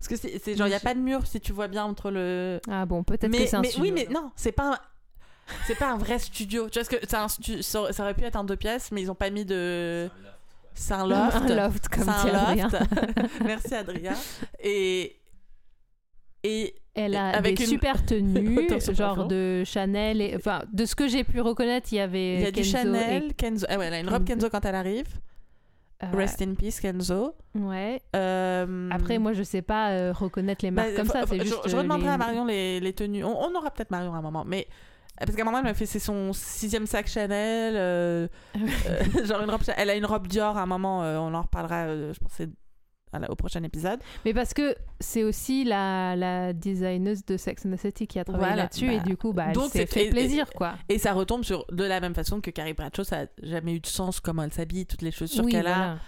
Parce 0.09 0.21
que 0.21 0.29
c'est 0.43 0.57
genre, 0.57 0.67
il 0.67 0.71
n'y 0.71 0.77
a 0.77 0.81
pas 0.81 0.95
de 0.95 0.99
mur, 1.01 1.27
si 1.27 1.41
tu 1.41 1.53
vois 1.53 1.69
bien, 1.69 1.85
entre 1.85 2.11
le. 2.11 2.61
Ah 2.69 2.85
bon, 2.87 3.05
peut-être 3.05 3.31
mais, 3.31 3.45
que 3.45 3.47
c'est 3.47 3.57
un 3.57 3.61
mais 3.61 3.69
studio. 3.71 3.85
oui, 3.85 3.93
mais 3.95 4.13
non, 4.13 4.31
c'est 4.37 4.53
pas 4.53 4.73
un. 4.73 4.79
C'est 5.67 5.77
pas 5.79 5.91
un 5.93 5.97
vrai 5.97 6.19
studio. 6.19 6.69
Tu 6.69 6.79
vois, 6.79 6.85
ce 6.85 6.91
que 6.91 6.97
c'est 7.03 7.17
un 7.17 7.29
stu- 7.29 7.63
ça 7.63 7.83
aurait 7.83 8.15
pu 8.15 8.25
être 8.25 8.37
un 8.37 8.45
deux 8.45 8.57
pièces, 8.57 8.91
mais 8.93 9.03
ils 9.03 9.11
ont 9.11 9.15
pas 9.15 9.31
mis 9.31 9.45
de. 9.45 10.09
C'est 10.75 10.95
un 10.95 11.07
loft. 11.07 11.37
Un 11.51 11.55
loft, 11.55 11.89
comme 11.89 12.05
dit 12.05 12.31
Adrien. 12.31 12.69
Merci 13.45 13.75
Adrien. 13.75 14.15
Et. 14.61 15.17
Et. 16.43 16.75
Elle 16.95 17.17
a 17.17 17.29
Avec 17.31 17.57
des 17.57 17.65
une- 17.65 17.71
super 17.71 18.05
tenues, 18.05 18.69
genre 18.95 19.27
de 19.27 19.63
Chanel. 19.65 20.21
Et... 20.21 20.35
Enfin, 20.37 20.63
de 20.73 20.85
ce 20.85 20.95
que 20.95 21.09
j'ai 21.09 21.25
pu 21.25 21.41
reconnaître, 21.41 21.89
il 21.93 21.97
y 21.97 22.01
avait. 22.01 22.35
Il 22.35 22.41
y 22.43 22.47
a 22.47 22.51
du 22.51 22.61
Kenzo 22.63 22.77
Chanel, 22.77 23.35
Kenzo. 23.35 23.67
Ah 23.69 23.79
ouais, 23.79 23.87
elle 23.87 23.95
a 23.95 24.01
une 24.01 24.09
robe. 24.11 24.25
Kenzo 24.25 24.51
quand 24.51 24.65
elle 24.65 24.75
arrive. 24.75 25.07
Euh, 26.05 26.17
Rest 26.17 26.43
in 26.43 26.55
peace, 26.55 26.81
Kenzo. 26.81 27.35
Ouais. 27.55 28.01
Euh, 28.17 28.89
Après, 28.91 29.19
moi, 29.19 29.33
je 29.33 29.43
sais 29.43 29.63
pas 29.63 29.91
euh, 29.91 30.13
reconnaître 30.13 30.65
les 30.65 30.71
bah, 30.71 30.83
marques 30.83 30.97
comme 30.97 31.07
ça. 31.07 31.25
C'est 31.27 31.39
je, 31.39 31.45
juste. 31.45 31.69
je 31.69 31.77
redemanderai 31.77 32.09
les- 32.09 32.15
à 32.15 32.19
Marion 32.19 32.45
les, 32.45 32.81
les 32.81 32.93
tenues. 32.93 33.25
On, 33.25 33.37
on 33.41 33.55
aura 33.55 33.71
peut-être 33.71 33.91
Marion 33.91 34.15
à 34.15 34.19
un 34.19 34.23
moment, 34.23 34.45
mais 34.47 34.67
parce 35.19 35.35
qu'à 35.37 35.43
un 35.43 35.45
moment 35.45 35.59
elle 35.59 35.65
m'a 35.65 35.75
fait 35.75 35.87
c'est 35.87 35.99
son 35.99 36.33
sixième 36.33 36.87
sac 36.87 37.07
Chanel, 37.07 37.75
euh, 37.77 38.27
genre 39.25 39.43
une 39.43 39.51
robe. 39.51 39.61
Elle 39.77 39.91
a 39.91 39.95
une 39.95 40.07
robe 40.07 40.27
Dior 40.27 40.57
à 40.57 40.63
un 40.63 40.67
moment. 40.67 41.01
on 41.01 41.35
en 41.35 41.43
reparlera. 41.43 41.89
je 41.89 42.19
pense 42.19 42.41
à 43.13 43.19
la- 43.19 43.31
au 43.31 43.35
prochain 43.35 43.63
épisode. 43.63 44.01
Mais 44.25 44.33
parce 44.35 44.55
que 44.55 44.75
c'est 45.01 45.23
aussi 45.25 45.65
la, 45.65 46.17
la 46.17 46.53
designeuse 46.53 47.25
de 47.25 47.37
Sex 47.37 47.67
and 47.67 47.73
the 47.75 47.79
City 47.79 48.07
qui 48.07 48.19
a 48.19 48.25
travaillé 48.25 48.47
Voilà, 48.49 48.63
là-dessus 48.65 48.87
bah, 48.87 48.93
et 48.95 49.01
du 49.01 49.17
coup, 49.17 49.33
bah, 49.33 49.45
elle 49.49 49.55
donc 49.55 49.71
s'est 49.71 49.81
c'est- 49.81 49.87
fait 49.87 50.07
et- 50.07 50.11
plaisir, 50.11 50.51
quoi. 50.55 50.75
Et 50.89 50.99
ça 50.99 51.13
retombe 51.13 51.45
sur 51.45 51.65
de 51.71 51.85
la 51.85 52.01
même 52.01 52.15
façon 52.15 52.41
que 52.41 52.51
Carrie 52.51 52.73
Bradshaw. 52.75 53.05
Ça 53.05 53.23
a 53.23 53.27
jamais 53.43 53.75
eu 53.75 53.81
de 53.81 53.87
sens 53.87 54.21
comment 54.21 54.43
elle 54.43 54.53
s'habille, 54.53 54.87
toutes 54.87 55.03
les 55.03 55.11
chaussures 55.13 55.45
Oui, 55.45 55.53
qu'elle 55.53 55.67
a. 55.67 55.99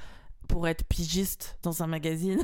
pour 0.49 0.69
être 0.69 0.85
pigiste 0.85 1.59
dans 1.63 1.83
un 1.83 1.87
magazine. 1.87 2.43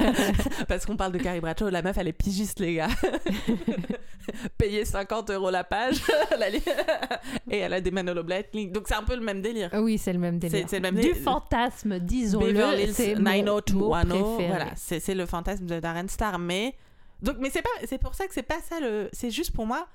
Parce 0.68 0.84
qu'on 0.86 0.96
parle 0.96 1.12
de 1.12 1.18
Carrie 1.18 1.40
Bradshaw, 1.40 1.70
la 1.70 1.82
meuf 1.82 1.96
elle 1.98 2.08
est 2.08 2.12
pigiste 2.12 2.60
les 2.60 2.74
gars. 2.74 2.88
Payer 4.58 4.84
50 4.84 5.30
euros 5.30 5.50
la 5.50 5.64
page 5.64 6.02
et 7.50 7.58
elle 7.58 7.72
a 7.72 7.80
des 7.80 7.90
Manolo 7.90 8.22
Blahnik. 8.22 8.72
Donc 8.72 8.84
c'est 8.86 8.94
un 8.94 9.02
peu 9.02 9.14
le 9.16 9.22
même 9.22 9.40
délire. 9.40 9.70
Oui, 9.74 9.96
c'est 9.98 10.12
le 10.12 10.18
même 10.18 10.38
délire. 10.38 10.66
C'est- 10.68 10.76
le 10.76 10.82
même 10.82 10.96
Du 10.96 11.00
délire. 11.02 11.16
fantasme, 11.22 11.98
disons-le. 11.98 12.54
C'est 12.92 13.14
mon 13.14 13.22
mot 13.22 13.60
90210, 13.62 14.04
préféré. 14.36 14.46
voilà, 14.48 14.66
c'est 14.76 15.14
le 15.14 15.26
fantasme 15.26 15.66
de 15.66 15.80
Darren 15.80 16.08
Star. 16.08 16.38
Mais 16.38 16.74
donc, 17.22 17.36
mais 17.40 17.50
c'est 17.50 17.62
pas, 17.62 17.70
c'est 17.86 17.98
pour 17.98 18.14
ça 18.14 18.26
que 18.26 18.34
c'est 18.34 18.42
pas 18.42 18.60
ça 18.60 18.80
le, 18.80 19.08
c'est 19.12 19.30
juste 19.30 19.52
pour 19.52 19.66
moi. 19.66 19.86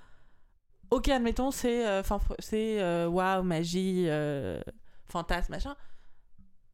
Ok, 0.90 1.08
admettons, 1.10 1.52
c'est, 1.52 1.88
euh, 1.88 2.02
c'est 2.40 3.06
waouh, 3.06 3.44
magie, 3.44 4.06
euh, 4.08 4.60
fantasme, 5.08 5.52
machin. 5.54 5.76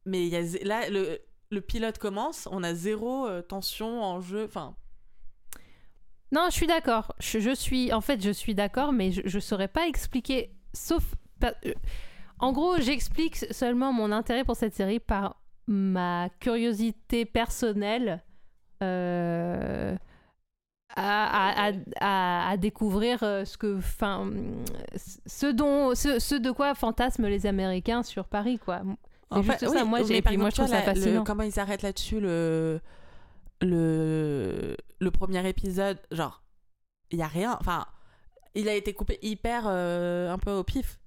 Mais 0.06 0.26
y 0.26 0.36
a 0.36 0.42
là, 0.64 0.88
le, 0.90 1.18
le 1.50 1.60
pilote 1.60 1.98
commence, 1.98 2.48
on 2.50 2.62
a 2.62 2.74
zéro 2.74 3.26
euh, 3.26 3.42
tension 3.42 4.02
en 4.02 4.20
jeu, 4.20 4.44
enfin. 4.44 4.74
Non, 6.32 6.46
je 6.48 6.54
suis 6.54 6.66
d'accord. 6.66 7.12
Je, 7.18 7.40
je 7.40 7.54
suis, 7.54 7.92
en 7.92 8.00
fait, 8.00 8.22
je 8.22 8.30
suis 8.30 8.54
d'accord, 8.54 8.92
mais 8.92 9.10
je, 9.12 9.22
je 9.24 9.38
saurais 9.40 9.68
pas 9.68 9.86
expliquer, 9.88 10.52
sauf, 10.72 11.02
euh, 11.44 11.50
en 12.38 12.52
gros, 12.52 12.76
j'explique 12.80 13.36
seulement 13.36 13.92
mon 13.92 14.12
intérêt 14.12 14.44
pour 14.44 14.56
cette 14.56 14.74
série 14.74 15.00
par 15.00 15.40
ma 15.66 16.28
curiosité 16.40 17.24
personnelle 17.24 18.22
euh, 18.82 19.96
à, 20.96 21.68
à- 21.68 22.50
à- 22.50 22.56
découvrir 22.56 23.20
ce 23.20 23.56
que, 23.56 23.78
enfin, 23.78 24.30
ce 25.26 25.46
dont, 25.46 25.94
ce 25.94 26.34
de 26.34 26.50
quoi 26.50 26.74
fantasment 26.74 27.28
les 27.28 27.46
Américains 27.46 28.02
sur 28.02 28.26
Paris, 28.26 28.58
quoi. 28.58 28.82
En 29.30 29.42
juste 29.42 29.58
fait, 29.60 29.66
ça. 29.68 29.82
oui, 29.82 29.88
Moi, 29.88 30.02
j'ai, 30.02 30.14
mais 30.14 30.22
par 30.22 30.30
puis 30.30 30.36
moi, 30.38 30.50
je 30.50 30.56
trouve 30.56 30.68
ça 30.68 30.80
le- 30.80 30.84
fascinant. 30.94 31.24
comment 31.24 31.42
ils 31.44 31.58
arrêtent 31.60 31.82
là-dessus 31.82 32.20
le, 32.20 32.80
le, 33.62 34.76
le 34.98 35.10
premier 35.10 35.46
épisode, 35.48 35.98
genre, 36.10 36.42
il 37.10 37.18
y 37.18 37.22
a 37.22 37.26
rien. 37.26 37.56
Enfin, 37.60 37.86
il 38.54 38.68
a 38.68 38.74
été 38.74 38.92
coupé 38.92 39.18
hyper 39.22 39.64
euh, 39.66 40.30
un 40.32 40.38
peu 40.38 40.50
au 40.52 40.64
pif, 40.64 40.98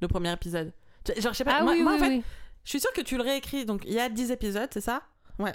le 0.00 0.08
premier 0.08 0.32
épisode. 0.32 0.72
Genre, 1.16 1.32
je 1.32 1.38
sais 1.38 1.44
pas, 1.44 1.58
Ah 1.60 1.62
moi, 1.62 1.72
oui, 1.72 1.82
moi, 1.82 1.92
oui, 1.94 2.02
en 2.02 2.04
fait, 2.04 2.22
je 2.64 2.70
suis 2.70 2.80
sûre 2.80 2.92
que 2.92 3.00
tu 3.00 3.16
le 3.16 3.22
réécris. 3.22 3.64
Donc, 3.64 3.82
il 3.86 3.92
y 3.92 4.00
a 4.00 4.08
10 4.08 4.30
épisodes, 4.30 4.68
c'est 4.72 4.80
ça? 4.80 5.02
Ouais. 5.38 5.54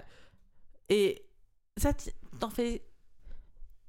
Et 0.90 1.26
ça, 1.78 1.92
t'en 2.40 2.50
fais. 2.50 2.84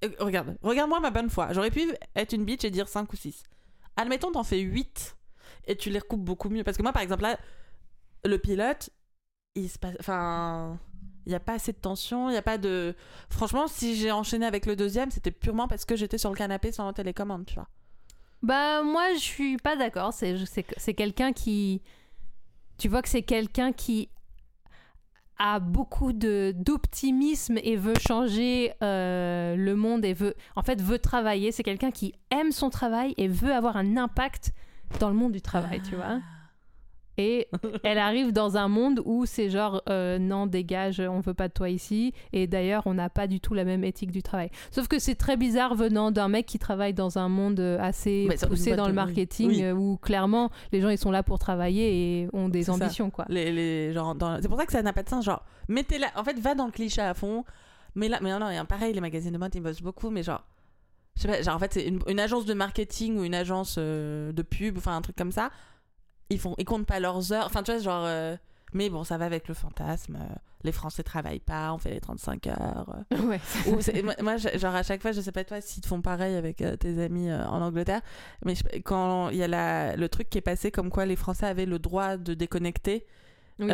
Euh, 0.05 0.09
Regarde, 0.19 0.57
regarde-moi 0.63 1.01
ma 1.01 1.11
bonne 1.11 1.31
foi. 1.31 1.53
J'aurais 1.53 1.71
pu 1.71 1.83
être 2.17 2.33
une 2.33 2.45
bitch 2.45 2.65
et 2.65 2.71
dire 2.71 2.89
5 2.89 3.13
ou 3.13 3.17
6. 3.17 3.43
Admettons, 3.97 4.33
t'en 4.33 4.43
fais 4.45 4.59
8 4.59 5.17
et 5.67 5.77
tu 5.77 5.89
les 5.91 5.99
recoupes 6.01 6.25
beaucoup 6.25 6.49
mieux. 6.51 6.65
Parce 6.65 6.77
que 6.77 6.83
moi, 6.83 6.93
par 6.93 7.03
exemple, 7.03 7.23
là, 7.23 7.39
le 8.25 8.39
pilote, 8.39 8.91
il 9.55 9.69
se 9.69 9.79
passe. 9.79 9.97
Enfin. 10.01 10.79
Il 11.27 11.31
n'y 11.31 11.37
a 11.37 11.41
pas 11.41 11.55
assez 11.55 11.73
de 11.73 11.79
tension, 11.79 12.29
il 12.29 12.33
n'y 12.33 12.39
a 12.39 12.43
pas 12.43 12.59
de. 12.59 12.95
Franchement, 13.31 13.67
si 13.67 13.97
j'ai 13.97 14.13
enchaîné 14.13 14.45
avec 14.45 14.67
le 14.67 14.77
deuxième, 14.77 15.11
c'était 15.11 15.31
purement 15.31 15.69
parce 15.69 15.87
que 15.87 15.97
j'étais 15.97 16.19
sur 16.19 16.29
le 16.29 16.37
canapé 16.37 16.71
sans 16.71 16.93
télécommande, 16.93 17.47
tu 17.47 17.55
vois. 17.55 17.69
Bah 18.43 18.83
moi 18.83 19.15
je 19.15 19.21
suis 19.21 19.57
pas 19.57 19.75
d'accord. 19.75 20.13
C'est 20.13 20.95
quelqu'un 20.95 21.33
qui, 21.33 21.81
tu 22.77 22.91
vois 22.91 23.01
que 23.01 23.09
c'est 23.09 23.23
quelqu'un 23.23 23.73
qui 23.73 24.11
a 25.39 25.61
beaucoup 25.61 26.13
d'optimisme 26.13 27.59
et 27.63 27.77
veut 27.77 27.99
changer 28.07 28.75
euh, 28.83 29.57
le 29.57 29.75
monde 29.77 30.05
et 30.05 30.13
veut 30.13 30.35
en 30.57 30.63
fait 30.63 30.83
veut 30.83 30.99
travailler. 30.99 31.53
C'est 31.53 31.63
quelqu'un 31.63 31.91
qui 31.91 32.13
aime 32.31 32.53
son 32.53 32.69
travail 32.69 33.15
et 33.17 33.29
veut 33.29 33.55
avoir 33.55 33.79
un 33.79 33.97
impact 33.97 34.53
dans 35.01 35.09
le 35.09 35.15
monde 35.15 35.33
du 35.33 35.41
travail, 35.41 35.81
tu 35.81 35.97
vois. 35.97 36.21
Et 37.17 37.49
elle 37.85 37.99
arrive 37.99 38.33
dans 38.33 38.57
un 38.57 38.69
monde 38.69 39.01
où 39.05 39.27
c'est 39.27 39.51
genre 39.51 39.83
euh, 39.89 40.19
non 40.19 40.47
dégage, 40.47 41.01
on 41.01 41.21
veut 41.21 41.35
pas 41.35 41.49
de 41.49 41.53
toi 41.53 41.69
ici. 41.71 42.13
Et 42.33 42.47
d'ailleurs, 42.47 42.83
on 42.87 42.95
n'a 42.95 43.09
pas 43.11 43.27
du 43.27 43.41
tout 43.41 43.55
la 43.55 43.65
même 43.65 43.85
éthique 43.85 44.11
du 44.11 44.23
travail. 44.23 44.51
Sauf 44.71 44.89
que 44.89 44.99
c'est 44.99 45.15
très 45.15 45.37
bizarre 45.37 45.75
venant 45.75 46.11
d'un 46.11 46.29
mec 46.29 46.47
qui 46.47 46.59
travaille 46.59 46.95
dans 46.95 47.19
un 47.19 47.29
monde 47.29 47.61
euh, 47.61 47.79
assez 47.81 48.29
poussé 48.49 48.75
dans 48.77 48.87
le 48.89 48.93
marketing 48.95 49.49
Oui. 49.49 49.63
euh, 49.63 49.73
où 49.75 49.97
clairement 49.97 50.51
les 50.73 50.81
gens 50.81 50.89
ils 50.89 50.99
sont 50.99 51.11
là 51.11 51.23
pour 51.23 51.39
travailler 51.39 52.21
et 52.23 52.29
ont 52.33 52.49
des 52.49 52.65
ça. 52.65 52.73
ambitions 52.73 53.11
quoi. 53.11 53.25
Les, 53.29 53.53
les, 53.53 53.93
dans- 53.95 54.39
C'est 54.43 54.49
pour 54.49 54.59
ça 54.59 54.67
que 54.67 54.73
ça 54.73 54.83
n'a 54.83 54.93
pas 54.93 55.03
de 55.03 55.09
sens. 55.09 55.25
Genre, 55.25 55.45
mettez 55.69 55.99
la... 55.99 56.09
En 56.17 56.25
fait, 56.25 56.39
va 56.39 56.55
dans 56.55 56.67
le 56.67 56.73
cliché 56.73 57.01
à 57.01 57.15
fond. 57.15 57.45
Mais 57.95 58.09
là, 58.09 58.19
mais 58.21 58.31
non, 58.31 58.41
non, 58.41 58.65
pareil, 58.65 58.93
les 58.93 59.01
magazines 59.01 59.33
de 59.33 59.39
mode, 59.39 59.55
ils 59.55 59.61
bossent 59.61 59.81
beaucoup, 59.83 60.11
mais 60.11 60.23
genre. 60.25 60.43
Je 61.17 61.23
sais 61.23 61.29
pas, 61.29 61.41
genre, 61.43 61.55
en 61.55 61.59
fait, 61.61 61.73
c'est 61.75 61.85
une, 61.87 62.01
une 62.09 62.19
agence 62.19 62.45
de 62.45 62.55
marketing 62.55 63.17
ou 63.19 63.23
une 63.25 63.37
agence 63.37 63.77
euh, 63.79 64.33
de 64.33 64.43
pub, 64.43 64.79
enfin, 64.79 64.97
un 64.97 65.01
truc 65.01 65.15
comme 65.15 65.31
ça. 65.31 65.51
Ils 66.31 66.39
font 66.39 66.55
ils 66.59 66.65
comptent 66.65 66.87
pas 66.87 67.01
leurs 67.01 67.33
heures 67.33 67.47
enfin 67.47 67.63
tu 67.63 67.73
vois 67.73 67.81
genre 67.81 68.05
euh, 68.07 68.37
mais 68.73 68.91
bon 68.91 69.05
ça 69.05 69.19
va 69.19 69.27
avec 69.27 69.47
le 69.49 69.55
fantasme 69.55 70.17
euh, 70.17 70.35
les 70.65 70.73
Français 70.73 71.03
travaillent 71.03 71.39
pas 71.41 71.73
on 71.73 71.79
fait 71.79 71.91
les 71.91 72.01
35 72.01 72.47
heures 72.47 72.95
euh. 73.13 73.17
Ouais. 73.23 73.41
Ou 73.69 73.79
moi, 74.23 74.37
genre 74.37 74.75
à 74.75 74.83
chaque 74.83 75.03
fois 75.03 75.13
je 75.13 75.21
sais 75.21 75.33
pas 75.33 75.45
toi 75.45 75.61
s'ils 75.61 75.83
te 75.83 75.87
font 75.89 76.01
pareil 76.01 76.35
avec 76.35 76.63
euh, 76.63 76.77
tes 76.77 77.03
amis 77.03 77.29
euh, 77.31 77.45
en 77.47 77.61
Angleterre 77.63 78.01
mais 78.45 78.55
je- 78.55 78.79
quand 78.81 79.29
il 79.31 79.37
y 79.37 79.43
a 79.43 79.49
la, 79.49 79.97
le 79.97 80.09
truc 80.09 80.31
qui 80.31 80.39
est 80.39 80.43
passé 80.43 80.71
comme 80.71 80.91
quoi 80.91 81.05
les 81.07 81.17
Français 81.17 81.47
avaient 81.47 81.67
le 81.67 81.79
droit 81.79 82.17
de 82.17 82.35
déconnecter 82.35 83.07
Oui. 83.59 83.71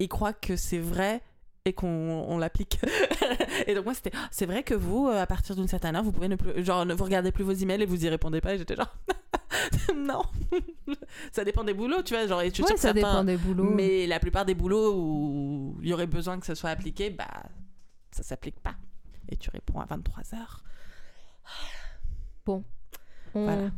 ils 0.00 0.08
croient 0.08 0.32
que 0.32 0.56
c'est 0.56 0.78
vrai 0.78 1.20
et 1.66 1.74
qu'on 1.74 1.86
on 2.26 2.38
l'applique. 2.38 2.78
et 3.66 3.74
donc 3.74 3.84
moi 3.84 3.92
c'était 3.94 4.10
Ah, 4.14 4.26
c'est 4.30 4.46
vrai 4.46 4.62
que 4.62 4.72
vous 4.74 5.08
à 5.08 5.26
partir 5.26 5.54
d'une 5.54 5.68
certaine 5.68 5.94
heure 5.94 6.02
vous 6.02 6.10
pouvez 6.12 6.28
ne 6.28 6.36
plus 6.36 6.64
genre 6.64 6.84
ne 6.86 6.94
vous 6.94 7.04
regardez 7.04 7.32
plus 7.32 7.44
vos 7.44 7.52
emails 7.52 7.82
et 7.82 7.86
vous 7.86 8.04
y 8.04 8.08
répondez 8.08 8.40
pas 8.40 8.54
et 8.54 8.58
j'étais 8.58 8.76
genre 8.76 8.92
non. 9.96 10.22
ça 11.32 11.44
dépend 11.44 11.64
des 11.64 11.74
boulots, 11.74 12.02
tu 12.02 12.14
vois, 12.14 12.26
genre 12.26 12.40
je 12.42 12.50
suis 12.50 12.62
Ouais, 12.62 12.68
sûre 12.68 12.74
que 12.76 12.80
ça 12.80 12.88
certains- 12.92 12.94
dépend 12.94 13.24
des 13.24 13.36
boulots. 13.36 13.64
mais 13.74 14.06
la 14.06 14.20
plupart 14.20 14.44
des 14.44 14.54
boulots 14.54 14.94
où 14.96 15.78
il 15.82 15.88
y 15.88 15.92
aurait 15.92 16.06
besoin 16.06 16.38
que 16.38 16.46
ce 16.46 16.54
soit 16.54 16.70
appliqué, 16.70 17.10
bah 17.10 17.26
ça 18.12 18.22
s'applique 18.22 18.60
pas. 18.60 18.74
Et 19.28 19.36
tu 19.36 19.50
réponds 19.50 19.80
à 19.80 19.84
23 19.86 20.34
heures. 20.34 20.62
On, 22.46 22.62
Voilà. 23.44 23.70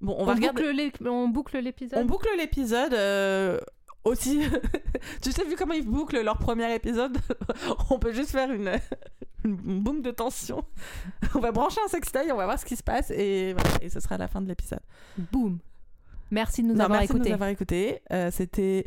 Bon, 0.00 0.14
on, 0.18 0.22
on 0.22 0.24
va 0.24 0.34
regarder 0.34 0.62
boucle 0.62 1.08
on 1.08 1.28
boucle 1.28 1.58
l'épisode. 1.58 1.98
on 1.98 2.04
boucle 2.06 2.28
l'épisode 2.38 2.94
euh, 2.94 3.60
aussi. 4.04 4.40
tu 5.22 5.32
sais, 5.32 5.44
vu 5.44 5.56
comment 5.56 5.74
ils 5.74 5.86
bouclent 5.86 6.20
leur 6.22 6.38
premier 6.38 6.74
épisode, 6.74 7.16
on 7.90 7.98
peut 7.98 8.12
juste 8.12 8.30
faire 8.30 8.50
une, 8.50 8.70
une 9.44 9.80
boucle 9.82 10.02
de 10.02 10.10
tension. 10.10 10.64
on 11.34 11.38
va 11.40 11.52
brancher 11.52 11.80
un 11.84 11.88
sextoy, 11.88 12.30
on 12.32 12.36
va 12.36 12.44
voir 12.46 12.58
ce 12.58 12.64
qui 12.64 12.76
se 12.76 12.82
passe 12.82 13.10
et, 13.10 13.52
voilà, 13.54 13.70
et 13.82 13.88
ce 13.88 14.00
sera 14.00 14.16
la 14.18 14.28
fin 14.28 14.40
de 14.40 14.48
l'épisode. 14.48 14.80
Boum. 15.16 15.58
Merci 16.30 16.62
de 16.62 16.68
nous 16.68 16.74
Non, 16.74 16.84
avoir 16.84 17.00
merci 17.00 17.12
de 17.12 17.16
écoutés. 17.18 17.28
nous 17.30 17.34
avoir 17.34 17.48
écoutés. 17.50 18.00
Euh, 18.12 18.30
C'était 18.30 18.86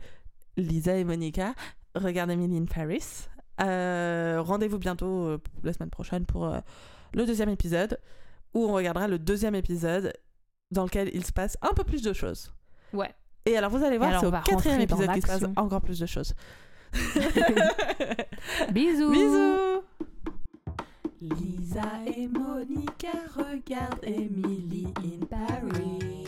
Lisa 0.58 0.96
et 0.98 1.04
Monica. 1.04 1.54
Regardez 1.94 2.34
Emily 2.34 2.58
in 2.58 2.66
Paris. 2.66 3.28
Euh, 3.62 4.42
Rendez-vous 4.42 4.80
bientôt 4.80 5.28
euh, 5.28 5.38
la 5.64 5.72
semaine 5.72 5.90
prochaine 5.92 6.26
pour 6.26 6.52
le 7.14 7.26
deuxième 7.26 7.50
épisode 7.50 8.00
où 8.54 8.66
on 8.66 8.74
regardera 8.74 9.08
le 9.08 9.20
deuxième 9.20 9.54
épisode 9.56 10.14
dans 10.72 10.84
lequel 10.86 11.10
il 11.14 11.24
se 11.26 11.32
passe 11.32 11.58
un 11.62 11.74
peu 11.74 11.84
plus 11.84 12.02
de 12.02 12.14
choses. 12.14 12.52
Ouais. 12.94 13.14
Et 13.48 13.56
alors 13.58 13.70
vous 13.70 13.84
allez 13.84 14.00
voir, 14.00 14.20
c'est 14.20 14.26
au 14.26 14.32
quatrième 14.32 14.82
épisode 14.82 15.12
qu'il 15.14 15.22
se 15.22 15.28
passe 15.28 15.46
encore 15.56 15.82
plus 15.82 16.00
de 16.00 16.06
choses. 16.06 16.34
Bisous. 18.72 19.12
Bisous. 19.12 19.84
Lisa 21.22 21.82
et 22.08 22.28
Monica 22.28 23.10
regardent 23.36 24.04
Emily 24.04 24.88
in 25.04 25.26
Paris. 25.26 26.26